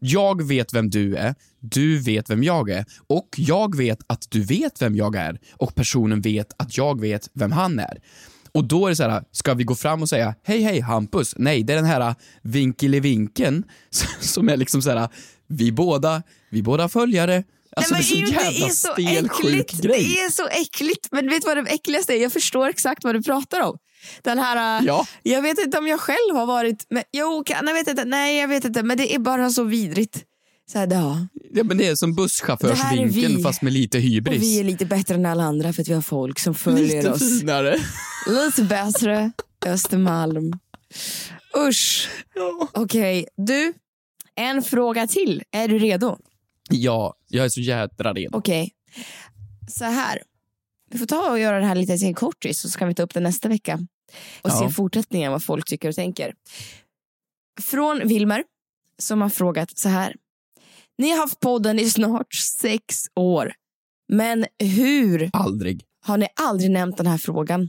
Jag 0.00 0.42
vet 0.46 0.74
vem 0.74 0.90
du 0.90 1.16
är, 1.16 1.34
du 1.60 1.98
vet 1.98 2.30
vem 2.30 2.42
jag 2.42 2.70
är 2.70 2.84
och 3.06 3.28
jag 3.36 3.76
vet 3.76 3.98
att 4.06 4.26
du 4.30 4.42
vet 4.42 4.82
vem 4.82 4.96
jag 4.96 5.16
är 5.16 5.38
och 5.52 5.74
personen 5.74 6.20
vet 6.20 6.46
att 6.56 6.76
jag 6.76 7.00
vet 7.00 7.28
vem 7.32 7.52
han 7.52 7.78
är. 7.78 7.98
Och 8.52 8.64
då 8.64 8.86
är 8.86 8.90
det 8.90 8.96
så 8.96 9.02
här, 9.08 9.24
ska 9.32 9.54
vi 9.54 9.64
gå 9.64 9.74
fram 9.74 10.02
och 10.02 10.08
säga 10.08 10.34
hej 10.44 10.62
hej 10.62 10.80
Hampus? 10.80 11.34
Nej, 11.36 11.62
det 11.62 11.72
är 11.72 11.76
den 11.76 11.84
här 11.84 12.14
vinkelivinken 12.42 13.64
som 14.20 14.48
är 14.48 14.56
liksom 14.56 14.82
så 14.82 14.90
här, 14.90 15.08
vi 15.46 15.72
båda, 15.72 16.22
vi 16.50 16.62
båda 16.62 16.88
följare. 16.88 17.44
Alltså 17.76 17.94
Nej, 17.94 18.02
det 18.02 18.14
är 18.14 18.16
så 18.16 18.32
men 18.32 18.32
jävla 18.32 18.50
det 18.50 18.66
är 18.66 19.28
så 19.28 19.44
äckligt. 19.46 19.82
grej. 19.82 20.04
Det 20.04 20.20
är 20.20 20.30
så 20.30 20.48
äckligt. 20.48 21.08
Men 21.12 21.28
vet 21.28 21.42
du 21.42 21.46
vad 21.46 21.64
det 21.64 21.70
äckligaste 21.70 22.14
är? 22.14 22.22
Jag 22.22 22.32
förstår 22.32 22.68
exakt 22.68 23.04
vad 23.04 23.14
du 23.14 23.22
pratar 23.22 23.60
om. 23.60 23.78
Den 24.22 24.38
här, 24.38 24.80
äh, 24.80 24.86
Ja. 24.86 25.06
Jag 25.22 25.42
vet 25.42 25.58
inte 25.58 25.78
om 25.78 25.86
jag 25.86 26.00
själv 26.00 26.34
har 26.36 26.46
varit... 26.46 26.86
Men, 26.90 27.02
jo, 27.12 27.42
kan, 27.46 27.66
jag 27.66 27.74
vet 27.74 27.88
inte. 27.88 28.04
Nej, 28.04 28.38
jag 28.40 28.48
vet 28.48 28.64
inte. 28.64 28.82
Men 28.82 28.96
det 28.96 29.14
är 29.14 29.18
bara 29.18 29.50
så 29.50 29.64
vidrigt. 29.64 30.24
Så 30.72 30.78
här, 30.78 30.88
ja. 30.92 31.26
Ja, 31.52 31.64
men 31.64 31.78
det 31.78 31.86
är 31.86 31.94
som 31.94 32.14
busschaufförsvinkeln 32.14 33.36
vi. 33.36 33.42
fast 33.42 33.62
med 33.62 33.72
lite 33.72 33.98
Och 33.98 34.02
hybris. 34.02 34.42
vi 34.42 34.60
är 34.60 34.64
lite 34.64 34.86
bättre 34.86 35.14
än 35.14 35.26
alla 35.26 35.44
andra 35.44 35.72
för 35.72 35.82
att 35.82 35.88
vi 35.88 35.94
har 35.94 36.02
folk 36.02 36.38
som 36.38 36.54
följer 36.54 36.96
lite 36.96 37.10
oss. 37.10 37.40
finare. 37.40 37.76
Lite 38.26 38.62
bättre. 38.62 39.30
Östermalm. 39.66 40.52
Usch. 41.68 42.08
Okej, 42.74 43.26
du. 43.36 43.72
En 44.34 44.62
fråga 44.62 45.06
till. 45.06 45.42
Är 45.52 45.68
du 45.68 45.78
redo? 45.78 46.18
Ja, 46.70 47.14
jag 47.28 47.44
är 47.44 47.48
så 47.48 47.60
jädra 47.60 48.12
redo. 48.12 48.38
Okej. 48.38 48.72
Så 49.68 49.84
här. 49.84 50.22
Vi 50.90 50.98
får 50.98 51.06
ta 51.06 51.30
och 51.30 51.38
göra 51.38 51.58
det 51.60 51.66
här 51.66 51.74
lite 51.74 51.98
till 51.98 52.14
kortis 52.14 52.60
så 52.60 52.68
ska 52.68 52.86
vi 52.86 52.94
ta 52.94 53.02
upp 53.02 53.14
det 53.14 53.20
nästa 53.20 53.48
vecka. 53.48 53.78
Och 54.42 54.50
Ja. 54.50 54.58
se 54.68 54.70
fortsättningen 54.74 55.32
vad 55.32 55.44
folk 55.44 55.66
tycker 55.68 55.88
och 55.88 55.94
tänker. 55.94 56.34
Från 57.60 58.08
Wilmer 58.08 58.44
som 58.98 59.20
har 59.22 59.28
frågat 59.28 59.78
så 59.78 59.88
här. 59.88 60.14
Ni 60.98 61.10
har 61.10 61.18
haft 61.18 61.40
podden 61.40 61.78
i 61.78 61.90
snart 61.90 62.34
sex 62.34 62.96
år. 63.14 63.52
Men 64.08 64.46
hur 64.58 65.30
Aldrig. 65.32 65.84
har 66.06 66.18
ni 66.18 66.26
aldrig 66.40 66.70
nämnt 66.70 66.96
den 66.96 67.06
här 67.06 67.18
frågan? 67.18 67.68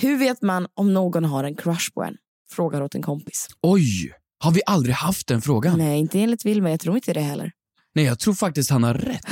Hur 0.00 0.16
vet 0.18 0.42
man 0.42 0.66
om 0.74 0.94
någon 0.94 1.24
har 1.24 1.44
en 1.44 1.56
crush 1.56 1.92
på 1.94 2.02
en? 2.04 2.16
Frågar 2.50 2.80
åt 2.82 2.94
en 2.94 3.02
kompis. 3.02 3.48
Oj! 3.62 4.12
Har 4.38 4.50
vi 4.52 4.60
aldrig 4.66 4.94
haft 4.94 5.26
den 5.28 5.42
frågan? 5.42 5.78
Nej, 5.78 5.86
Nej, 5.88 5.98
inte 5.98 6.20
enligt 6.20 6.44
Wilmer. 6.44 6.70
Jag 6.70 6.80
tror 6.80 6.94
inte 6.96 7.12
det 7.12 7.20
heller. 7.20 7.52
jag 7.92 8.18
tror 8.18 8.34
faktiskt 8.34 8.70
han 8.70 8.82
har 8.82 8.94
rätt. 8.94 9.24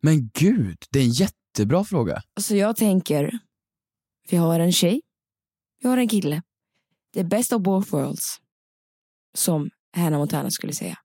Men 0.00 0.30
gud, 0.34 0.76
det 0.90 0.98
är 0.98 1.02
en 1.04 1.10
jättebra 1.10 1.84
fråga. 1.84 2.22
Så 2.40 2.56
jag 2.56 2.76
tänker, 2.76 3.38
vi 4.30 4.36
har 4.36 4.60
en 4.60 4.72
tjej, 4.72 5.00
vi 5.82 5.88
har 5.88 5.96
en 5.98 6.08
kille. 6.08 6.42
Är 7.16 7.24
best 7.24 7.52
of 7.52 7.62
both 7.62 7.92
worlds. 7.92 8.36
Som 9.34 9.70
Hannah 9.96 10.18
Montana 10.18 10.50
skulle 10.50 10.72
säga. 10.72 10.98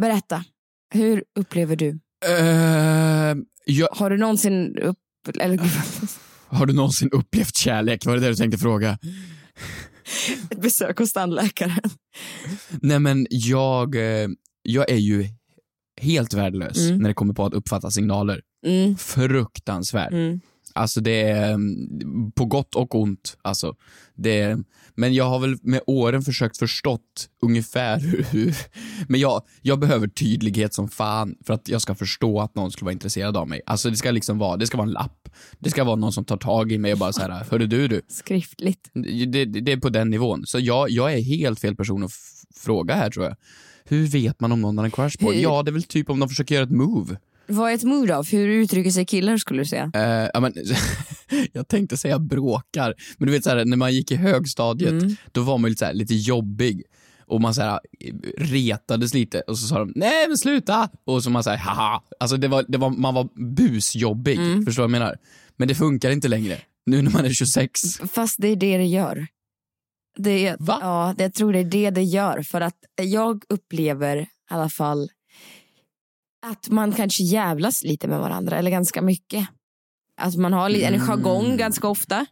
Berätta, 0.00 0.44
hur 0.94 1.24
upplever 1.38 1.76
du? 1.76 1.88
Uh, 2.28 3.36
jag, 3.64 3.88
Har 3.92 4.10
du 4.10 4.18
någonsin 4.18 4.78
upp... 4.78 4.98
Eller, 5.40 5.60
har 6.46 6.66
du 6.66 6.72
någonsin 6.72 7.10
upplevt 7.12 7.56
kärlek? 7.56 8.06
Var 8.06 8.14
det 8.14 8.20
det 8.20 8.28
du 8.28 8.34
tänkte 8.34 8.58
fråga? 8.58 8.98
ett 10.50 10.60
besök 10.60 10.98
hos 10.98 11.12
tandläkaren? 11.12 11.80
Nej 12.70 12.98
men 12.98 13.26
jag, 13.30 13.94
eh, 13.94 14.28
jag 14.62 14.90
är 14.90 14.96
ju 14.96 15.28
helt 16.00 16.34
värdelös 16.34 16.78
Mm. 16.78 16.98
när 17.02 17.08
det 17.08 17.14
kommer 17.14 17.34
på 17.34 17.44
att 17.46 17.54
uppfatta 17.54 17.90
signaler. 17.90 18.42
Mm, 18.66 18.96
Fruktansvärt. 18.96 20.12
mm. 20.12 20.40
Alltså 20.74 21.00
det 21.00 21.22
är 21.22 21.52
mm, 21.52 22.32
på 22.32 22.44
gott 22.44 22.74
och 22.74 22.94
ont. 22.94 23.36
Alltså, 23.42 23.74
det 24.14 24.40
är, 24.40 24.64
men 24.94 25.14
jag 25.14 25.24
har 25.24 25.38
väl 25.38 25.56
med 25.62 25.80
åren 25.86 26.22
försökt 26.22 26.58
förstått 26.58 27.28
ungefär 27.42 27.98
hur, 28.32 28.56
men 29.08 29.20
jag, 29.20 29.42
jag 29.62 29.78
behöver 29.78 30.08
tydlighet 30.08 30.74
som 30.74 30.88
fan 30.88 31.36
för 31.46 31.54
att 31.54 31.68
jag 31.68 31.82
ska 31.82 31.94
förstå 31.94 32.40
att 32.40 32.54
någon 32.54 32.70
skulle 32.70 32.84
vara 32.84 32.92
intresserad 32.92 33.36
av 33.36 33.48
mig. 33.48 33.60
Alltså 33.66 33.90
det 33.90 33.96
ska 33.96 34.10
liksom 34.10 34.38
vara, 34.38 34.56
det 34.56 34.66
ska 34.66 34.76
vara 34.76 34.86
en 34.86 34.92
lapp. 34.92 35.28
Det 35.58 35.70
ska 35.70 35.84
vara 35.84 35.96
någon 35.96 36.12
som 36.12 36.24
tar 36.24 36.36
tag 36.36 36.72
i 36.72 36.78
mig 36.78 36.92
och 36.92 36.98
bara 36.98 37.12
så 37.12 37.20
här, 37.20 37.44
hörru 37.50 37.66
du 37.66 37.88
du. 37.88 38.02
Skriftligt. 38.08 38.90
Det, 38.94 39.44
det, 39.44 39.72
är 39.72 39.76
på 39.76 39.88
den 39.88 40.10
nivån. 40.10 40.46
Så 40.46 40.58
jag, 40.58 40.90
jag 40.90 41.14
är 41.14 41.22
helt 41.22 41.60
fel 41.60 41.76
person 41.76 42.04
att 42.04 42.12
fråga 42.56 42.94
här 42.94 43.10
tror 43.10 43.24
jag. 43.24 43.36
Hur 43.84 44.06
vet 44.06 44.40
man 44.40 44.52
om 44.52 44.60
någon 44.60 44.78
har 44.78 44.84
en 44.84 44.90
crush 44.90 45.18
på? 45.18 45.34
Ja, 45.34 45.62
det 45.62 45.70
är 45.70 45.72
väl 45.72 45.82
typ 45.82 46.10
om 46.10 46.20
de 46.20 46.28
försöker 46.28 46.54
göra 46.54 46.64
ett 46.64 46.70
move. 46.70 47.16
Vad 47.46 47.70
är 47.70 47.74
ett 47.74 47.82
mood 47.82 48.10
av? 48.10 48.26
Hur 48.30 48.48
uttrycker 48.48 48.90
sig 48.90 49.06
killar 49.06 49.36
skulle 49.36 49.60
du 49.62 49.66
säga? 49.66 49.90
Eh, 49.94 50.30
ja, 50.34 50.40
men, 50.40 50.54
jag 51.52 51.68
tänkte 51.68 51.96
säga 51.96 52.18
bråkar, 52.18 52.94
men 53.18 53.26
du 53.26 53.32
vet 53.32 53.44
så 53.44 53.50
här, 53.50 53.64
när 53.64 53.76
man 53.76 53.94
gick 53.94 54.10
i 54.10 54.16
högstadiet, 54.16 54.90
Mm. 54.92 55.16
då 55.32 55.42
var 55.42 55.58
man 55.58 55.70
lite, 55.70 55.78
så 55.78 55.84
här, 55.84 55.94
lite 55.94 56.14
jobbig. 56.14 56.82
Och 57.26 57.40
man 57.40 57.54
så 57.54 57.62
här, 57.62 57.80
retades 58.38 59.14
lite 59.14 59.40
och 59.40 59.58
så 59.58 59.66
sa 59.66 59.78
de 59.78 59.92
nej 59.96 60.28
men 60.28 60.38
sluta! 60.38 60.88
Och 61.04 61.22
så 61.22 61.30
man 61.30 61.44
säger 61.44 61.58
haha. 61.58 62.02
Alltså 62.20 62.36
det 62.36 62.48
var, 62.48 62.64
det 62.68 62.78
var, 62.78 62.90
man 62.90 63.14
var 63.14 63.28
busjobbig, 63.56 64.38
Mm. 64.38 64.64
förstår 64.66 64.82
du 64.82 64.88
vad 64.88 64.94
jag 64.96 65.00
menar? 65.02 65.16
Men 65.56 65.68
det 65.68 65.74
funkar 65.74 66.10
inte 66.10 66.28
längre, 66.28 66.58
nu 66.86 67.02
när 67.02 67.10
man 67.10 67.24
är 67.24 67.30
26. 67.30 67.80
Fast 68.12 68.36
det 68.38 68.48
är 68.48 68.56
det 68.56 68.76
det 68.78 68.84
gör. 68.84 69.26
Det 70.16 70.46
är, 70.46 70.56
Va? 70.60 70.78
Ja, 70.80 71.14
det, 71.16 71.22
jag 71.22 71.34
tror 71.34 71.52
det 71.52 71.58
är 71.58 71.64
det 71.64 71.90
det 71.90 72.02
gör. 72.02 72.42
För 72.42 72.60
att 72.60 72.76
jag 73.02 73.44
upplever 73.48 74.16
i 74.16 74.26
alla 74.50 74.68
fall 74.68 75.08
att 76.46 76.68
man 76.68 76.92
kanske 76.92 77.22
jävlas 77.22 77.82
lite 77.84 78.08
med 78.08 78.18
varandra, 78.20 78.56
eller 78.58 78.70
ganska 78.70 79.02
mycket. 79.02 79.48
Att 80.20 80.34
man 80.36 80.52
har 80.52 80.70
en 80.70 80.94
Mm. 80.94 81.06
jargong 81.06 81.56
ganska 81.56 81.88
ofta. 81.88 82.26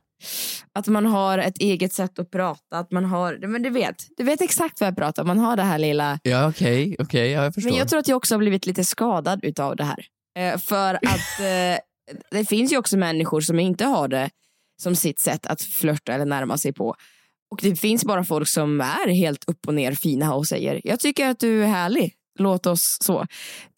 Att 0.75 0.87
man 0.87 1.07
har 1.07 1.39
ett 1.39 1.59
eget 1.59 1.93
sätt 1.93 2.19
att 2.19 2.31
prata. 2.31 2.79
Att 2.79 2.91
man 2.93 3.05
har, 3.05 3.47
men 3.47 3.63
du 3.63 3.71
vet, 3.71 3.97
du 4.17 4.25
vet 4.25 4.41
exakt 4.41 4.81
vad 4.81 4.87
jag 4.87 4.97
pratar 4.97 5.23
om. 5.23 5.27
Man 5.29 5.39
har 5.39 5.57
det 5.57 5.63
här 5.63 5.79
lilla 5.79 6.19
Ja 6.23 6.49
okej, 6.49 6.97
okej, 6.99 7.31
ja, 7.31 7.45
jag 7.45 7.55
förstår. 7.55 7.71
men 7.71 7.79
jag 7.79 7.89
tror 7.89 8.01
att 8.01 8.09
jag 8.09 8.17
också 8.17 8.35
har 8.35 8.39
blivit 8.39 8.67
lite 8.67 8.85
skadad 8.85 9.45
utav 9.45 9.77
det 9.77 9.85
här. 9.85 10.07
Eh, 10.39 10.59
för 10.59 10.95
att 11.07 11.41
eh, 11.41 11.79
det 12.31 12.45
finns 12.49 12.73
ju 12.73 12.77
också 12.79 12.97
människor 12.97 13.41
som 13.41 13.61
inte 13.61 13.85
har 13.85 14.09
det 14.09 14.31
som 14.83 14.97
sitt 14.97 15.21
sätt 15.21 15.47
att 15.47 15.63
flörta 15.63 16.13
eller 16.13 16.25
närma 16.25 16.59
sig 16.59 16.73
på. 16.73 16.95
Och 17.51 17.59
det 17.63 17.77
finns 17.77 18.05
bara 18.05 18.25
folk 18.25 18.49
som 18.49 18.81
är 18.81 19.09
helt 19.09 19.45
upp 19.49 19.67
och 19.69 19.75
ner 19.75 19.93
fina 19.93 20.35
och 20.35 20.47
säger 20.47 20.81
jag 20.85 21.01
tycker 21.01 21.29
att 21.29 21.39
du 21.39 21.63
är 21.65 21.69
härlig. 21.69 22.15
Låt 22.41 22.67
oss 22.67 22.97
så. 23.01 23.27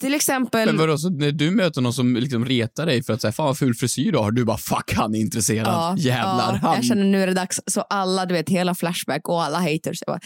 Till 0.01 0.14
exempel. 0.14 0.66
Men 0.66 0.77
vadå, 0.79 0.98
så 0.98 1.11
när 1.11 1.33
du 1.33 1.51
möter 1.51 1.81
någon 1.81 1.92
som 1.92 2.16
liksom 2.16 2.44
retar 2.44 2.87
dig 2.87 3.03
för 3.03 3.12
att 3.12 3.20
säga 3.20 3.33
fan 3.33 3.46
vad 3.46 3.59
ful 3.59 3.75
frisyr 3.75 4.12
du 4.12 4.18
har, 4.18 4.31
du 4.31 4.44
bara 4.44 4.59
fuck 4.59 4.92
han 4.94 5.14
är 5.14 5.18
intresserad, 5.20 5.98
jävlar. 5.98 6.53
ja, 6.62 6.68
han. 6.68 6.75
Jag 6.77 6.85
känner 6.85 7.05
nu 7.05 7.22
är 7.22 7.27
det 7.27 7.35
dags. 7.35 7.61
Så 7.66 7.81
alla, 7.81 8.27
du 8.27 8.35
vet, 8.35 8.48
hela 8.48 8.75
Flashback 8.75 9.29
och 9.29 9.42
alla 9.42 9.59
haters. 9.59 10.01
Bara, 10.07 10.20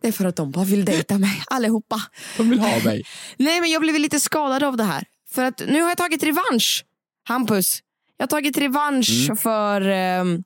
det 0.00 0.08
är 0.08 0.12
för 0.12 0.24
att 0.24 0.36
de 0.36 0.50
bara 0.50 0.64
vill 0.64 0.84
dejta 0.84 1.18
mig, 1.18 1.42
allihopa. 1.46 2.00
De 2.36 2.50
vill 2.50 2.58
ha 2.60 2.84
mig. 2.84 3.02
Nej, 3.36 3.60
men 3.60 3.70
jag 3.70 3.82
blev 3.82 3.94
lite 3.98 4.20
skadad 4.20 4.62
av 4.62 4.76
det 4.76 4.84
här. 4.84 5.04
För 5.30 5.44
att 5.44 5.62
nu 5.68 5.82
har 5.82 5.88
jag 5.88 5.98
tagit 5.98 6.22
revansch, 6.22 6.84
Hampus. 7.28 7.78
Jag 8.16 8.22
har 8.22 8.28
tagit 8.28 8.58
revansch 8.58 9.24
Mm. 9.24 9.36
för, 9.36 9.80
ehm, 9.80 10.42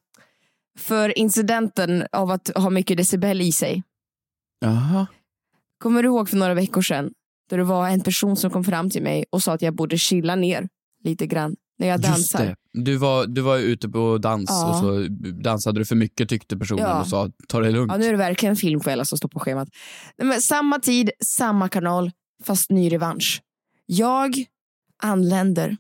för 0.79 1.19
incidenten 1.19 2.07
av 2.13 2.31
att 2.31 2.51
ha 2.57 2.71
mycket 2.71 2.97
decibel 2.97 3.41
i 3.41 3.53
sig. 3.53 3.83
Jaha. 4.61 5.07
Kommer 5.83 6.03
du 6.03 6.07
ihåg 6.09 6.29
för 6.31 6.37
några 6.37 6.55
veckor 6.55 6.83
sedan? 6.83 7.11
Då 7.51 7.57
det 7.57 7.65
var 7.65 7.89
en 7.89 8.01
person 8.01 8.37
som 8.37 8.51
kom 8.51 8.65
fram 8.65 8.91
till 8.91 9.03
mig 9.03 9.25
och 9.31 9.43
sa 9.43 9.53
att 9.53 9.63
jag 9.63 9.75
borde 9.75 9.99
chilla 9.99 10.35
ner 10.37 10.69
lite 11.05 11.27
grann 11.27 11.57
när 11.79 11.87
jag 11.89 11.99
Just 12.01 12.09
dansar. 12.09 12.45
det. 12.45 12.57
Du 12.73 12.97
var, 12.97 13.27
du 13.27 13.41
var 13.41 13.59
ute 13.59 13.89
på 13.89 14.19
dans 14.19 14.51
Ja. 14.51 14.71
och 14.71 14.77
så 14.77 15.07
dansade 15.43 15.81
du 15.81 15.85
för 15.85 15.97
mycket 15.97 16.29
tyckte 16.29 16.57
personen 16.57 16.85
Ja. 16.85 17.01
och 17.01 17.09
sa 17.09 17.31
ta 17.49 17.61
det 17.61 17.71
lugnt. 17.71 17.93
Ja, 17.93 17.99
nu 17.99 18.07
är 18.07 18.11
det 18.13 18.19
verkligen 18.19 18.57
film 18.57 18.81
för 18.81 18.91
alla 18.91 19.05
som 19.05 19.19
står 19.19 19.29
på 19.29 19.41
schemat. 19.41 19.69
Men 20.23 20.41
samma 20.43 20.79
tid, 20.79 21.11
samma 21.25 21.69
kanal, 21.69 22.11
fast 22.45 22.71
ny 22.71 22.93
revansch. 22.93 23.43
Jag 23.87 24.35
anländer 25.03 25.77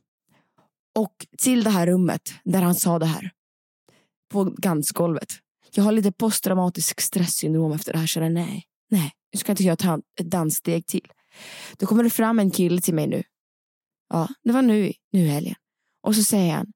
och 0.98 1.26
till 1.38 1.64
det 1.64 1.70
här 1.70 1.86
rummet 1.86 2.20
där 2.44 2.62
han 2.62 2.74
sa 2.74 2.98
det 2.98 3.06
här. 3.06 3.30
På 4.32 4.44
dansgolvet. 4.44 5.28
Jag 5.74 5.84
har 5.84 5.92
lite 5.92 6.12
posttraumatisk 6.12 7.00
stresssyndrom 7.00 7.72
efter 7.72 7.92
det 7.92 7.98
här. 7.98 8.06
Så 8.06 8.20
nej, 8.20 8.64
nej, 8.90 9.12
nu 9.32 9.38
ska 9.38 9.52
inte 9.52 9.62
jag 9.64 9.78
ta 9.78 10.00
ett 10.20 10.30
danssteg 10.30 10.86
till. 10.86 11.06
Då 11.78 11.86
kommer 11.86 12.04
det 12.04 12.10
fram 12.10 12.38
en 12.38 12.50
kille 12.50 12.80
till 12.80 12.94
mig 12.94 13.06
nu. 13.06 13.22
Ja, 14.08 14.28
det 14.44 14.52
var 14.52 14.62
nu, 14.62 14.92
nu 15.12 15.26
helgen. 15.26 15.54
Och 16.02 16.16
så 16.16 16.22
säger 16.22 16.52
han. 16.52 16.66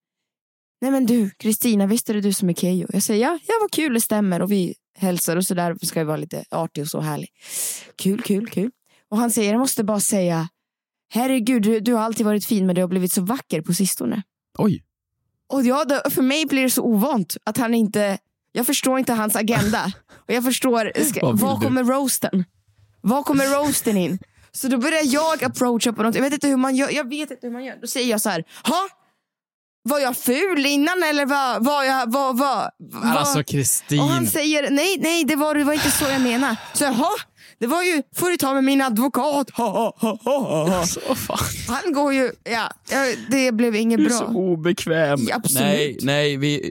Nej 0.81 0.91
men 0.91 1.07
du, 1.07 1.31
Kristina, 1.31 1.87
visst 1.87 2.11
är 2.11 2.15
det 2.15 2.21
du 2.21 2.33
som 2.33 2.49
är 2.49 2.55
Keyyo? 2.55 2.87
Jag 2.93 3.03
säger 3.03 3.23
ja, 3.27 3.39
ja 3.47 3.55
vad 3.61 3.71
kul, 3.71 3.95
det 3.95 4.01
stämmer. 4.01 4.43
Och 4.43 4.53
vi 4.53 4.75
hälsar 4.95 5.37
och 5.37 5.45
sådär. 5.45 5.77
Vi 5.81 5.87
ska 5.87 6.05
vara 6.05 6.17
lite 6.17 6.45
artig 6.51 6.83
och 6.83 6.89
så 6.89 7.01
härlig. 7.01 7.29
Kul, 7.97 8.23
kul, 8.23 8.49
kul. 8.49 8.71
Och 9.09 9.19
han 9.19 9.31
säger, 9.31 9.53
jag 9.53 9.59
måste 9.59 9.85
bara 9.85 10.01
säga. 10.01 10.49
Herregud, 11.11 11.63
du, 11.63 11.81
du 11.81 11.95
har 11.95 12.01
alltid 12.01 12.27
varit 12.27 12.45
fin 12.45 12.67
men 12.67 12.75
du 12.75 12.81
har 12.81 12.89
blivit 12.89 13.13
så 13.13 13.23
vacker 13.23 13.63
på 13.63 13.75
sistone. 13.75 14.23
Oj. 14.59 14.85
Och 15.47 15.63
ja, 15.63 15.85
för 16.11 16.23
mig 16.23 16.47
blir 16.47 16.63
det 16.63 16.71
så 16.71 16.83
ovant 16.83 17.37
att 17.45 17.57
han 17.57 17.75
inte, 17.75 18.19
jag 18.53 18.67
förstår 18.67 18.99
inte 18.99 19.13
hans 19.13 19.37
agenda. 19.37 19.93
Och 20.29 20.35
jag 20.35 20.45
förstår, 20.45 21.05
ska, 21.05 21.33
var 21.33 21.61
kommer 21.61 21.85
roasten? 21.85 22.45
Var 23.01 23.23
kommer 23.23 23.45
roasten 23.45 23.97
in? 23.97 24.19
Så 24.53 24.69
då 24.69 24.79
börjar 24.79 25.03
jag 25.05 25.45
approacha 25.45 25.93
på 25.93 26.03
något, 26.03 26.15
jag 26.15 26.23
vet 26.23 26.33
inte 26.33 26.49
hur 26.49 26.57
man 26.57 26.77
gör, 26.77 26.91
jag 26.91 27.09
vet 27.09 27.31
inte 27.31 27.47
hur 27.47 27.53
man 27.53 27.65
gör. 27.65 27.77
Då 27.81 27.87
säger 27.87 28.11
jag 28.11 28.21
så 28.21 28.29
här, 28.31 28.45
ha? 28.65 28.89
Var 29.83 29.99
jag 29.99 30.17
ful 30.17 30.67
innan 30.67 31.03
eller 31.03 31.27
var, 31.27 31.61
var 31.61 31.85
jag, 31.85 32.13
var, 32.13 32.33
var, 32.35 32.71
var? 32.79 33.17
Alltså 33.17 33.43
Kristin. 33.45 34.01
Och 34.01 34.07
han 34.07 34.27
säger, 34.27 34.71
nej, 34.71 34.97
nej, 35.01 35.25
det 35.25 35.37
var, 35.37 35.55
det 35.55 35.65
var 35.65 35.73
inte 35.73 35.91
så 35.91 36.05
jag 36.05 36.21
menade. 36.21 36.57
Så 36.73 36.85
jag, 36.85 36.93
ha? 36.93 37.11
Det 37.61 37.67
var 37.67 37.83
ju, 37.83 38.03
får 38.17 38.31
du 38.31 38.37
ta 38.37 38.55
med 38.55 38.65
min 38.65 38.83
advokat. 38.83 39.51
Ha, 39.51 39.95
ha, 39.99 40.19
ha, 40.25 40.69
ha. 40.69 40.85
Han 41.69 41.93
går 41.93 42.15
ju, 42.15 42.33
ja, 42.45 42.71
ja, 42.91 43.05
det 43.31 43.53
blev 43.53 43.77
inget 43.77 43.99
Du 43.99 44.05
är 44.05 44.09
bra. 44.09 44.19
så 44.19 44.25
obekväm. 44.27 45.19
Ja, 45.29 45.37
absolut. 45.37 45.63
Nej, 45.63 45.99
nej, 46.03 46.37
vi... 46.37 46.71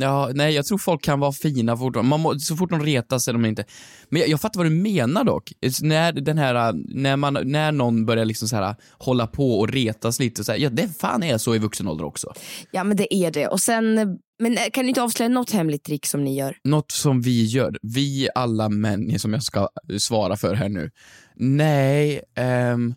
Ja, 0.00 0.30
nej, 0.34 0.54
jag 0.54 0.66
tror 0.66 0.78
folk 0.78 1.02
kan 1.02 1.20
vara 1.20 1.32
fina 1.32 1.76
fortfarande. 1.76 2.08
Man 2.08 2.20
må, 2.20 2.38
så 2.38 2.56
fort 2.56 2.70
de 2.70 2.82
retas 2.82 3.28
är 3.28 3.32
de 3.32 3.44
inte... 3.44 3.64
Men 4.08 4.20
jag, 4.20 4.30
jag 4.30 4.40
fattar 4.40 4.60
vad 4.60 4.66
du 4.66 4.70
menar 4.70 5.24
dock. 5.24 5.52
När, 5.82 6.12
den 6.12 6.38
här, 6.38 6.72
när, 6.94 7.16
man, 7.16 7.38
när 7.44 7.72
någon 7.72 8.06
börjar 8.06 8.24
liksom 8.24 8.48
så 8.48 8.56
här, 8.56 8.74
hålla 8.98 9.26
på 9.26 9.58
och 9.58 9.68
retas 9.68 10.20
lite, 10.20 10.44
så 10.44 10.52
här, 10.52 10.58
ja 10.58 10.70
det 10.70 10.88
fan 11.00 11.22
är 11.22 11.38
så 11.38 11.54
i 11.54 11.58
vuxen 11.58 11.88
ålder 11.88 12.04
också. 12.04 12.32
Ja 12.70 12.84
men 12.84 12.96
det 12.96 13.14
är 13.14 13.30
det. 13.30 13.48
Och 13.48 13.60
sen, 13.60 13.94
men 14.38 14.52
eh, 14.52 14.64
kan 14.72 14.84
du 14.84 14.88
inte 14.88 15.02
avslöja 15.02 15.28
något 15.28 15.50
hemligt 15.50 15.84
trick 15.84 16.06
som 16.06 16.24
ni 16.24 16.38
gör? 16.38 16.56
Något 16.64 16.90
som 16.90 17.20
vi 17.20 17.44
gör, 17.44 17.78
vi 17.82 18.28
alla 18.34 18.68
män 18.68 19.18
som 19.18 19.32
jag 19.32 19.42
ska 19.42 19.68
svara 19.98 20.36
för 20.36 20.54
här 20.54 20.68
nu. 20.68 20.90
Nej, 21.36 22.20
ehm, 22.34 22.94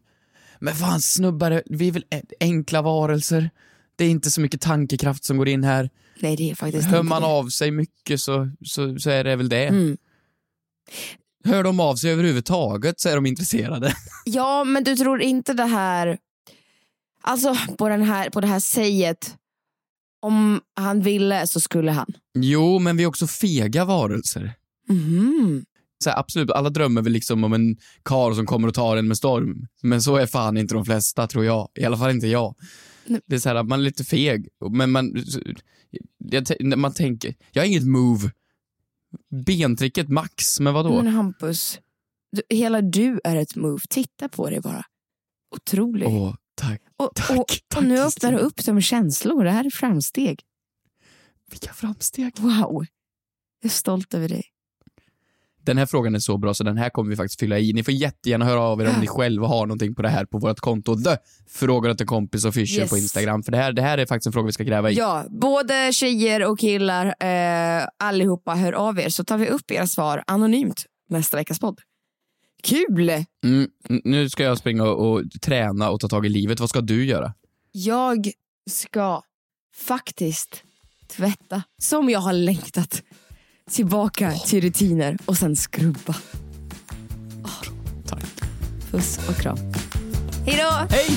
men 0.60 0.74
fan 0.74 1.02
snubbar, 1.02 1.64
vi 1.66 1.88
är 1.88 1.92
väl 1.92 2.06
enkla 2.40 2.82
varelser. 2.82 3.50
Det 3.96 4.06
är 4.06 4.10
inte 4.10 4.32
så 4.32 4.42
mycket 4.42 4.62
tankekraft 4.62 5.24
som 5.24 5.38
går 5.38 5.48
in 5.48 5.64
här. 5.64 5.90
Nej 6.24 6.36
det 6.36 6.52
är 6.52 6.56
faktiskt 6.56 6.88
Hör 6.88 7.04
man 7.04 7.22
det. 7.22 7.28
av 7.28 7.50
sig 7.50 7.72
mycket 7.72 8.22
så, 8.22 8.50
så, 8.66 9.00
så 9.00 9.10
är 9.10 9.24
det 9.24 9.36
väl 9.36 9.50
det. 9.50 9.68
Mm. 9.68 9.98
Hör 11.44 11.64
de 11.64 11.80
av 11.80 11.96
sig 11.96 12.12
överhuvudtaget 12.12 13.00
så 13.00 13.10
är 13.10 13.16
de 13.16 13.26
intresserade. 13.26 13.96
Ja 14.26 14.64
men 14.64 14.84
du 14.84 14.96
tror 14.96 15.22
inte 15.22 15.54
det 15.54 15.66
här, 15.66 16.18
alltså 17.22 17.56
på, 17.78 17.90
den 17.90 18.02
här, 18.04 18.30
på 18.30 18.42
det 18.42 18.48
här 18.48 18.60
säget, 18.60 19.36
om 20.22 20.62
han 20.76 21.02
ville 21.02 21.48
så 21.48 21.60
skulle 21.60 21.92
han. 21.92 22.14
Jo, 22.34 22.80
men 22.80 22.98
vi 22.98 23.04
är 23.04 23.08
också 23.08 23.28
fega 23.28 23.86
varelser. 23.86 24.54
Mhm. 24.90 25.66
Så 26.04 26.10
här, 26.10 26.20
absolut, 26.20 26.52
alla 26.52 26.70
drömmer 26.70 27.02
väl 27.02 27.14
liksom 27.14 27.44
om 27.44 27.54
en 27.54 27.78
kar 28.04 28.34
som 28.34 28.46
kommer 28.46 28.68
och 28.68 28.74
tar 28.74 28.98
en 28.98 29.08
med 29.08 29.18
storm. 29.18 29.68
Men 29.82 30.02
så 30.02 30.16
är 30.16 30.26
fan 30.26 30.58
inte 30.58 30.74
de 30.74 30.86
flesta, 30.86 31.28
tror 31.28 31.46
jag. 31.46 31.70
I 31.76 31.86
alla 31.86 31.98
fall 31.98 32.12
inte 32.12 32.28
jag. 32.28 32.56
Det 33.26 33.36
är 33.36 33.40
så 33.40 33.50
här 33.50 33.56
att 33.56 33.68
man 33.68 33.80
är 33.80 33.84
lite 33.84 34.04
feg, 34.04 34.48
men 34.72 34.92
man... 34.92 35.24
Jag, 36.18 36.78
man 36.78 36.94
tänker, 36.94 37.36
jag 37.52 37.62
har 37.62 37.68
inget 37.68 37.88
move. 37.88 38.32
Bentricket 39.46 40.10
max, 40.10 40.60
men 40.60 40.74
vadå? 40.74 41.04
Men 41.04 41.14
Hampus, 41.14 41.80
du, 42.32 42.42
hela 42.50 42.82
du 42.82 43.22
är 43.24 43.36
ett 43.36 43.56
move. 43.56 43.80
Titta 43.90 44.30
på 44.30 44.50
dig 44.50 44.62
bara. 44.62 44.86
Otrolig. 45.56 46.08
Åh, 46.08 46.36
tack. 46.56 46.82
och, 46.98 47.12
tack, 47.16 47.40
och, 47.40 47.48
tack, 47.68 47.82
och 47.82 47.88
nu 47.88 48.00
öppnar 48.00 48.32
du 48.32 48.38
upp 48.38 48.62
som 48.62 48.82
känslor. 48.82 49.44
Det 49.44 49.52
här 49.52 49.66
är 49.66 49.70
framsteg. 49.70 50.42
Vilka 51.52 51.74
framsteg. 51.74 52.40
Wow. 52.40 52.86
Jag 53.62 53.70
är 53.70 53.70
stolt 53.70 54.14
över 54.14 54.30
dig. 54.30 54.44
Den 55.66 55.78
här 55.78 55.86
frågan 55.86 56.16
är 56.16 56.20
så 56.20 56.38
bra 56.38 56.54
så 56.54 56.64
den 56.64 56.78
här 56.78 56.90
kommer 56.90 57.10
vi 57.10 57.16
faktiskt 57.16 57.40
fylla 57.40 57.60
i. 57.60 57.74
Ni 57.74 57.84
får 57.84 57.94
jättegärna 57.94 58.46
höra 58.46 58.62
av 58.62 58.82
er 58.82 58.90
om 58.90 59.00
ni 59.02 59.08
själva 59.08 59.48
har 59.48 59.66
någonting 59.66 59.96
på 59.96 60.02
det 60.02 60.10
här 60.10 60.26
på 60.26 60.38
vårt 60.38 60.60
konto. 60.60 60.96
The 60.96 61.18
Frågar 61.50 61.90
åt 61.90 62.02
en 62.02 62.08
kompis 62.08 62.46
official 62.46 62.82
Yes. 62.82 62.90
på 62.90 62.98
Instagram. 62.98 63.44
För 63.44 63.52
det 63.52 63.58
här, 63.58 63.74
det 63.74 63.82
här 63.82 63.98
är 63.98 64.06
faktiskt 64.06 64.28
en 64.28 64.34
fråga 64.34 64.46
vi 64.46 64.52
ska 64.54 64.64
gräva 64.64 64.92
i. 64.92 64.94
Ja, 64.94 65.26
både 65.30 65.92
tjejer 65.94 66.46
och 66.46 66.60
killar, 66.60 67.06
eh, 67.20 67.88
allihopa 68.00 68.56
hör 68.56 68.74
av 68.74 69.00
er 69.00 69.10
så 69.10 69.24
tar 69.24 69.38
vi 69.38 69.48
upp 69.48 69.72
era 69.72 69.88
svar 69.88 70.24
anonymt 70.28 70.86
nästa 71.10 71.38
veckas 71.38 71.60
podd. 71.60 71.80
Kul! 72.64 73.10
Mm, 73.44 73.68
nu 74.04 74.30
ska 74.30 74.44
jag 74.44 74.58
springa 74.58 74.84
och, 74.84 75.12
och 75.14 75.22
träna 75.42 75.90
och 75.90 76.00
ta 76.00 76.08
tag 76.08 76.26
i 76.26 76.30
livet. 76.30 76.60
Vad 76.60 76.70
ska 76.70 76.82
du 76.82 77.06
göra? 77.06 77.34
Jag 77.72 78.32
ska 78.70 79.22
faktiskt 79.76 80.64
tvätta 81.08 81.64
som 81.82 82.10
jag 82.10 82.20
har 82.20 82.34
längtat 82.34 83.04
tillbaka 83.72 84.32
till 84.32 84.62
rutiner 84.62 85.18
och 85.26 85.38
sen 85.38 85.56
skrubba. 85.56 86.16
Tack. 88.08 88.24
Puss 88.92 89.20
och 89.30 89.36
kram. 89.36 89.58
Hej 90.46 90.58
då! 90.58 90.96
Hej! 90.96 91.10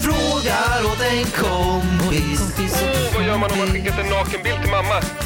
Frågar 0.00 0.84
åt 0.92 1.00
en 1.00 1.24
kompis. 1.24 2.54
Åh, 2.58 3.14
vad 3.14 3.26
gör 3.26 3.38
man 3.38 3.50
om 3.52 3.58
man 3.58 3.68
skickat 3.68 3.98
en 3.98 4.10
nakenbild 4.10 4.62
till 4.62 4.70
mamma? 4.70 5.21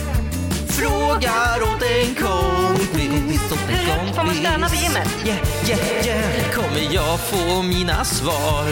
Frågar 0.76 1.62
åt 1.62 1.82
en 1.82 2.14
kompis. 2.14 3.52
Åt 3.52 3.70
en 3.70 3.86
kompis. 3.86 4.16
Får 4.16 4.24
man 4.24 4.34
stöna 4.34 4.68
på 4.68 4.74
gymmet? 4.74 5.08
Yeah, 5.24 5.38
yeah, 5.68 6.06
yeah. 6.06 6.50
Kommer 6.54 6.94
jag 6.94 7.20
få 7.20 7.62
mina 7.62 8.04
svar? 8.04 8.64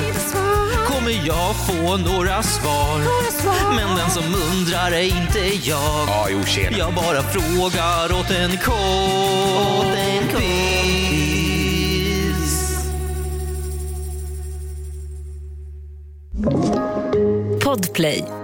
Kommer 0.87 1.27
jag 1.27 1.57
få 1.67 1.97
några 1.97 2.43
svar? 2.43 2.99
Men 3.77 3.97
den 3.97 4.11
som 4.11 4.25
undrar 4.25 4.93
är 4.93 5.03
inte 5.03 5.69
jag. 5.69 6.09
Ja, 6.09 6.27
jo, 6.31 6.45
tjena. 6.45 6.79
Jag 6.79 6.95
bara 6.95 7.23
frågar 7.23 8.21
åt 8.21 8.31
en 8.31 8.59
kompis. 8.59 8.75
Podplay. 17.65 18.44